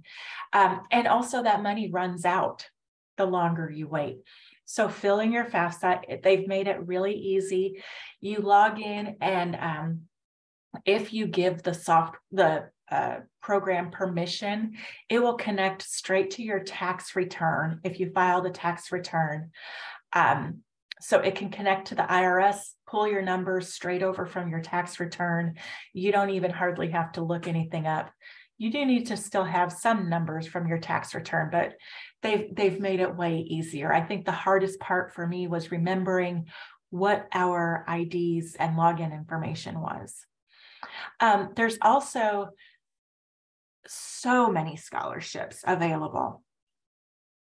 um, 0.53 0.80
and 0.90 1.07
also 1.07 1.42
that 1.42 1.62
money 1.62 1.90
runs 1.90 2.24
out 2.24 2.66
the 3.16 3.26
longer 3.26 3.70
you 3.70 3.86
wait 3.86 4.18
so 4.70 4.88
filling 4.88 5.32
your 5.32 5.46
FAFSA, 5.46 6.22
they've 6.22 6.46
made 6.46 6.68
it 6.68 6.86
really 6.86 7.14
easy. 7.14 7.82
You 8.20 8.38
log 8.38 8.78
in 8.78 9.16
and 9.20 9.57
um, 9.57 10.03
if 10.84 11.12
you 11.12 11.26
give 11.26 11.64
the 11.64 11.74
soft 11.74 12.18
the 12.30 12.70
uh, 12.91 13.16
program 13.41 13.91
permission, 13.91 14.74
it 15.09 15.20
will 15.20 15.34
connect 15.34 15.82
straight 15.82 16.32
to 16.32 16.43
your 16.43 16.61
tax 16.61 17.14
return 17.14 17.80
if 17.84 18.01
you 18.01 18.11
file 18.12 18.43
the 18.43 18.51
tax 18.51 18.93
return. 18.93 19.51
Um, 20.12 20.59
so 21.01 21.18
it 21.20 21.34
can 21.34 21.51
connect 21.51 21.88
to 21.88 21.95
the 21.95 22.03
IRS, 22.03 22.59
pull 22.86 23.09
your 23.09 23.22
numbers 23.22 23.72
straight 23.72 24.03
over 24.03 24.26
from 24.26 24.51
your 24.51 24.61
tax 24.61 25.01
return. 25.01 25.55
You 25.95 26.12
don't 26.12 26.30
even 26.30 26.51
hardly 26.51 26.91
have 26.91 27.12
to 27.12 27.22
look 27.22 27.49
anything 27.49 27.86
up. 27.86 28.11
You 28.59 28.70
do 28.70 28.84
need 28.84 29.07
to 29.07 29.16
still 29.16 29.45
have 29.45 29.72
some 29.72 30.11
numbers 30.11 30.47
from 30.47 30.66
your 30.66 30.78
tax 30.78 31.14
return, 31.14 31.49
but 31.51 31.74
they've 32.22 32.55
they've 32.55 32.78
made 32.78 33.01
it 33.01 33.16
way 33.16 33.38
easier. 33.38 33.91
I 33.91 34.03
think 34.03 34.26
the 34.26 34.32
hardest 34.32 34.78
part 34.80 35.14
for 35.14 35.26
me 35.26 35.47
was 35.47 35.70
remembering 35.70 36.47
what 36.91 37.26
our 37.32 37.86
IDs 37.88 38.57
and 38.57 38.76
login 38.76 39.14
information 39.14 39.80
was. 39.80 40.14
Um, 41.20 41.53
there's 41.57 41.78
also 41.80 42.51
so 43.86 44.50
many 44.50 44.76
scholarships 44.76 45.62
available. 45.66 46.42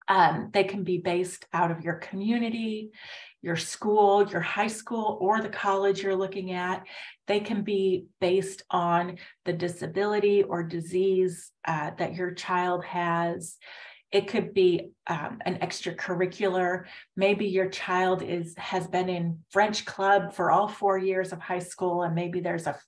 Um, 0.08 0.50
they 0.52 0.64
can 0.64 0.84
be 0.84 0.98
based 0.98 1.44
out 1.52 1.70
of 1.70 1.82
your 1.82 1.96
community, 1.96 2.90
your 3.42 3.56
school, 3.56 4.26
your 4.26 4.40
high 4.40 4.68
school, 4.68 5.18
or 5.20 5.40
the 5.40 5.50
college 5.50 6.02
you're 6.02 6.16
looking 6.16 6.52
at. 6.52 6.84
They 7.26 7.40
can 7.40 7.62
be 7.62 8.06
based 8.20 8.62
on 8.70 9.18
the 9.44 9.52
disability 9.52 10.42
or 10.42 10.62
disease 10.62 11.50
uh, 11.66 11.90
that 11.98 12.14
your 12.14 12.32
child 12.32 12.84
has. 12.86 13.58
It 14.10 14.28
could 14.28 14.54
be 14.54 14.92
um, 15.06 15.42
an 15.44 15.58
extracurricular. 15.58 16.84
Maybe 17.14 17.46
your 17.46 17.68
child 17.68 18.22
is 18.22 18.54
has 18.56 18.86
been 18.86 19.10
in 19.10 19.40
French 19.50 19.84
club 19.84 20.32
for 20.32 20.50
all 20.50 20.68
four 20.68 20.96
years 20.96 21.32
of 21.32 21.40
high 21.40 21.58
school, 21.58 22.02
and 22.02 22.14
maybe 22.14 22.40
there's 22.40 22.66
a 22.66 22.78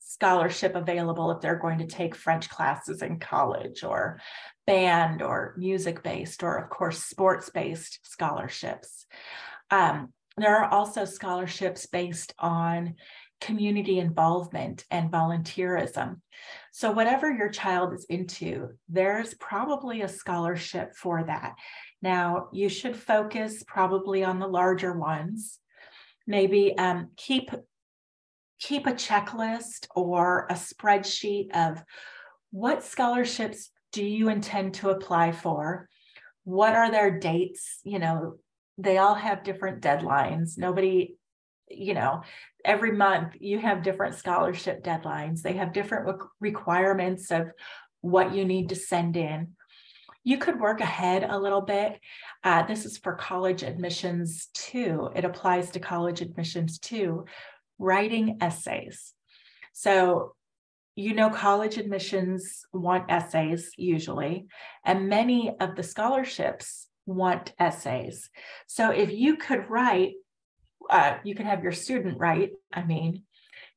scholarship 0.00 0.74
available 0.74 1.30
if 1.30 1.40
they're 1.40 1.56
going 1.56 1.78
to 1.78 1.86
take 1.86 2.14
French 2.14 2.48
classes 2.48 3.02
in 3.02 3.18
college, 3.18 3.84
or 3.84 4.20
band, 4.66 5.22
or 5.22 5.54
music 5.56 6.02
based, 6.02 6.42
or 6.42 6.56
of 6.56 6.70
course 6.70 7.04
sports 7.04 7.50
based 7.50 8.00
scholarships. 8.02 9.06
Um, 9.70 10.12
there 10.36 10.56
are 10.56 10.70
also 10.70 11.04
scholarships 11.04 11.86
based 11.86 12.32
on 12.38 12.94
community 13.40 13.98
involvement 13.98 14.84
and 14.90 15.10
volunteerism. 15.10 16.20
So, 16.72 16.90
whatever 16.90 17.30
your 17.30 17.50
child 17.50 17.94
is 17.94 18.06
into, 18.08 18.70
there's 18.88 19.34
probably 19.34 20.02
a 20.02 20.08
scholarship 20.08 20.94
for 20.94 21.24
that. 21.24 21.54
Now, 22.02 22.48
you 22.52 22.68
should 22.68 22.96
focus 22.96 23.64
probably 23.66 24.24
on 24.24 24.38
the 24.38 24.46
larger 24.46 24.96
ones. 24.96 25.58
Maybe 26.26 26.76
um, 26.76 27.10
keep 27.16 27.50
keep 28.60 28.86
a 28.86 28.92
checklist 28.92 29.86
or 29.94 30.46
a 30.50 30.54
spreadsheet 30.54 31.54
of 31.54 31.82
what 32.50 32.84
scholarships 32.84 33.70
do 33.92 34.04
you 34.04 34.28
intend 34.28 34.74
to 34.74 34.90
apply 34.90 35.32
for? 35.32 35.88
What 36.44 36.74
are 36.74 36.90
their 36.90 37.18
dates? 37.18 37.80
You 37.84 37.98
know, 37.98 38.34
they 38.76 38.98
all 38.98 39.14
have 39.14 39.44
different 39.44 39.82
deadlines. 39.82 40.58
Nobody 40.58 41.18
you 41.70 41.94
know 41.94 42.22
every 42.64 42.92
month 42.92 43.34
you 43.40 43.58
have 43.58 43.82
different 43.82 44.14
scholarship 44.14 44.82
deadlines 44.82 45.42
they 45.42 45.54
have 45.54 45.72
different 45.72 46.20
requirements 46.40 47.30
of 47.30 47.50
what 48.00 48.34
you 48.34 48.44
need 48.44 48.68
to 48.68 48.74
send 48.74 49.16
in 49.16 49.48
you 50.24 50.38
could 50.38 50.60
work 50.60 50.80
ahead 50.80 51.24
a 51.28 51.38
little 51.38 51.60
bit 51.60 51.98
uh, 52.44 52.62
this 52.66 52.84
is 52.84 52.98
for 52.98 53.14
college 53.14 53.62
admissions 53.62 54.48
too 54.54 55.10
it 55.14 55.24
applies 55.24 55.70
to 55.70 55.80
college 55.80 56.20
admissions 56.20 56.78
too 56.78 57.24
writing 57.78 58.38
essays. 58.40 59.14
So 59.72 60.34
you 60.96 61.14
know 61.14 61.30
college 61.30 61.76
admissions 61.78 62.64
want 62.72 63.08
essays 63.08 63.70
usually 63.76 64.48
and 64.84 65.08
many 65.08 65.54
of 65.60 65.76
the 65.76 65.82
scholarships 65.82 66.88
want 67.06 67.52
essays. 67.58 68.28
So 68.66 68.90
if 68.90 69.12
you 69.12 69.36
could 69.36 69.70
write 69.70 70.14
uh, 70.90 71.18
you 71.24 71.34
can 71.34 71.46
have 71.46 71.62
your 71.62 71.72
student 71.72 72.18
write, 72.18 72.52
I 72.72 72.82
mean, 72.82 73.24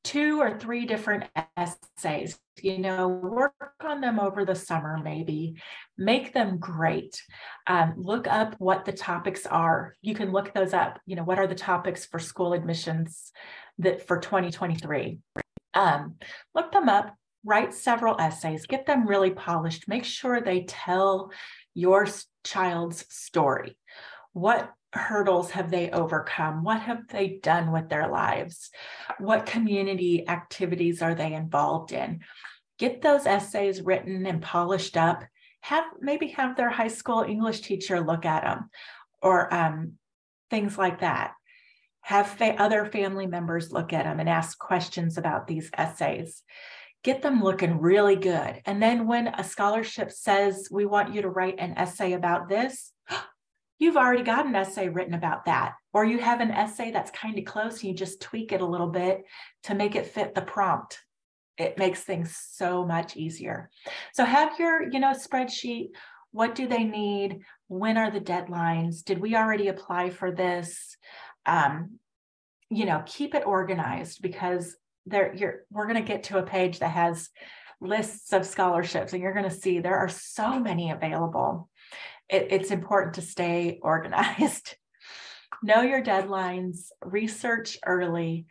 two 0.04 0.42
or 0.42 0.58
three 0.60 0.86
different 0.86 1.26
essays. 1.56 2.40
You 2.62 2.80
know, 2.80 3.08
work 3.08 3.54
on 3.84 4.02
them 4.02 4.20
over 4.20 4.46
the 4.46 4.56
summer, 4.56 5.00
maybe 5.04 5.62
make 5.98 6.34
them 6.34 6.58
great. 6.58 7.22
Um, 7.68 7.96
look 7.98 8.28
up 8.28 8.56
what 8.60 8.86
the 8.86 8.92
topics 8.92 9.46
are. 9.46 9.96
You 10.02 10.14
can 10.16 10.32
look 10.32 10.54
those 10.54 10.74
up. 10.74 11.00
You 11.06 11.16
know, 11.16 11.24
what 11.24 11.40
are 11.40 11.48
the 11.48 11.56
topics 11.56 12.06
for 12.06 12.20
school 12.20 12.54
admissions 12.54 13.32
that 13.80 14.08
for 14.08 14.20
2023? 14.20 15.20
Um, 15.74 16.16
look 16.54 16.72
them 16.72 16.90
up, 16.90 17.16
write 17.46 17.74
several 17.74 18.20
essays, 18.20 18.66
get 18.66 18.86
them 18.86 19.08
really 19.08 19.32
polished, 19.32 19.88
make 19.88 20.04
sure 20.04 20.42
they 20.42 20.64
tell 20.64 21.32
your 21.74 22.08
child's 22.44 23.06
story. 23.14 23.78
What 24.34 24.74
hurdles 24.94 25.52
have 25.52 25.72
they 25.72 25.90
overcome? 25.92 26.64
What 26.64 26.82
have 26.82 27.08
they 27.08 27.40
done 27.42 27.72
with 27.72 27.90
their 27.90 28.10
lives? 28.10 28.70
What 29.20 29.46
community 29.46 30.28
activities 30.28 31.02
are 31.02 31.16
they 31.16 31.34
involved 31.34 31.92
in? 31.92 32.22
Get 32.78 33.02
those 33.02 33.26
essays 33.26 33.82
written 33.82 34.26
and 34.26 34.42
polished 34.42 34.98
up. 34.98 35.24
Have 35.62 35.86
maybe 36.00 36.30
have 36.30 36.58
their 36.58 36.70
high 36.70 36.88
school 36.88 37.22
English 37.22 37.62
teacher 37.62 38.02
look 38.02 38.26
at 38.26 38.44
them 38.44 38.70
or 39.22 39.54
um, 39.54 39.94
things 40.50 40.78
like 40.78 41.02
that. 41.02 41.34
Have 42.02 42.28
fa- 42.28 42.56
other 42.58 42.86
family 42.86 43.28
members 43.28 43.72
look 43.72 43.94
at 43.94 44.06
them 44.06 44.20
and 44.20 44.28
ask 44.28 44.58
questions 44.58 45.18
about 45.18 45.48
these 45.48 45.70
essays. 45.78 46.42
Get 47.04 47.22
them 47.22 47.44
looking 47.44 47.80
really 47.80 48.16
good. 48.16 48.62
And 48.66 48.82
then 48.82 49.08
when 49.08 49.28
a 49.28 49.44
scholarship 49.44 50.12
says, 50.12 50.68
we 50.72 50.86
want 50.86 51.14
you 51.14 51.22
to 51.22 51.30
write 51.30 51.60
an 51.60 51.78
essay 51.78 52.14
about 52.14 52.50
this, 52.50 52.92
you've 53.82 53.98
already 53.98 54.22
got 54.22 54.46
an 54.46 54.54
essay 54.54 54.90
written 54.90 55.16
about 55.16 55.46
that. 55.46 55.74
Or 55.92 56.06
you 56.06 56.20
have 56.20 56.40
an 56.40 56.52
essay 56.52 56.92
that's 56.92 57.10
kind 57.10 57.40
of 57.40 57.46
close 57.46 57.82
and 57.82 57.86
you 57.86 57.96
just 57.96 58.22
tweak 58.22 58.52
it 58.52 58.62
a 58.62 58.66
little 58.66 58.88
bit 58.88 59.24
to 59.64 59.74
make 59.74 59.96
it 59.96 60.06
fit 60.06 60.36
the 60.36 60.44
prompt. 60.44 61.00
It 61.58 61.80
makes 61.80 62.02
things 62.04 62.38
so 62.52 62.86
much 62.86 63.18
easier. 63.18 63.72
So 64.14 64.24
have 64.24 64.60
your, 64.60 64.88
you 64.88 65.00
know, 65.00 65.14
spreadsheet. 65.14 65.90
What 66.32 66.54
do 66.54 66.68
they 66.68 66.84
need? 66.84 67.40
When 67.70 67.98
are 67.98 68.12
the 68.12 68.22
deadlines? 68.22 69.04
Did 69.04 69.18
we 69.18 69.36
already 69.36 69.68
apply 69.68 70.12
for 70.12 70.32
this? 70.32 70.96
Um, 71.48 71.98
you 72.70 72.86
know, 72.86 73.02
keep 73.08 73.34
it 73.34 73.48
organized 73.48 74.22
because 74.22 74.78
there 75.08 75.34
you're 75.34 75.64
we're 75.72 75.88
going 75.88 75.96
to 76.02 76.08
get 76.08 76.26
to 76.26 76.38
a 76.38 76.44
page 76.44 76.78
that 76.80 76.92
has 76.92 77.30
lists 77.82 78.32
of 78.32 78.46
scholarships 78.46 79.14
and 79.14 79.24
you're 79.24 79.34
going 79.34 79.50
to 79.50 79.56
see 79.56 79.80
there 79.80 79.98
are 79.98 80.08
so 80.08 80.60
many 80.60 80.92
available 80.92 81.68
it, 82.32 82.48
it's 82.50 82.72
important 82.72 83.16
to 83.16 83.22
stay 83.22 83.80
organized. 83.82 84.76
know 85.64 85.82
your 85.82 86.02
deadlines, 86.02 86.88
research 87.04 87.78
early. 87.86 88.48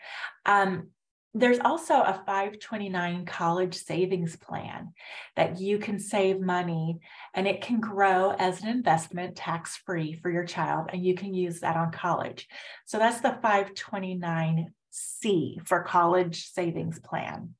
Um, 0.47 0.91
there's 1.33 1.61
also 1.61 1.95
a 1.95 2.23
529 2.27 3.25
college 3.25 3.77
savings 3.77 4.35
plan 4.37 4.93
that 5.37 5.61
you 5.61 5.79
can 5.79 6.01
save 6.01 6.41
money 6.41 6.99
and 7.35 7.47
it 7.47 7.63
can 7.63 7.79
grow 7.81 8.33
as 8.33 8.63
an 8.63 8.69
investment 8.69 9.37
tax 9.37 9.77
free 9.77 10.13
for 10.13 10.29
your 10.29 10.45
child, 10.45 10.91
and 10.93 11.05
you 11.05 11.15
can 11.15 11.33
use 11.33 11.61
that 11.61 11.77
on 11.77 11.93
college. 11.93 12.49
So 12.85 12.99
that's 12.99 13.21
the 13.21 13.39
529C 13.45 15.65
for 15.65 15.85
college 15.85 16.49
savings 16.49 16.99
plan. 16.99 17.55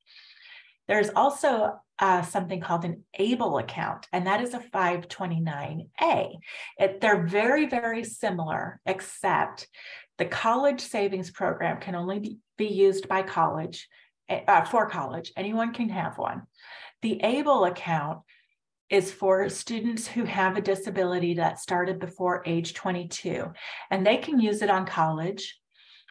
There's 0.89 1.11
also 1.15 1.79
uh, 2.01 2.23
something 2.23 2.59
called 2.59 2.83
an 2.83 3.03
ABLE 3.19 3.59
account, 3.59 4.07
and 4.11 4.25
that 4.25 4.41
is 4.41 4.55
a 4.55 4.59
529A. 4.59 6.35
It, 6.79 6.99
they're 6.99 7.27
very, 7.27 7.67
very 7.67 8.03
similar, 8.03 8.81
except 8.87 9.67
the 10.17 10.25
college 10.25 10.81
savings 10.81 11.29
program 11.29 11.79
can 11.79 11.93
only 11.93 12.19
be, 12.19 12.37
be 12.57 12.67
used 12.67 13.07
by 13.07 13.21
college, 13.21 13.87
eh, 14.29 14.41
uh, 14.47 14.63
for 14.65 14.89
college. 14.89 15.31
Anyone 15.37 15.73
can 15.73 15.89
have 15.89 16.17
one. 16.17 16.41
The 17.03 17.23
ABLE 17.23 17.65
account 17.65 18.19
is 18.89 19.11
for 19.11 19.47
students 19.47 20.07
who 20.07 20.25
have 20.25 20.57
a 20.57 20.61
disability 20.61 21.35
that 21.35 21.59
started 21.59 21.99
before 21.99 22.43
age 22.47 22.73
22, 22.73 23.45
and 23.91 24.05
they 24.05 24.17
can 24.17 24.39
use 24.39 24.63
it 24.63 24.71
on 24.71 24.87
college, 24.87 25.59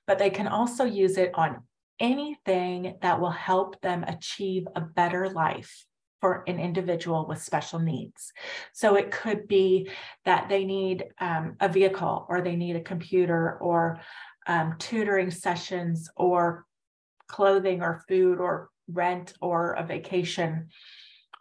but 0.07 0.19
they 0.19 0.31
can 0.31 0.47
also 0.47 0.85
use 0.85 1.19
it 1.19 1.33
on 1.35 1.65
anything 2.01 2.97
that 3.03 3.21
will 3.21 3.31
help 3.31 3.81
them 3.83 4.03
achieve 4.05 4.67
a 4.75 4.81
better 4.81 5.29
life 5.29 5.85
for 6.21 6.45
an 6.47 6.59
individual 6.59 7.27
with 7.27 7.43
special 7.43 7.79
needs. 7.79 8.33
So 8.73 8.97
it 8.97 9.11
could 9.11 9.49
be 9.49 9.91
that 10.25 10.49
they 10.49 10.65
need 10.65 11.05
um, 11.19 11.57
a 11.61 11.69
vehicle 11.69 12.27
or 12.29 12.41
they 12.41 12.57
need 12.57 12.77
a 12.77 12.83
computer 12.83 13.57
or 13.59 14.01
um, 14.47 14.77
tutoring 14.79 15.31
sessions 15.31 16.11
or 16.17 16.67
clothing 17.29 17.83
or 17.83 18.05
food 18.09 18.39
or 18.39 18.71
rent 18.89 19.35
or 19.41 19.73
a 19.73 19.85
vacation, 19.85 20.69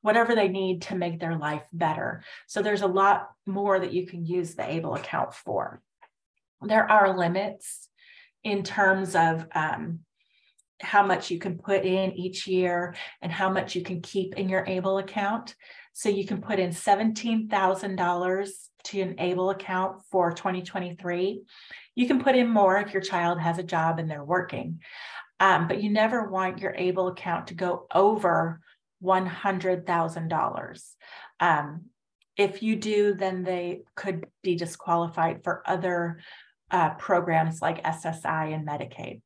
whatever 0.01 0.35
they 0.35 0.47
need 0.47 0.83
to 0.83 0.95
make 0.95 1.19
their 1.19 1.37
life 1.37 1.63
better. 1.73 2.23
So 2.47 2.61
there's 2.61 2.83
a 2.83 2.87
lot 2.87 3.29
more 3.45 3.79
that 3.79 3.93
you 3.93 4.05
can 4.05 4.25
use 4.25 4.55
the 4.55 4.69
ABLE 4.69 4.95
account 4.95 5.33
for. 5.33 5.81
There 6.61 6.89
are 6.89 7.17
limits 7.17 7.89
in 8.43 8.63
terms 8.63 9.15
of 9.15 9.45
um, 9.53 9.99
how 10.81 11.05
much 11.05 11.29
you 11.29 11.39
can 11.39 11.57
put 11.57 11.85
in 11.85 12.13
each 12.13 12.47
year 12.47 12.95
and 13.21 13.31
how 13.31 13.49
much 13.49 13.75
you 13.75 13.83
can 13.83 14.01
keep 14.01 14.35
in 14.35 14.49
your 14.49 14.63
ABLE 14.65 14.99
account. 14.99 15.55
So 15.93 16.09
you 16.09 16.25
can 16.25 16.41
put 16.41 16.59
in 16.59 16.69
$17,000 16.69 18.49
to 18.85 19.01
an 19.01 19.15
ABLE 19.17 19.49
account 19.49 20.01
for 20.09 20.31
2023. 20.31 21.41
You 21.95 22.07
can 22.07 22.21
put 22.21 22.35
in 22.35 22.47
more 22.47 22.77
if 22.77 22.93
your 22.93 23.01
child 23.01 23.39
has 23.39 23.57
a 23.57 23.63
job 23.63 23.99
and 23.99 24.09
they're 24.09 24.23
working, 24.23 24.79
um, 25.39 25.67
but 25.67 25.83
you 25.83 25.89
never 25.89 26.29
want 26.29 26.59
your 26.59 26.73
ABLE 26.77 27.09
account 27.09 27.47
to 27.47 27.53
go 27.53 27.87
over 27.93 28.61
$100,000. 29.03 30.81
Um, 31.39 31.85
if 32.37 32.63
you 32.63 32.77
do, 32.77 33.13
then 33.13 33.43
they 33.43 33.81
could 33.95 34.25
be 34.43 34.55
disqualified 34.55 35.43
for 35.43 35.61
other 35.65 36.19
uh, 36.71 36.91
programs 36.91 37.61
like 37.61 37.83
SSI 37.83 38.53
and 38.53 38.65
Medicaid. 38.65 39.21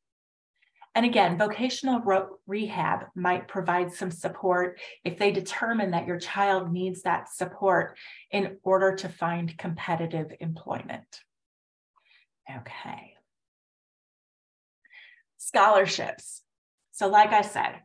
And 0.94 1.04
again, 1.04 1.36
vocational 1.36 2.02
rehab 2.46 3.06
might 3.16 3.48
provide 3.48 3.92
some 3.92 4.12
support 4.12 4.78
if 5.04 5.18
they 5.18 5.32
determine 5.32 5.90
that 5.90 6.06
your 6.06 6.20
child 6.20 6.72
needs 6.72 7.02
that 7.02 7.28
support 7.28 7.98
in 8.30 8.58
order 8.62 8.94
to 8.96 9.08
find 9.08 9.58
competitive 9.58 10.32
employment. 10.38 11.20
Okay. 12.48 13.14
Scholarships. 15.38 16.42
So, 16.92 17.08
like 17.08 17.32
I 17.32 17.42
said, 17.42 17.80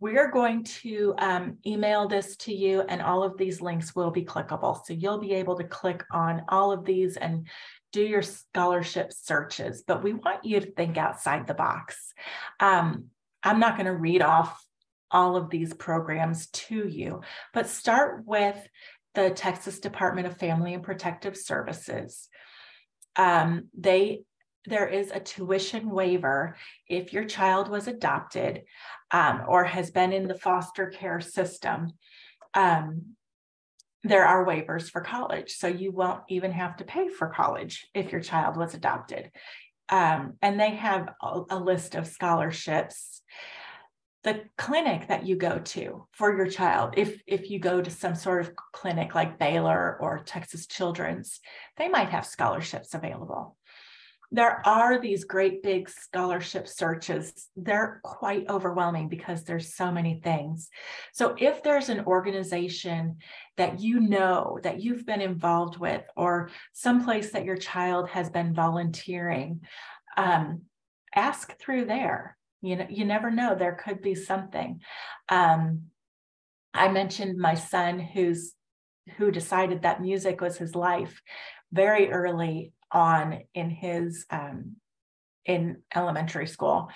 we 0.00 0.16
are 0.16 0.30
going 0.30 0.64
to 0.64 1.14
um, 1.18 1.58
email 1.66 2.08
this 2.08 2.36
to 2.36 2.54
you, 2.54 2.80
and 2.80 3.02
all 3.02 3.22
of 3.22 3.36
these 3.36 3.60
links 3.60 3.94
will 3.94 4.10
be 4.10 4.24
clickable. 4.24 4.80
So, 4.86 4.94
you'll 4.94 5.20
be 5.20 5.34
able 5.34 5.56
to 5.58 5.64
click 5.64 6.02
on 6.10 6.42
all 6.48 6.72
of 6.72 6.86
these 6.86 7.18
and 7.18 7.46
do 7.92 8.02
your 8.02 8.22
scholarship 8.22 9.12
searches, 9.12 9.84
but 9.86 10.02
we 10.02 10.12
want 10.12 10.44
you 10.44 10.60
to 10.60 10.70
think 10.72 10.96
outside 10.96 11.46
the 11.46 11.54
box. 11.54 12.12
Um, 12.58 13.06
I'm 13.42 13.60
not 13.60 13.76
going 13.76 13.86
to 13.86 13.94
read 13.94 14.22
off 14.22 14.64
all 15.10 15.36
of 15.36 15.50
these 15.50 15.74
programs 15.74 16.46
to 16.48 16.88
you, 16.88 17.20
but 17.52 17.68
start 17.68 18.24
with 18.26 18.56
the 19.14 19.30
Texas 19.30 19.78
Department 19.78 20.26
of 20.26 20.38
Family 20.38 20.74
and 20.74 20.82
Protective 20.82 21.36
Services. 21.36 22.28
Um, 23.16 23.68
they 23.78 24.22
there 24.66 24.86
is 24.86 25.10
a 25.10 25.18
tuition 25.18 25.90
waiver 25.90 26.56
if 26.88 27.12
your 27.12 27.24
child 27.24 27.68
was 27.68 27.88
adopted 27.88 28.62
um, 29.10 29.42
or 29.48 29.64
has 29.64 29.90
been 29.90 30.12
in 30.12 30.28
the 30.28 30.38
foster 30.38 30.86
care 30.86 31.20
system. 31.20 31.90
Um, 32.54 33.16
there 34.04 34.26
are 34.26 34.46
waivers 34.46 34.90
for 34.90 35.00
college. 35.00 35.52
So 35.52 35.68
you 35.68 35.92
won't 35.92 36.22
even 36.28 36.52
have 36.52 36.76
to 36.76 36.84
pay 36.84 37.08
for 37.08 37.28
college 37.28 37.86
if 37.94 38.10
your 38.10 38.20
child 38.20 38.56
was 38.56 38.74
adopted. 38.74 39.30
Um, 39.88 40.34
and 40.42 40.58
they 40.58 40.70
have 40.70 41.08
a, 41.22 41.42
a 41.50 41.58
list 41.58 41.94
of 41.94 42.06
scholarships. 42.06 43.22
The 44.24 44.44
clinic 44.56 45.08
that 45.08 45.26
you 45.26 45.36
go 45.36 45.58
to 45.58 46.06
for 46.12 46.36
your 46.36 46.46
child, 46.46 46.94
if 46.96 47.20
if 47.26 47.50
you 47.50 47.58
go 47.58 47.82
to 47.82 47.90
some 47.90 48.14
sort 48.14 48.42
of 48.42 48.52
clinic 48.72 49.16
like 49.16 49.38
Baylor 49.38 49.98
or 50.00 50.22
Texas 50.24 50.68
Children's, 50.68 51.40
they 51.76 51.88
might 51.88 52.10
have 52.10 52.24
scholarships 52.24 52.94
available 52.94 53.56
there 54.34 54.66
are 54.66 54.98
these 54.98 55.24
great 55.24 55.62
big 55.62 55.90
scholarship 55.90 56.66
searches. 56.66 57.50
They're 57.54 58.00
quite 58.02 58.48
overwhelming 58.48 59.08
because 59.08 59.44
there's 59.44 59.74
so 59.74 59.92
many 59.92 60.20
things. 60.24 60.70
So 61.12 61.36
if 61.38 61.62
there's 61.62 61.90
an 61.90 62.06
organization 62.06 63.18
that 63.58 63.80
you 63.80 64.00
know 64.00 64.58
that 64.62 64.80
you've 64.80 65.04
been 65.04 65.20
involved 65.20 65.76
with 65.76 66.02
or 66.16 66.48
someplace 66.72 67.32
that 67.32 67.44
your 67.44 67.58
child 67.58 68.08
has 68.08 68.30
been 68.30 68.54
volunteering, 68.54 69.60
um, 70.16 70.62
ask 71.14 71.58
through 71.58 71.84
there. 71.84 72.38
You 72.62 72.76
know, 72.76 72.86
you 72.88 73.04
never 73.04 73.30
know. 73.30 73.54
There 73.54 73.78
could 73.84 74.00
be 74.00 74.14
something. 74.14 74.80
Um, 75.28 75.88
I 76.72 76.88
mentioned 76.88 77.38
my 77.38 77.54
son 77.54 78.00
who's 78.00 78.54
who 79.16 79.30
decided 79.30 79.82
that 79.82 80.00
music 80.00 80.40
was 80.40 80.56
his 80.56 80.74
life 80.74 81.20
very 81.72 82.10
early 82.10 82.72
on 82.92 83.40
in 83.54 83.70
his 83.70 84.26
um, 84.30 84.76
in 85.44 85.82
elementary 85.94 86.46
school. 86.46 86.88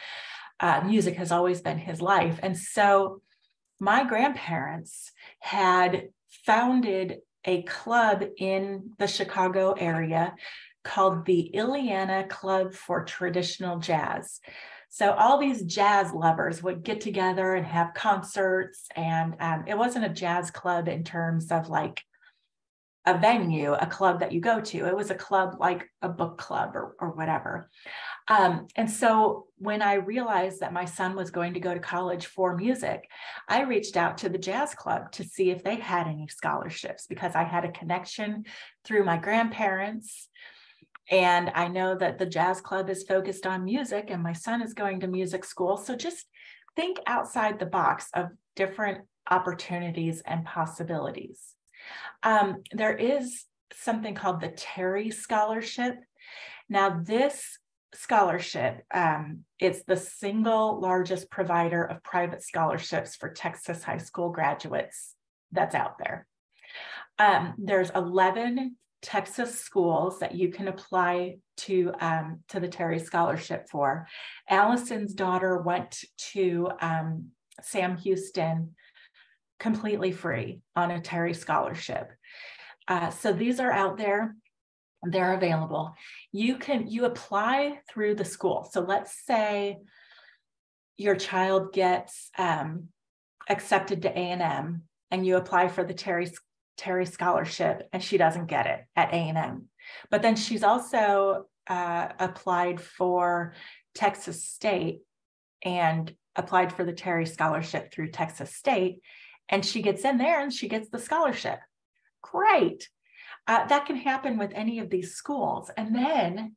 Uh, 0.59 0.82
music 0.86 1.16
has 1.16 1.32
always 1.32 1.61
been 1.61 1.78
his 1.78 2.01
life, 2.01 2.38
and 2.42 2.57
so 2.57 3.20
my 3.78 4.05
grandparents 4.05 5.12
had 5.40 6.09
founded 6.44 7.18
a 7.44 7.62
club 7.62 8.24
in 8.38 8.90
the 8.99 9.07
Chicago 9.07 9.72
area 9.72 10.34
called 10.82 11.26
the 11.26 11.51
Illiana 11.55 12.28
Club 12.28 12.72
for 12.72 13.05
Traditional 13.05 13.78
Jazz. 13.78 14.40
So 14.88 15.12
all 15.12 15.38
these 15.38 15.62
jazz 15.62 16.12
lovers 16.12 16.62
would 16.62 16.82
get 16.82 17.01
together 17.01 17.55
and 17.55 17.66
have 17.66 17.92
concerts, 17.92 18.86
and 18.94 19.34
um, 19.40 19.64
it 19.66 19.76
wasn't 19.76 20.07
a 20.07 20.11
jazz 20.11 20.51
club 20.51 20.88
in 20.88 21.05
terms 21.05 21.51
of 21.51 21.68
like 21.68 22.03
a 23.07 23.16
venue, 23.16 23.72
a 23.72 23.86
club 23.86 24.18
that 24.18 24.32
you 24.32 24.40
go 24.40 24.61
to. 24.61 24.86
It 24.86 24.96
was 24.96 25.11
a 25.11 25.14
club 25.14 25.57
like 25.61 25.88
a 26.02 26.09
book 26.09 26.38
club 26.38 26.74
or, 26.74 26.96
or 26.98 27.11
whatever. 27.12 27.70
Um, 28.26 28.66
and 28.74 28.90
so 28.90 29.46
when 29.59 29.80
I 29.80 29.94
realized 29.94 30.59
that 30.61 30.72
my 30.72 30.84
son 30.84 31.14
was 31.14 31.30
going 31.30 31.54
to 31.54 31.61
go 31.61 31.72
to 31.72 31.78
college 31.78 32.26
for 32.26 32.57
music, 32.57 33.09
I 33.48 33.62
reached 33.62 33.96
out 33.96 34.18
to 34.18 34.28
the 34.28 34.38
jazz 34.38 34.74
club 34.74 35.12
to 35.12 35.24
see 35.24 35.50
if 35.50 35.62
they 35.62 35.76
had 35.76 36.09
any 36.09 36.26
scholarships 36.26 37.07
because 37.07 37.36
I 37.36 37.44
had 37.44 37.64
a 37.64 37.70
connection 37.70 38.44
through 38.84 39.04
my 39.04 39.18
grandparents. 39.18 40.28
And 41.09 41.52
I 41.54 41.68
know 41.68 41.96
that 41.96 42.18
the 42.18 42.26
jazz 42.26 42.61
club 42.61 42.90
is 42.90 43.04
focused 43.04 43.46
on 43.46 43.64
music, 43.64 44.07
and 44.11 44.20
my 44.20 44.32
son 44.32 44.61
is 44.61 44.74
going 44.74 44.98
to 45.00 45.07
music 45.07 45.44
school. 45.44 45.76
So 45.76 45.94
just 45.94 46.26
think 46.74 46.98
outside 47.07 47.61
the 47.61 47.66
box 47.66 48.09
of 48.12 48.30
different 48.57 49.04
opportunities 49.30 50.20
and 50.26 50.44
possibilities. 50.44 51.54
Um, 52.22 52.62
there 52.72 52.97
is 52.97 53.45
something 53.72 54.14
called 54.14 54.41
the 54.41 54.49
Terry 54.49 55.11
Scholarship. 55.11 55.97
Now, 56.68 57.01
this 57.03 57.59
scholarship, 57.95 58.85
um, 58.93 59.45
it's 59.59 59.85
the 59.85 59.97
single 59.97 60.81
largest 60.81 61.31
provider 61.31 61.85
of 61.85 62.03
private 62.03 62.43
scholarships 62.43 63.16
for 63.16 63.31
Texas 63.31 63.83
high 63.83 63.99
school 63.99 64.31
graduates 64.31 65.14
that's 65.53 65.74
out 65.74 65.99
there. 65.99 66.27
Um, 67.18 67.55
there's 67.59 67.91
11 67.91 68.77
Texas 69.03 69.61
schools 69.61 70.18
that 70.18 70.35
you 70.35 70.51
can 70.51 70.68
apply 70.68 71.37
to 71.57 71.93
um, 72.01 72.41
to 72.49 72.61
the 72.61 72.68
Terry 72.68 72.99
Scholarship 72.99 73.68
for. 73.70 74.07
Allison's 74.51 75.14
daughter 75.14 75.59
went 75.59 76.05
to 76.33 76.68
um, 76.81 77.29
Sam 77.62 77.97
Houston 77.99 78.74
completely 79.59 80.12
free 80.12 80.61
on 80.74 80.90
a 80.90 81.00
Terry 81.00 81.34
scholarship. 81.34 82.11
Uh, 82.88 83.11
so 83.11 83.32
these 83.32 83.61
are 83.61 83.72
out 83.72 83.96
there. 83.96 84.36
They're 85.02 85.34
available. 85.34 85.94
You 86.32 86.57
can 86.57 86.88
you 86.88 87.04
apply 87.04 87.80
through 87.88 88.16
the 88.16 88.24
school. 88.24 88.68
So 88.70 88.80
let's 88.80 89.24
say 89.24 89.78
your 90.96 91.16
child 91.16 91.72
gets 91.72 92.30
um, 92.38 92.88
accepted 93.48 94.02
to 94.02 94.11
A&M 94.11 94.82
and 95.11 95.26
you 95.26 95.36
apply 95.36 95.68
for 95.68 95.84
the 95.84 95.94
Terry 95.94 96.30
Terry 96.76 97.07
scholarship 97.07 97.88
and 97.92 98.02
she 98.02 98.18
doesn't 98.18 98.46
get 98.46 98.66
it 98.66 98.84
at 98.96 99.12
A&M. 99.12 99.68
But 100.11 100.22
then 100.22 100.36
she's 100.36 100.62
also 100.62 101.46
uh, 101.68 102.09
applied 102.18 102.80
for 102.80 103.54
Texas 103.94 104.44
State 104.44 105.00
and 105.64 106.14
applied 106.34 106.72
for 106.72 106.84
the 106.84 106.92
Terry 106.92 107.26
scholarship 107.26 107.92
through 107.92 108.11
Texas 108.11 108.54
State 108.54 109.00
and 109.49 109.64
she 109.64 109.82
gets 109.82 110.05
in 110.05 110.18
there 110.18 110.40
and 110.40 110.53
she 110.53 110.68
gets 110.68 110.88
the 110.88 110.99
scholarship. 110.99 111.61
Great. 112.22 112.88
Uh, 113.47 113.66
that 113.66 113.86
can 113.86 113.97
happen 113.97 114.38
with 114.38 114.53
any 114.55 114.80
of 114.80 114.90
these 114.90 115.14
schools. 115.14 115.70
And 115.76 115.94
then 115.94 116.57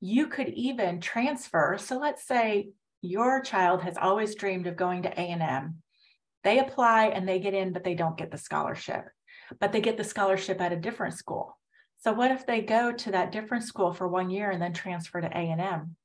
you 0.00 0.26
could 0.26 0.48
even 0.48 1.00
transfer. 1.00 1.76
So 1.78 1.98
let's 1.98 2.26
say 2.26 2.70
your 3.02 3.40
child 3.40 3.82
has 3.82 3.96
always 3.96 4.34
dreamed 4.34 4.66
of 4.66 4.76
going 4.76 5.02
to 5.02 5.20
A&M. 5.20 5.82
They 6.42 6.58
apply 6.58 7.06
and 7.06 7.28
they 7.28 7.38
get 7.38 7.54
in, 7.54 7.72
but 7.72 7.84
they 7.84 7.94
don't 7.94 8.16
get 8.16 8.30
the 8.30 8.38
scholarship, 8.38 9.04
but 9.58 9.72
they 9.72 9.80
get 9.80 9.96
the 9.96 10.04
scholarship 10.04 10.60
at 10.60 10.72
a 10.72 10.76
different 10.76 11.14
school. 11.14 11.58
So 11.98 12.12
what 12.14 12.30
if 12.30 12.46
they 12.46 12.62
go 12.62 12.92
to 12.92 13.10
that 13.12 13.30
different 13.30 13.64
school 13.64 13.92
for 13.92 14.08
one 14.08 14.30
year 14.30 14.50
and 14.50 14.60
then 14.60 14.72
transfer 14.72 15.20
to 15.20 15.28
A&M? 15.28 15.96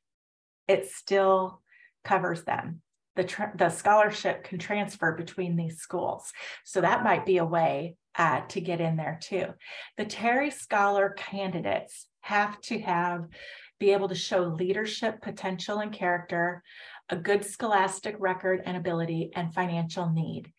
It 0.67 0.89
still 0.91 1.61
covers 2.03 2.43
them. 2.43 2.81
The, 3.15 3.51
the 3.55 3.69
scholarship 3.69 4.43
can 4.43 4.59
transfer 4.59 5.13
between 5.13 5.55
these 5.55 5.77
schools. 5.77 6.31
So 6.63 6.81
that 6.81 7.03
might 7.03 7.25
be 7.25 7.37
a 7.37 7.45
way 7.45 7.95
uh, 8.17 8.41
to 8.49 8.61
get 8.61 8.81
in 8.81 8.95
there 8.95 9.19
too. 9.21 9.47
The 9.97 10.05
Terry 10.05 10.51
Scholar 10.51 11.09
candidates 11.09 12.07
have 12.21 12.59
to 12.61 12.79
have 12.79 13.27
be 13.79 13.91
able 13.91 14.07
to 14.07 14.15
show 14.15 14.43
leadership 14.43 15.21
potential 15.21 15.79
and 15.79 15.91
character, 15.91 16.63
a 17.09 17.15
good 17.15 17.43
scholastic 17.45 18.15
record 18.19 18.61
and 18.65 18.77
ability, 18.77 19.31
and 19.35 19.53
financial 19.53 20.09
need. 20.09 20.51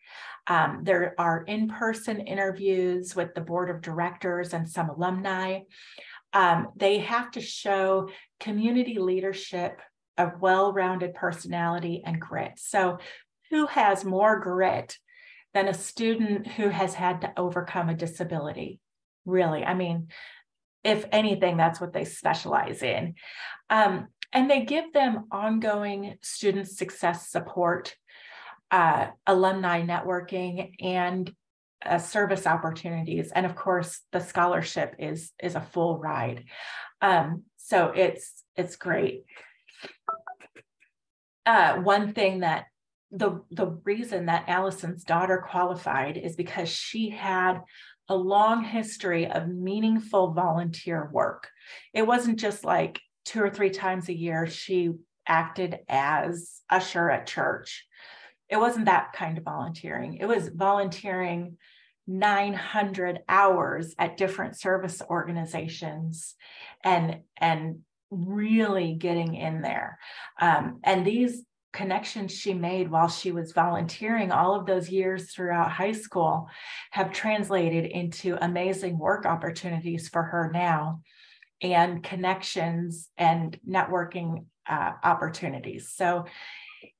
Um, 0.45 0.81
there 0.83 1.13
are 1.17 1.43
in 1.43 1.67
person 1.67 2.21
interviews 2.21 3.15
with 3.15 3.33
the 3.33 3.41
board 3.41 3.69
of 3.69 3.81
directors 3.81 4.53
and 4.53 4.69
some 4.69 4.89
alumni. 4.89 5.61
Um, 6.31 6.69
they 6.75 6.99
have 6.99 7.31
to 7.31 7.41
show 7.41 8.09
community 8.39 8.99
leadership, 8.99 9.81
a 10.17 10.31
well 10.39 10.73
rounded 10.73 11.13
personality, 11.13 12.03
and 12.05 12.19
grit. 12.19 12.53
So, 12.57 12.99
who 13.49 13.67
has 13.67 14.03
more 14.03 14.39
grit 14.39 14.97
than 15.53 15.67
a 15.67 15.73
student 15.73 16.47
who 16.47 16.69
has 16.69 16.93
had 16.93 17.21
to 17.21 17.33
overcome 17.37 17.89
a 17.89 17.95
disability? 17.95 18.79
Really, 19.25 19.63
I 19.63 19.73
mean, 19.73 20.09
if 20.83 21.05
anything, 21.11 21.57
that's 21.57 21.81
what 21.81 21.93
they 21.93 22.05
specialize 22.05 22.81
in. 22.81 23.15
Um, 23.69 24.07
and 24.33 24.49
they 24.49 24.65
give 24.65 24.93
them 24.93 25.25
ongoing 25.31 26.15
student 26.21 26.67
success 26.67 27.29
support, 27.29 27.95
uh, 28.71 29.07
alumni 29.25 29.81
networking, 29.81 30.71
and 30.81 31.33
uh, 31.85 31.97
service 31.97 32.47
opportunities. 32.47 33.31
And 33.31 33.45
of 33.45 33.55
course, 33.55 34.01
the 34.11 34.19
scholarship 34.19 34.95
is 34.99 35.31
is 35.41 35.55
a 35.55 35.61
full 35.61 35.97
ride. 35.97 36.45
Um, 37.01 37.43
so 37.57 37.91
it's 37.95 38.43
it's 38.55 38.75
great. 38.75 39.25
Uh, 41.47 41.77
one 41.77 42.13
thing 42.13 42.41
that 42.41 42.65
the 43.11 43.41
the 43.51 43.67
reason 43.85 44.25
that 44.25 44.49
Allison's 44.49 45.05
daughter 45.05 45.45
qualified 45.49 46.17
is 46.17 46.35
because 46.35 46.67
she 46.67 47.09
had 47.09 47.61
a 48.09 48.15
long 48.15 48.65
history 48.65 49.31
of 49.31 49.47
meaningful 49.47 50.33
volunteer 50.33 51.09
work. 51.11 51.47
It 51.93 52.05
wasn't 52.05 52.37
just 52.37 52.65
like 52.65 52.99
two 53.23 53.41
or 53.41 53.49
three 53.49 53.69
times 53.69 54.09
a 54.09 54.17
year 54.17 54.45
she 54.45 54.91
acted 55.25 55.79
as 55.87 56.61
usher 56.69 57.09
at 57.09 57.27
church. 57.27 57.85
It 58.49 58.57
wasn't 58.57 58.85
that 58.85 59.13
kind 59.13 59.37
of 59.37 59.45
volunteering. 59.45 60.15
It 60.15 60.25
was 60.25 60.49
volunteering 60.49 61.57
900 62.07 63.19
hours 63.27 63.95
at 63.97 64.17
different 64.17 64.57
service 64.59 65.01
organizations 65.09 66.35
and 66.83 67.19
and 67.37 67.79
really 68.09 68.93
getting 68.93 69.35
in 69.35 69.61
there. 69.61 69.99
Um, 70.39 70.79
and 70.83 71.05
these 71.05 71.43
connections 71.73 72.31
she 72.31 72.53
made 72.53 72.89
while 72.89 73.09
she 73.09 73.31
was 73.31 73.51
volunteering 73.51 74.31
all 74.31 74.55
of 74.55 74.65
those 74.65 74.89
years 74.89 75.31
throughout 75.31 75.69
high 75.69 75.91
school 75.91 76.47
have 76.91 77.11
translated 77.11 77.85
into 77.85 78.37
amazing 78.43 78.97
work 78.97 79.25
opportunities 79.25 80.09
for 80.09 80.23
her 80.23 80.49
now 80.53 81.01
and 81.61 82.03
connections 82.03 83.09
and 83.17 83.59
networking 83.67 84.45
uh, 84.67 84.93
opportunities. 85.03 85.91
So, 85.93 86.25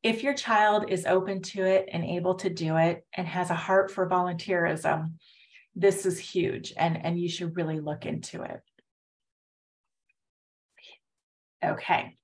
if 0.02 0.24
your 0.24 0.34
child 0.34 0.86
is 0.90 1.06
open 1.06 1.42
to 1.42 1.64
it 1.64 1.88
and 1.92 2.04
able 2.04 2.36
to 2.36 2.50
do 2.50 2.78
it 2.78 3.06
and 3.16 3.28
has 3.28 3.52
a 3.52 3.56
heart 3.56 3.92
for 3.92 4.10
volunteerism, 4.10 5.14
this 5.76 6.06
is 6.06 6.18
huge 6.18 6.74
and, 6.76 7.04
and 7.06 7.20
you 7.20 7.30
should 7.30 7.56
really 7.56 7.80
look 7.80 8.06
into 8.06 8.42
it. 8.42 8.62
Okay, 11.64 12.16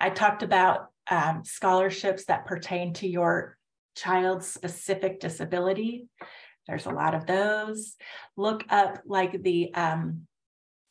I 0.00 0.10
talked 0.10 0.42
about 0.42 0.88
um, 1.10 1.42
scholarships 1.44 2.26
that 2.26 2.46
pertain 2.46 2.92
to 2.94 3.08
your 3.08 3.56
child's 3.96 4.46
specific 4.46 5.20
disability. 5.20 6.06
There's 6.66 6.86
a 6.86 6.90
lot 6.90 7.14
of 7.14 7.26
those. 7.26 7.96
Look 8.36 8.64
up 8.70 9.00
like 9.06 9.42
the 9.42 9.72
um, 9.74 10.26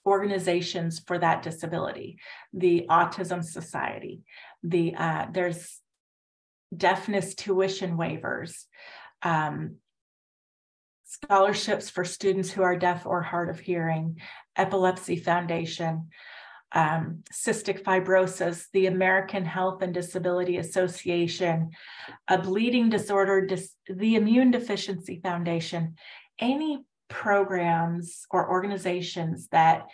organizations 0.05 0.99
for 0.99 1.17
that 1.17 1.43
disability, 1.43 2.19
the 2.53 2.85
Autism 2.89 3.43
Society, 3.43 4.21
the 4.61 4.95
uh, 4.95 5.27
there's 5.31 5.79
deafness 6.75 7.35
tuition 7.35 7.97
waivers, 7.97 8.65
um, 9.21 9.75
scholarships 11.05 11.89
for 11.89 12.03
students 12.03 12.51
who 12.51 12.63
are 12.63 12.77
deaf 12.77 13.05
or 13.05 13.21
hard 13.21 13.49
of 13.49 13.59
hearing, 13.59 14.19
Epilepsy 14.55 15.15
Foundation 15.15 16.09
um, 16.74 17.24
cystic 17.32 17.84
fibrosis, 17.84 18.65
the 18.74 18.88
American 18.88 19.45
Health 19.45 19.82
and 19.82 19.93
Disability 19.93 20.57
Association, 20.57 21.69
a 22.28 22.39
bleeding 22.39 22.89
disorder, 22.89 23.45
dis- 23.45 23.76
the 23.88 24.15
Immune 24.15 24.51
Deficiency 24.51 25.19
Foundation, 25.24 25.95
any 26.39 26.84
programs 27.09 28.26
or 28.32 28.49
organizations 28.49 29.47
that 29.49 29.86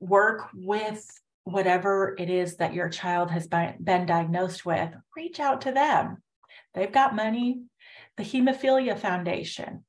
work 0.00 0.48
with 0.54 1.06
whatever 1.44 2.14
it 2.18 2.30
is 2.30 2.56
that 2.56 2.72
your 2.72 2.88
child 2.88 3.30
has 3.30 3.46
been 3.46 4.06
diagnosed 4.06 4.64
with, 4.64 4.90
reach 5.16 5.38
out 5.38 5.62
to 5.62 5.72
them. 5.72 6.22
They've 6.74 6.90
got 6.90 7.14
money. 7.14 7.62
The 8.16 8.24
Hemophilia 8.24 8.98
Foundation, 8.98 9.84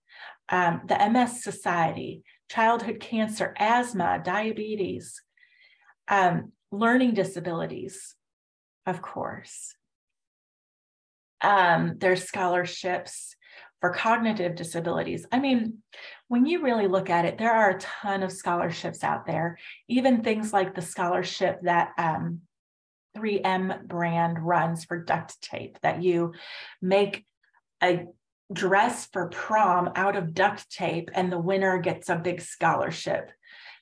um, 0.50 0.82
the 0.86 1.10
MS 1.10 1.44
Society, 1.44 2.24
childhood 2.50 3.00
cancer, 3.00 3.54
asthma, 3.58 4.22
diabetes, 4.24 5.22
um, 6.12 6.52
learning 6.72 7.16
disabilities, 7.16 8.16
of 8.86 9.02
course. 9.02 9.74
Um, 11.42 11.96
there's 11.98 12.26
scholarships 12.26 13.36
for 13.80 13.90
cognitive 13.90 14.56
disabilities. 14.56 15.26
I 15.32 15.40
mean, 15.40 15.80
when 16.28 16.46
you 16.46 16.62
really 16.62 16.88
look 16.88 17.10
at 17.10 17.26
it, 17.26 17.40
there 17.40 17.52
are 17.52 17.72
a 17.72 17.80
ton 17.80 18.22
of 18.22 18.32
scholarships 18.32 19.04
out 19.04 19.26
there, 19.26 19.58
even 19.88 20.22
things 20.22 20.54
like 20.54 20.76
the 20.76 20.84
scholarship 20.84 21.62
that 21.64 21.94
um, 21.98 22.42
3M 23.18 23.88
brand 23.88 24.38
runs 24.38 24.86
for 24.86 25.04
duct 25.04 25.42
tape, 25.42 25.80
that 25.82 26.04
you 26.04 26.34
make 26.82 27.26
a 27.82 28.06
dress 28.54 29.08
for 29.08 29.30
prom 29.30 29.90
out 29.96 30.16
of 30.16 30.34
duct 30.34 30.70
tape 30.70 31.10
and 31.14 31.32
the 31.32 31.40
winner 31.40 31.80
gets 31.80 32.10
a 32.10 32.16
big 32.16 32.42
scholarship. 32.42 33.32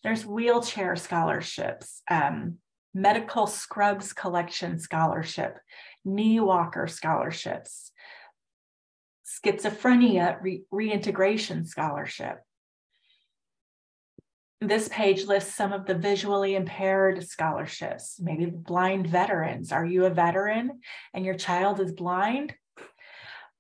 There's 0.04 0.26
wheelchair 0.26 0.96
scholarships, 0.96 2.02
um, 2.10 2.58
medical 2.94 3.48
scrubs 3.48 4.14
collection 4.14 4.80
scholarship, 4.80 5.60
knee 6.06 6.40
walker 6.40 6.88
scholarships, 6.88 7.92
schizophrenia 9.26 10.42
re- 10.42 10.64
reintegration 10.72 11.66
scholarship. 11.66 12.40
This 14.62 14.90
page 14.90 15.26
lists 15.26 15.56
some 15.56 15.72
of 15.72 15.86
the 15.86 15.96
visually 15.96 16.56
impaired 16.56 17.26
scholarships, 17.26 18.20
maybe 18.20 18.46
blind 18.46 19.08
veterans. 19.08 19.72
Are 19.72 19.86
you 19.86 20.06
a 20.06 20.10
veteran 20.10 20.82
and 21.14 21.24
your 21.26 21.36
child 21.36 21.80
is 21.80 21.94
blind? 21.94 22.54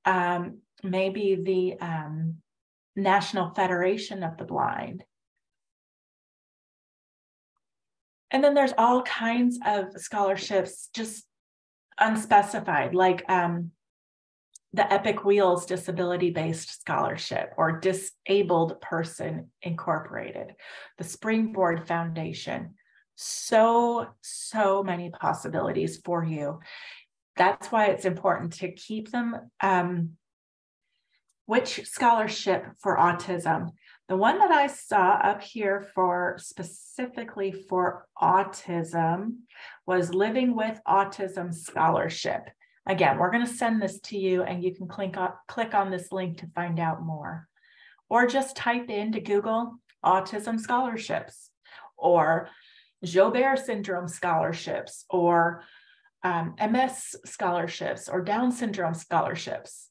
Um, 0.04 0.60
maybe 0.84 1.40
the 1.42 1.86
um, 1.86 2.38
National 2.96 3.54
Federation 3.54 4.24
of 4.24 4.38
the 4.38 4.44
Blind. 4.44 5.04
And 8.32 8.44
then 8.44 8.54
there's 8.54 8.74
all 8.78 9.02
kinds 9.04 9.60
of 9.66 9.88
scholarships, 9.98 10.90
just 10.94 11.26
unspecified, 12.00 12.94
like 12.94 13.30
um, 13.30 13.72
the 14.74 14.92
Epic 14.92 15.26
Wheels 15.26 15.66
Disability 15.66 16.30
Based 16.30 16.82
Scholarship 16.82 17.54
or 17.58 17.80
Disabled 17.80 18.80
Person 18.82 19.50
Incorporated, 19.64 20.54
the 20.98 21.04
Springboard 21.04 21.88
Foundation. 21.88 22.76
So, 23.16 24.08
so 24.22 24.84
many 24.84 25.10
possibilities 25.10 26.00
for 26.06 26.24
you. 26.24 26.60
That's 27.36 27.72
why 27.72 27.88
it's 27.88 28.06
important 28.06 28.54
to 28.54 28.72
keep 28.72 29.12
them. 29.12 29.36
Um, 29.60 30.12
which 31.46 31.86
scholarship 31.88 32.64
for 32.80 32.96
autism? 32.96 33.72
The 34.10 34.18
one 34.18 34.40
that 34.40 34.50
I 34.50 34.66
saw 34.66 35.12
up 35.12 35.44
here 35.44 35.88
for 35.94 36.36
specifically 36.40 37.52
for 37.52 38.08
autism 38.20 39.42
was 39.86 40.16
Living 40.16 40.56
with 40.56 40.82
Autism 40.88 41.54
Scholarship. 41.54 42.50
Again, 42.88 43.20
we're 43.20 43.30
going 43.30 43.46
to 43.46 43.54
send 43.54 43.80
this 43.80 44.00
to 44.06 44.18
you 44.18 44.42
and 44.42 44.64
you 44.64 44.74
can 44.74 44.88
click 44.88 45.16
on, 45.16 45.34
click 45.48 45.76
on 45.76 45.92
this 45.92 46.12
link 46.12 46.40
to 46.40 46.48
find 46.56 46.80
out 46.80 47.04
more. 47.04 47.48
Or 48.10 48.26
just 48.26 48.56
type 48.56 48.90
into 48.90 49.22
Google 49.22 49.76
autism 50.04 50.60
scholarships 50.60 51.52
or 51.96 52.50
Joubert 53.04 53.60
syndrome 53.60 54.08
scholarships 54.08 55.06
or 55.12 55.64
um, 56.24 56.56
MS 56.60 57.16
scholarships 57.26 58.10
or 58.10 58.24
Down 58.24 58.52
syndrome 58.52 58.96
scholarships 58.96 59.90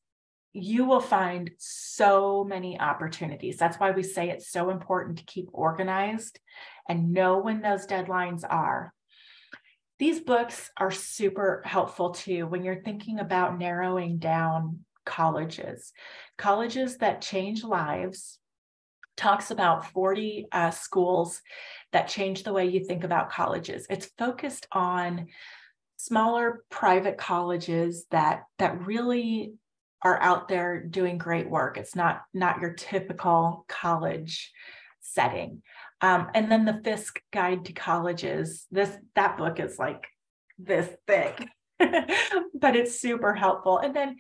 you 0.53 0.85
will 0.87 1.01
find 1.01 1.51
so 1.59 2.45
many 2.45 2.81
opportunities. 2.81 3.57
That's 3.57 3.79
why 3.79 3.91
we 3.91 4.03
say 4.03 4.31
it's 4.31 4.51
so 4.51 4.71
important 4.71 5.19
to 5.19 5.25
keep 5.25 5.49
organized 5.53 6.41
and 6.89 7.13
know 7.13 7.39
when 7.39 7.61
those 7.61 7.87
deadlines 7.87 8.43
are. 8.49 8.93
these 9.99 10.21
books 10.21 10.71
are 10.77 10.93
super 10.93 11.61
helpful 11.65 12.11
too 12.11 12.47
when 12.47 12.63
you're 12.63 12.83
thinking 12.83 13.19
about 13.19 13.59
narrowing 13.59 14.19
down 14.19 14.85
colleges. 15.05 15.93
Colleges 16.37 16.99
that 16.99 17.21
change 17.21 17.65
lives 17.65 18.39
talks 19.17 19.51
about 19.51 19.91
40 19.91 20.47
uh, 20.53 20.71
schools 20.71 21.43
that 21.93 22.07
change 22.07 22.45
the 22.45 22.53
way 22.53 22.67
you 22.67 22.85
think 22.85 23.03
about 23.03 23.31
colleges. 23.31 23.87
It's 23.91 24.11
focused 24.17 24.67
on 24.71 25.27
smaller 25.97 26.63
private 26.71 27.19
colleges 27.19 28.07
that 28.13 28.45
that 28.59 28.87
really 28.87 29.55
are 30.03 30.21
out 30.21 30.49
there 30.49 30.81
doing 30.81 31.19
great 31.19 31.49
work. 31.49 31.77
It's 31.77 31.97
not 31.97 32.23
not 32.33 32.61
your 32.61 32.73
typical 32.73 33.65
college 33.69 34.53
setting. 35.01 35.63
Um, 36.01 36.29
and 36.35 36.51
then 36.51 36.65
the 36.65 36.81
Fiske 36.85 37.21
Guide 37.33 37.65
to 37.65 37.73
Colleges. 37.73 38.67
This 38.71 38.97
that 39.15 39.37
book 39.37 39.59
is 39.59 39.79
like 39.79 40.07
this 40.59 40.89
thick, 41.07 41.47
but 41.79 42.77
it's 42.77 43.01
super 43.01 43.35
helpful. 43.35 43.79
And 43.79 43.95
then 43.95 44.17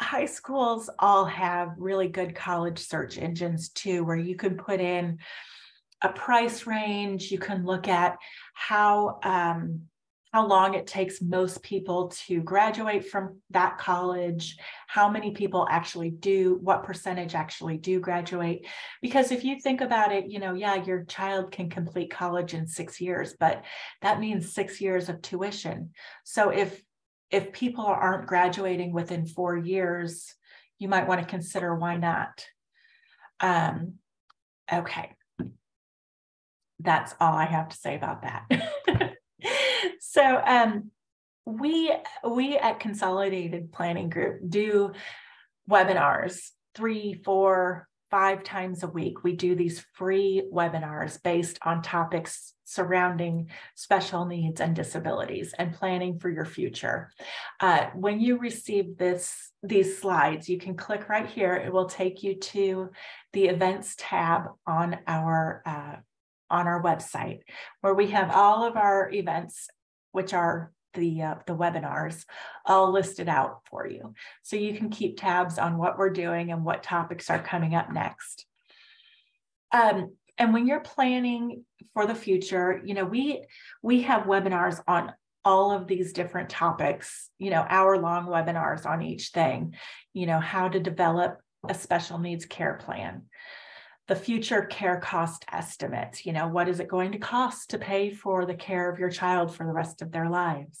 high 0.00 0.26
schools 0.26 0.90
all 0.98 1.24
have 1.24 1.74
really 1.78 2.08
good 2.08 2.34
college 2.34 2.78
search 2.78 3.16
engines 3.16 3.70
too, 3.70 4.04
where 4.04 4.16
you 4.16 4.36
can 4.36 4.56
put 4.56 4.80
in 4.80 5.18
a 6.02 6.10
price 6.10 6.66
range. 6.66 7.30
You 7.30 7.38
can 7.38 7.64
look 7.64 7.88
at 7.88 8.18
how 8.52 9.18
um, 9.22 9.82
how 10.36 10.46
long 10.46 10.74
it 10.74 10.86
takes 10.86 11.22
most 11.22 11.62
people 11.62 12.08
to 12.08 12.42
graduate 12.42 13.08
from 13.08 13.40
that 13.48 13.78
college, 13.78 14.58
how 14.86 15.08
many 15.08 15.30
people 15.30 15.66
actually 15.70 16.10
do, 16.10 16.58
what 16.60 16.84
percentage 16.84 17.34
actually 17.34 17.78
do 17.78 17.98
graduate. 18.00 18.66
Because 19.00 19.32
if 19.32 19.44
you 19.44 19.58
think 19.58 19.80
about 19.80 20.12
it, 20.12 20.30
you 20.30 20.38
know, 20.38 20.52
yeah, 20.52 20.74
your 20.84 21.04
child 21.04 21.52
can 21.52 21.70
complete 21.70 22.10
college 22.10 22.52
in 22.52 22.66
six 22.66 23.00
years, 23.00 23.34
but 23.40 23.64
that 24.02 24.20
means 24.20 24.52
six 24.52 24.78
years 24.78 25.08
of 25.08 25.22
tuition. 25.22 25.92
So 26.24 26.50
if 26.50 26.82
if 27.30 27.50
people 27.52 27.86
aren't 27.86 28.28
graduating 28.28 28.92
within 28.92 29.24
four 29.24 29.56
years, 29.56 30.34
you 30.78 30.88
might 30.88 31.08
want 31.08 31.22
to 31.22 31.26
consider 31.26 31.74
why 31.74 31.96
not. 31.96 32.44
Um, 33.40 33.94
okay. 34.70 35.12
That's 36.78 37.14
all 37.20 37.32
I 37.32 37.46
have 37.46 37.70
to 37.70 37.76
say 37.76 37.96
about 37.96 38.20
that. 38.20 38.44
so 40.16 40.42
um, 40.46 40.90
we 41.44 41.92
we 42.26 42.56
at 42.56 42.80
Consolidated 42.80 43.70
Planning 43.70 44.08
Group 44.08 44.40
do 44.48 44.92
webinars 45.70 46.52
three, 46.74 47.20
four, 47.22 47.86
five 48.10 48.42
times 48.42 48.82
a 48.82 48.88
week. 48.88 49.24
We 49.24 49.34
do 49.34 49.54
these 49.54 49.84
free 49.92 50.42
webinars 50.50 51.22
based 51.22 51.58
on 51.62 51.82
topics 51.82 52.54
surrounding 52.64 53.50
special 53.74 54.24
needs 54.24 54.62
and 54.62 54.74
disabilities 54.74 55.54
and 55.58 55.74
planning 55.74 56.18
for 56.18 56.30
your 56.30 56.46
future. 56.46 57.12
Uh, 57.60 57.88
when 57.94 58.18
you 58.18 58.38
receive 58.38 58.96
this 58.96 59.52
these 59.62 59.98
slides, 59.98 60.48
you 60.48 60.56
can 60.56 60.76
click 60.76 61.10
right 61.10 61.26
here. 61.26 61.54
It 61.54 61.70
will 61.70 61.90
take 61.90 62.22
you 62.22 62.36
to 62.36 62.90
the 63.34 63.48
events 63.48 63.94
tab 63.98 64.44
on 64.66 64.96
our 65.06 65.62
uh, 65.66 65.96
on 66.48 66.66
our 66.66 66.82
website 66.82 67.40
where 67.82 67.94
we 67.94 68.06
have 68.12 68.30
all 68.30 68.64
of 68.64 68.76
our 68.76 69.10
events 69.10 69.68
which 70.16 70.32
are 70.34 70.72
the 70.94 71.22
uh, 71.22 71.34
the 71.46 71.54
webinars 71.54 72.24
all 72.64 72.90
listed 72.90 73.28
out 73.28 73.60
for 73.68 73.86
you. 73.86 74.14
So 74.42 74.56
you 74.56 74.74
can 74.74 74.88
keep 74.88 75.18
tabs 75.18 75.58
on 75.58 75.76
what 75.76 75.98
we're 75.98 76.10
doing 76.10 76.50
and 76.50 76.64
what 76.64 76.82
topics 76.82 77.28
are 77.28 77.38
coming 77.38 77.74
up 77.74 77.92
next. 77.92 78.46
Um, 79.72 80.12
and 80.38 80.52
when 80.52 80.66
you're 80.66 80.80
planning 80.80 81.64
for 81.94 82.06
the 82.06 82.14
future 82.14 82.80
you 82.84 82.94
know 82.94 83.04
we 83.04 83.42
we 83.82 84.02
have 84.02 84.24
webinars 84.24 84.82
on 84.86 85.12
all 85.44 85.70
of 85.70 85.86
these 85.86 86.12
different 86.12 86.50
topics 86.50 87.30
you 87.38 87.50
know 87.50 87.64
hour 87.68 87.98
long 87.98 88.26
webinars 88.26 88.84
on 88.86 89.02
each 89.02 89.28
thing 89.28 89.74
you 90.12 90.26
know 90.26 90.40
how 90.40 90.68
to 90.68 90.80
develop 90.80 91.40
a 91.68 91.74
special 91.74 92.18
needs 92.18 92.44
care 92.44 92.74
plan 92.74 93.22
the 94.08 94.16
future 94.16 94.62
care 94.62 95.00
cost 95.00 95.44
estimates. 95.52 96.24
You 96.24 96.32
know, 96.32 96.48
what 96.48 96.68
is 96.68 96.80
it 96.80 96.88
going 96.88 97.12
to 97.12 97.18
cost 97.18 97.70
to 97.70 97.78
pay 97.78 98.10
for 98.10 98.46
the 98.46 98.54
care 98.54 98.90
of 98.90 98.98
your 98.98 99.10
child 99.10 99.54
for 99.54 99.64
the 99.64 99.72
rest 99.72 100.02
of 100.02 100.12
their 100.12 100.28
lives? 100.28 100.80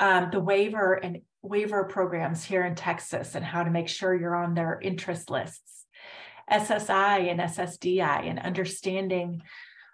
Um, 0.00 0.30
the 0.32 0.40
waiver 0.40 0.94
and 0.94 1.20
waiver 1.42 1.84
programs 1.84 2.44
here 2.44 2.64
in 2.64 2.74
Texas 2.74 3.34
and 3.34 3.44
how 3.44 3.64
to 3.64 3.70
make 3.70 3.88
sure 3.88 4.14
you're 4.14 4.36
on 4.36 4.54
their 4.54 4.78
interest 4.80 5.30
lists. 5.30 5.84
SSI 6.50 7.30
and 7.30 7.40
SSDI 7.40 8.28
and 8.28 8.38
understanding 8.38 9.42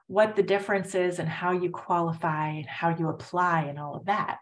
what 0.07 0.37
the 0.37 0.43
difference 0.43 0.95
is 0.95 1.19
and 1.19 1.29
how 1.29 1.53
you 1.53 1.71
qualify 1.71 2.49
and 2.49 2.67
how 2.67 2.91
you 2.97 3.09
apply 3.09 3.63
and 3.65 3.79
all 3.79 3.97
of 3.97 4.07
that. 4.07 4.39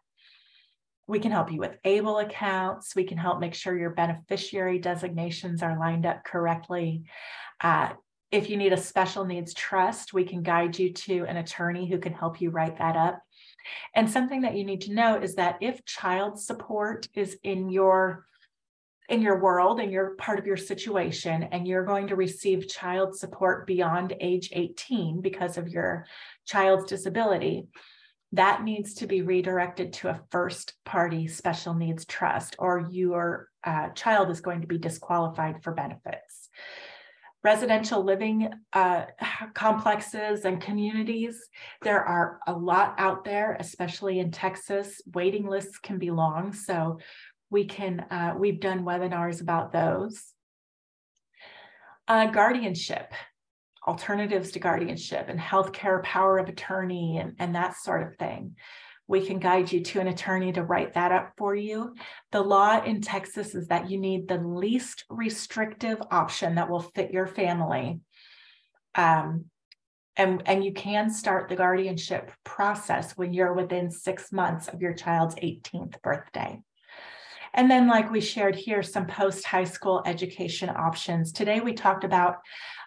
We 1.09 1.21
can 1.21 1.31
help 1.31 1.53
you 1.53 1.61
with 1.61 1.77
ABLE 1.85 2.19
accounts. 2.19 2.97
We 2.97 3.05
can 3.05 3.19
help 3.19 3.39
make 3.39 3.55
sure 3.55 3.77
your 3.79 3.91
beneficiary 3.91 4.79
designations 4.79 5.63
are 5.63 5.79
lined 5.79 6.05
up 6.05 6.25
correctly. 6.25 7.05
Uh, 7.61 7.91
if 8.33 8.51
you 8.51 8.57
need 8.57 8.73
a 8.73 8.77
special 8.77 9.25
needs 9.25 9.55
trust, 9.55 10.13
we 10.13 10.25
can 10.25 10.43
guide 10.43 10.79
you 10.79 10.93
to 10.93 11.25
an 11.27 11.37
attorney 11.37 11.89
who 11.89 11.99
can 11.99 12.13
help 12.13 12.41
you 12.41 12.51
write 12.51 12.79
that 12.79 12.97
up. 12.97 13.21
And 13.95 14.11
something 14.11 14.43
that 14.43 14.57
you 14.57 14.65
need 14.65 14.83
to 14.83 14.95
know 14.95 15.21
is 15.21 15.37
that 15.37 15.59
if 15.61 15.85
child 15.85 16.41
support 16.41 17.09
is 17.15 17.37
in 17.43 17.71
your 17.71 18.27
in 19.09 19.23
your 19.23 19.41
world 19.41 19.79
and 19.79 19.93
you're 19.93 20.17
part 20.17 20.39
of 20.39 20.47
your 20.47 20.57
situation 20.57 21.45
and 21.45 21.67
you're 21.67 21.85
going 21.85 22.09
to 22.09 22.17
receive 22.17 22.69
child 22.69 23.17
support 23.17 23.65
beyond 23.65 24.13
age 24.21 24.51
18 24.53 25.21
because 25.21 25.57
of 25.57 25.69
your 25.69 26.07
child's 26.45 26.87
disability, 26.87 27.69
that 28.33 28.65
needs 28.65 28.95
to 28.95 29.07
be 29.07 29.23
redirected 29.23 29.93
to 29.93 30.09
a 30.09 30.21
first 30.31 30.75
party 30.85 31.27
special 31.29 31.75
needs 31.75 32.05
trust 32.05 32.57
or 32.59 32.89
your 32.91 33.49
uh, 33.65 33.89
child 33.91 34.31
is 34.31 34.41
going 34.41 34.61
to 34.61 34.67
be 34.67 34.79
disqualified 34.79 35.63
for 35.63 35.73
benefits 35.73 36.49
residential 37.47 38.03
living 38.03 38.49
uh, 38.73 39.05
complexes 39.55 40.45
and 40.45 40.61
communities. 40.61 41.49
There 41.83 42.03
are 42.03 42.41
a 42.49 42.53
lot 42.53 42.97
out 42.99 43.25
there, 43.25 43.57
especially 43.61 44.19
in 44.19 44.33
Texas. 44.33 45.01
Waiting 45.15 45.47
lists 45.47 45.79
can 45.79 45.99
be 45.99 46.11
long, 46.11 46.53
so 46.53 46.99
we 47.49 47.65
can 47.65 48.01
uh, 48.01 48.35
we've 48.37 48.59
done 48.59 48.85
webinars 48.85 49.41
about 49.41 49.73
those. 49.73 50.33
Uh, 52.09 52.27
guardianship, 52.27 53.13
alternatives 53.87 54.53
to 54.53 54.59
guardianship, 54.59 55.27
and 55.29 55.39
healthcare 55.39 56.03
power 56.03 56.39
of 56.39 56.49
attorney, 56.49 57.19
and, 57.19 57.35
and 57.39 57.55
that 57.55 57.77
sort 57.77 58.03
of 58.07 58.17
thing 58.19 58.57
we 59.09 59.25
can 59.25 59.39
guide 59.39 59.71
you 59.71 59.81
to 59.81 60.01
an 60.01 60.09
attorney 60.09 60.53
to 60.53 60.65
write 60.65 60.95
that 60.95 61.13
up 61.13 61.33
for 61.37 61.55
you. 61.55 61.95
The 62.33 62.43
law 62.43 62.83
in 62.83 63.01
Texas 63.01 63.55
is 63.55 63.69
that 63.69 63.89
you 63.91 63.99
need 63.99 64.27
the 64.27 64.39
least 64.39 65.05
restrictive 65.09 66.03
option 66.11 66.57
that 66.57 66.69
will 66.69 66.81
fit 66.81 67.13
your 67.13 67.27
family. 67.27 68.01
Um, 68.97 69.47
and, 70.17 70.43
and 70.47 70.65
you 70.65 70.73
can 70.73 71.11
start 71.11 71.49
the 71.49 71.57
guardianship 71.57 72.33
process 72.43 73.13
when 73.17 73.33
you're 73.33 73.53
within 73.53 73.91
six 73.91 74.33
months 74.33 74.67
of 74.69 74.81
your 74.81 74.95
child's 74.95 75.35
18th 75.37 76.01
birthday. 76.03 76.61
And 77.55 77.71
then, 77.71 77.89
like 77.89 78.11
we 78.11 78.21
shared 78.21 78.55
here, 78.55 78.83
some 78.83 79.07
post 79.07 79.47
high 79.47 79.65
school 79.65 80.03
education 80.05 80.69
options. 80.69 81.33
Today, 81.33 81.61
we 81.61 81.73
talked 81.73 82.05
about 82.05 82.37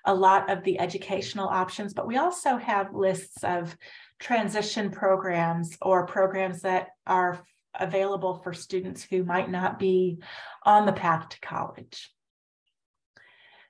a 0.06 0.14
lot 0.14 0.50
of 0.50 0.64
the 0.64 0.80
educational 0.80 1.48
options, 1.48 1.94
but 1.94 2.08
we 2.08 2.18
also 2.18 2.58
have 2.58 2.94
lists 2.94 3.44
of 3.44 3.76
transition 4.20 4.92
programs 4.92 5.78
or 5.82 6.06
programs 6.06 6.62
that 6.62 6.88
are 7.08 7.40
available 7.80 8.36
for 8.44 8.54
students 8.54 9.04
who 9.04 9.24
might 9.24 9.50
not 9.50 9.80
be 9.80 10.20
on 10.64 10.86
the 10.86 10.92
path 10.92 11.30
to 11.30 11.40
college. 11.40 12.12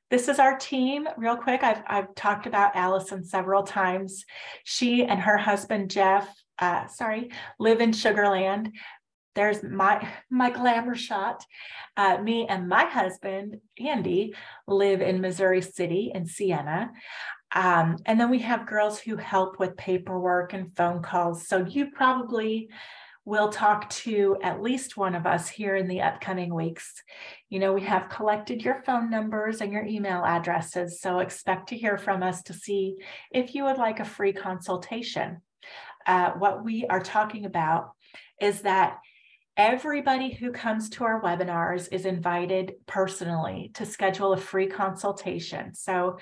This 0.10 0.28
is 0.28 0.40
our 0.40 0.58
team. 0.58 1.08
Real 1.18 1.36
quick, 1.36 1.62
I've, 1.62 1.84
I've 1.86 2.16
talked 2.16 2.48
about 2.48 2.76
Allison 2.76 3.24
several 3.24 3.62
times. 3.62 4.26
She 4.64 5.04
and 5.04 5.20
her 5.20 5.38
husband, 5.38 5.92
Jeff, 5.92 6.28
uh, 6.58 6.88
sorry, 6.88 7.30
live 7.60 7.80
in 7.80 7.92
Sugarland. 7.92 8.72
There's 9.36 9.64
my 9.64 10.08
my 10.30 10.50
glamour 10.50 10.96
shot. 10.96 11.46
Uh, 11.96 12.18
me 12.18 12.48
and 12.48 12.68
my 12.68 12.86
husband, 12.86 13.58
Andy, 13.80 14.34
live 14.68 15.02
in 15.02 15.22
Missouri 15.22 15.62
City 15.62 16.12
in 16.14 16.26
Sienna. 16.26 16.92
Um, 17.54 17.98
and 18.06 18.20
then 18.20 18.30
we 18.30 18.40
have 18.40 18.68
girls 18.68 19.00
who 19.00 19.16
help 19.16 19.60
with 19.60 19.78
paperwork 19.78 20.54
and 20.54 20.76
phone 20.76 21.02
calls. 21.02 21.48
So 21.48 21.66
you 21.66 21.92
probably 21.92 22.70
will 23.26 23.50
talk 23.50 23.90
to 23.92 24.38
at 24.42 24.62
least 24.62 24.98
one 24.98 25.14
of 25.14 25.26
us 25.26 25.48
here 25.50 25.76
in 25.76 25.88
the 25.88 26.02
upcoming 26.02 26.54
weeks. 26.54 27.04
You 27.50 27.60
know, 27.60 27.74
we 27.74 27.82
have 27.82 28.10
collected 28.10 28.64
your 28.64 28.82
phone 28.86 29.10
numbers 29.10 29.62
and 29.62 29.72
your 29.72 29.86
email 29.86 30.24
addresses. 30.26 31.00
So 31.00 31.20
expect 31.20 31.70
to 31.70 31.78
hear 31.78 31.98
from 31.98 32.24
us 32.24 32.42
to 32.44 32.54
see 32.54 32.96
if 33.32 33.54
you 33.54 33.66
would 33.66 33.78
like 33.78 34.00
a 34.00 34.06
free 34.06 34.34
consultation. 34.34 35.42
Uh, 36.08 36.32
what 36.32 36.64
we 36.64 36.88
are 36.88 37.02
talking 37.02 37.46
about 37.46 37.92
is 38.42 38.62
that 38.62 38.98
Everybody 39.60 40.32
who 40.32 40.54
comes 40.54 40.90
to 40.92 41.04
our 41.04 41.22
webinars 41.22 41.90
is 41.92 42.06
invited 42.06 42.76
personally 42.86 43.72
to 43.74 43.86
schedule 43.86 44.32
a 44.32 44.38
free 44.38 44.68
consultation. 44.68 45.76
So 45.76 46.18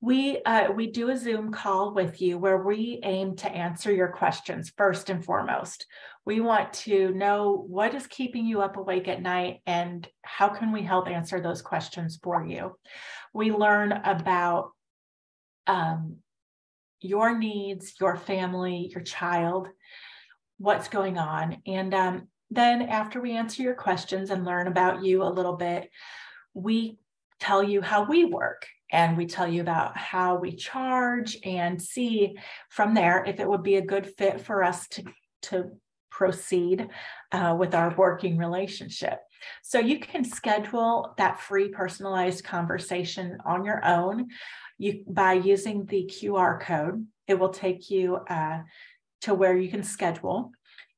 we 0.00 0.40
uh, 0.44 0.70
we 0.70 0.86
do 0.86 1.10
a 1.10 1.16
zoom 1.16 1.50
call 1.50 1.94
with 1.94 2.22
you 2.22 2.38
where 2.38 2.62
we 2.62 3.00
aim 3.02 3.34
to 3.38 3.50
answer 3.50 3.92
your 3.92 4.06
questions 4.06 4.72
first 4.76 5.10
and 5.10 5.24
foremost 5.24 5.86
we 6.24 6.40
want 6.40 6.72
to 6.74 7.10
know 7.14 7.64
what 7.66 7.92
is 7.92 8.06
keeping 8.06 8.46
you 8.46 8.60
up 8.60 8.76
awake 8.76 9.08
at 9.08 9.22
night 9.22 9.60
and 9.66 10.06
how 10.22 10.48
can 10.48 10.70
we 10.70 10.82
help 10.82 11.08
answer 11.08 11.40
those 11.40 11.62
questions 11.62 12.20
for 12.22 12.44
you 12.44 12.76
we 13.32 13.50
learn 13.50 13.92
about 13.92 14.72
um, 15.66 16.16
your 17.00 17.36
needs 17.36 17.94
your 17.98 18.16
family 18.16 18.90
your 18.92 19.02
child 19.02 19.68
what's 20.58 20.88
going 20.88 21.18
on 21.18 21.56
and 21.66 21.94
um, 21.94 22.28
then 22.50 22.82
after 22.82 23.20
we 23.20 23.32
answer 23.32 23.62
your 23.62 23.74
questions 23.74 24.30
and 24.30 24.44
learn 24.44 24.66
about 24.66 25.02
you 25.02 25.22
a 25.22 25.24
little 25.24 25.56
bit 25.56 25.90
we 26.54 26.98
tell 27.40 27.62
you 27.62 27.80
how 27.80 28.04
we 28.04 28.24
work 28.24 28.66
and 28.92 29.16
we 29.16 29.26
tell 29.26 29.48
you 29.48 29.60
about 29.60 29.96
how 29.96 30.36
we 30.36 30.54
charge 30.54 31.36
and 31.44 31.82
see 31.82 32.36
from 32.70 32.94
there 32.94 33.24
if 33.26 33.40
it 33.40 33.48
would 33.48 33.62
be 33.62 33.76
a 33.76 33.84
good 33.84 34.06
fit 34.16 34.40
for 34.40 34.62
us 34.62 34.86
to, 34.88 35.04
to 35.42 35.70
proceed 36.10 36.88
uh, 37.32 37.56
with 37.58 37.74
our 37.74 37.92
working 37.96 38.38
relationship. 38.38 39.18
So 39.62 39.78
you 39.80 39.98
can 39.98 40.24
schedule 40.24 41.12
that 41.18 41.40
free 41.40 41.68
personalized 41.68 42.44
conversation 42.44 43.38
on 43.44 43.64
your 43.64 43.84
own 43.84 44.28
you, 44.78 45.02
by 45.08 45.34
using 45.34 45.86
the 45.86 46.08
QR 46.12 46.60
code. 46.60 47.06
It 47.26 47.38
will 47.38 47.50
take 47.50 47.90
you 47.90 48.16
uh, 48.16 48.60
to 49.22 49.34
where 49.34 49.56
you 49.56 49.68
can 49.68 49.82
schedule. 49.82 50.52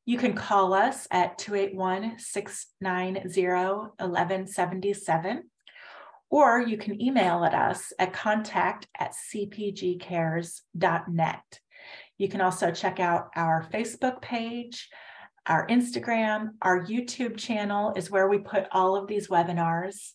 You 0.06 0.16
can 0.18 0.32
call 0.34 0.72
us 0.72 1.06
at 1.10 1.36
281 1.36 2.18
690 2.18 3.20
1177 3.98 5.50
or 6.30 6.60
you 6.60 6.76
can 6.76 7.00
email 7.02 7.44
at 7.44 7.54
us 7.54 7.92
at 7.98 8.12
contact 8.12 8.86
at 8.98 9.14
cpgcares.net. 9.34 10.60
You 12.18 12.28
can 12.28 12.40
also 12.40 12.70
check 12.70 13.00
out 13.00 13.30
our 13.36 13.66
Facebook 13.72 14.22
page, 14.22 14.88
our 15.46 15.66
Instagram, 15.66 16.50
our 16.62 16.84
YouTube 16.84 17.36
channel 17.36 17.92
is 17.94 18.10
where 18.10 18.28
we 18.28 18.38
put 18.38 18.66
all 18.72 18.96
of 18.96 19.06
these 19.06 19.28
webinars, 19.28 20.12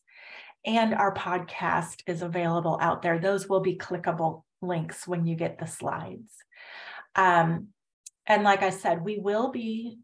and 0.65 0.93
our 0.93 1.13
podcast 1.13 2.01
is 2.07 2.21
available 2.21 2.77
out 2.81 3.01
there. 3.01 3.19
Those 3.19 3.47
will 3.47 3.61
be 3.61 3.77
clickable 3.77 4.43
links 4.61 5.07
when 5.07 5.25
you 5.25 5.35
get 5.35 5.59
the 5.59 5.67
slides. 5.67 6.33
Um, 7.15 7.67
and 8.27 8.43
like 8.43 8.63
I 8.63 8.69
said, 8.69 9.03
we 9.03 9.17
will 9.17 9.51
be 9.51 9.99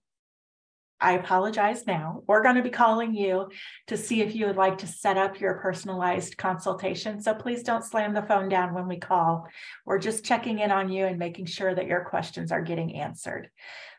I 0.99 1.13
apologize 1.13 1.85
now. 1.85 2.23
We're 2.25 2.41
going 2.41 2.55
to 2.55 2.63
be 2.63 2.71
calling 2.71 3.13
you 3.13 3.49
to 3.87 3.97
see 3.97 4.21
if 4.21 4.33
you 4.33 4.47
would 4.47 4.55
like 4.55 4.79
to 4.79 4.87
set 4.87 5.15
up 5.15 5.39
your 5.39 5.55
personalized 5.55 6.37
consultation. 6.37 7.21
So 7.21 7.35
please 7.35 7.61
don't 7.61 7.85
slam 7.85 8.13
the 8.13 8.23
phone 8.23 8.49
down 8.49 8.73
when 8.73 8.87
we 8.87 8.97
call. 8.97 9.47
We're 9.85 9.99
just 9.99 10.25
checking 10.25 10.59
in 10.59 10.71
on 10.71 10.89
you 10.89 11.05
and 11.05 11.19
making 11.19 11.45
sure 11.45 11.75
that 11.75 11.85
your 11.85 12.05
questions 12.05 12.51
are 12.51 12.63
getting 12.63 12.95
answered. 12.95 13.49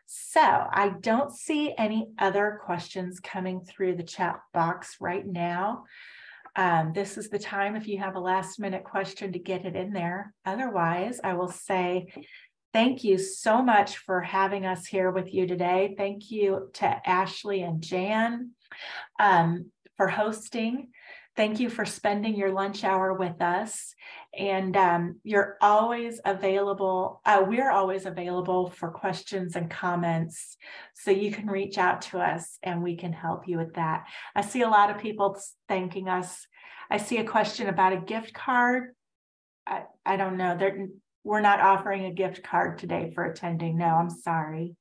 So 0.05 0.41
I 0.41 0.93
don't 0.99 1.31
see 1.31 1.73
any 1.77 2.09
other 2.17 2.59
questions 2.65 3.19
coming 3.21 3.61
through 3.61 3.95
the 3.95 4.03
chat 4.03 4.39
box 4.53 4.97
right 4.99 5.25
now. 5.25 5.85
Um, 6.55 6.91
this 6.93 7.17
is 7.17 7.29
the 7.29 7.39
time 7.39 7.75
if 7.75 7.87
you 7.87 7.99
have 7.99 8.15
a 8.15 8.19
last 8.19 8.59
minute 8.59 8.83
question 8.83 9.31
to 9.31 9.39
get 9.39 9.65
it 9.65 9.75
in 9.75 9.93
there. 9.93 10.33
Otherwise, 10.45 11.21
I 11.23 11.35
will 11.35 11.51
say 11.51 12.07
Thank 12.71 13.03
you 13.03 13.17
so 13.17 13.63
much 13.63 13.97
for 13.97 14.21
having 14.21 14.65
us 14.65 14.85
here 14.85 15.09
with 15.09 15.33
you 15.33 15.47
today. 15.47 15.95
Thank 15.97 16.29
you 16.29 16.69
to 16.73 17.09
Ashley 17.09 17.63
and 17.63 17.81
Jan 17.81 18.51
um, 19.19 19.71
for 19.97 20.07
hosting. 20.07 20.89
Thank 21.35 21.59
you 21.59 21.69
for 21.69 21.85
spending 21.85 22.35
your 22.35 22.51
lunch 22.51 22.83
hour 22.83 23.13
with 23.13 23.41
us. 23.41 23.95
And 24.37 24.75
um, 24.77 25.19
you're 25.23 25.57
always 25.61 26.19
available. 26.25 27.21
Uh, 27.25 27.43
we're 27.47 27.71
always 27.71 28.05
available 28.05 28.69
for 28.69 28.91
questions 28.91 29.55
and 29.55 29.69
comments. 29.69 30.57
So 30.93 31.09
you 31.09 31.31
can 31.31 31.47
reach 31.47 31.77
out 31.77 32.01
to 32.03 32.19
us 32.19 32.59
and 32.61 32.83
we 32.83 32.97
can 32.97 33.13
help 33.13 33.47
you 33.47 33.57
with 33.57 33.75
that. 33.75 34.03
I 34.35 34.41
see 34.41 34.61
a 34.61 34.69
lot 34.69 34.91
of 34.91 35.01
people 35.01 35.39
thanking 35.67 36.07
us. 36.07 36.45
I 36.91 36.97
see 36.97 37.17
a 37.17 37.23
question 37.23 37.67
about 37.67 37.93
a 37.93 38.01
gift 38.01 38.33
card. 38.33 38.93
I, 39.65 39.83
I 40.05 40.17
don't 40.17 40.37
know. 40.37 40.57
There, 40.57 40.87
we're 41.29 41.41
not 41.41 41.61
offering 41.61 42.05
a 42.05 42.11
gift 42.11 42.41
card 42.41 42.79
today 42.79 43.11
for 43.13 43.23
attending. 43.23 43.77
No, 43.77 43.85
I'm 43.85 44.09
sorry. 44.09 44.75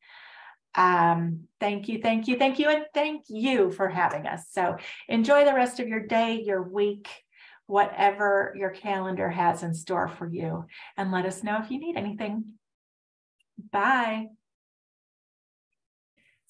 Um, 0.75 1.41
thank 1.61 1.89
you, 1.89 2.01
thank 2.01 2.27
you, 2.27 2.39
thank 2.39 2.59
you, 2.59 2.71
and 2.71 2.87
thank 2.95 3.25
you 3.29 3.71
for 3.71 3.87
having 3.87 4.27
us. 4.27 4.47
So 4.51 4.77
enjoy 5.11 5.45
the 5.45 5.53
rest 5.53 5.79
of 5.79 5.89
your 5.89 6.07
day, 6.07 6.41
your 6.41 6.63
week, 6.63 7.07
whatever 7.67 8.55
your 8.57 8.71
calendar 8.71 9.29
has 9.29 9.63
in 9.63 9.75
store 9.75 10.09
for 10.09 10.27
you, 10.27 10.65
and 10.97 11.13
let 11.13 11.27
us 11.27 11.43
know 11.43 11.59
if 11.63 11.71
you 11.71 11.79
need 11.79 11.99
anything. 11.99 12.45
Bye. 13.71 14.29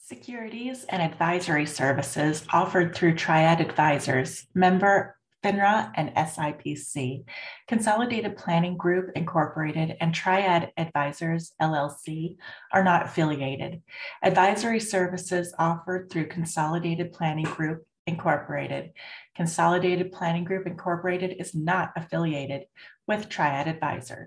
Securities 0.01 0.85
and 0.89 1.03
advisory 1.03 1.67
services 1.67 2.45
offered 2.53 2.95
through 2.95 3.17
Triad 3.17 3.61
Advisors, 3.61 4.47
member 4.55 5.18
FINRA 5.45 5.93
and 5.95 6.11
SIPC, 6.17 7.25
Consolidated 7.69 8.37
Planning 8.37 8.77
Group 8.77 9.11
Incorporated, 9.15 9.97
and 10.01 10.13
Triad 10.13 10.73
Advisors 10.77 11.53
LLC 11.63 12.37
are 12.73 12.83
not 12.83 13.05
affiliated. 13.07 13.83
Advisory 14.23 14.81
services 14.81 15.55
offered 15.59 16.11
through 16.11 16.27
Consolidated 16.27 17.13
Planning 17.13 17.45
Group 17.45 17.85
Incorporated. 18.09 18.93
Consolidated 19.37 20.13
Planning 20.13 20.45
Group 20.45 20.67
Incorporated 20.67 21.37
is 21.39 21.55
not 21.55 21.93
affiliated 21.95 22.63
with 23.07 23.29
Triad 23.29 23.69
Advisors. 23.69 24.27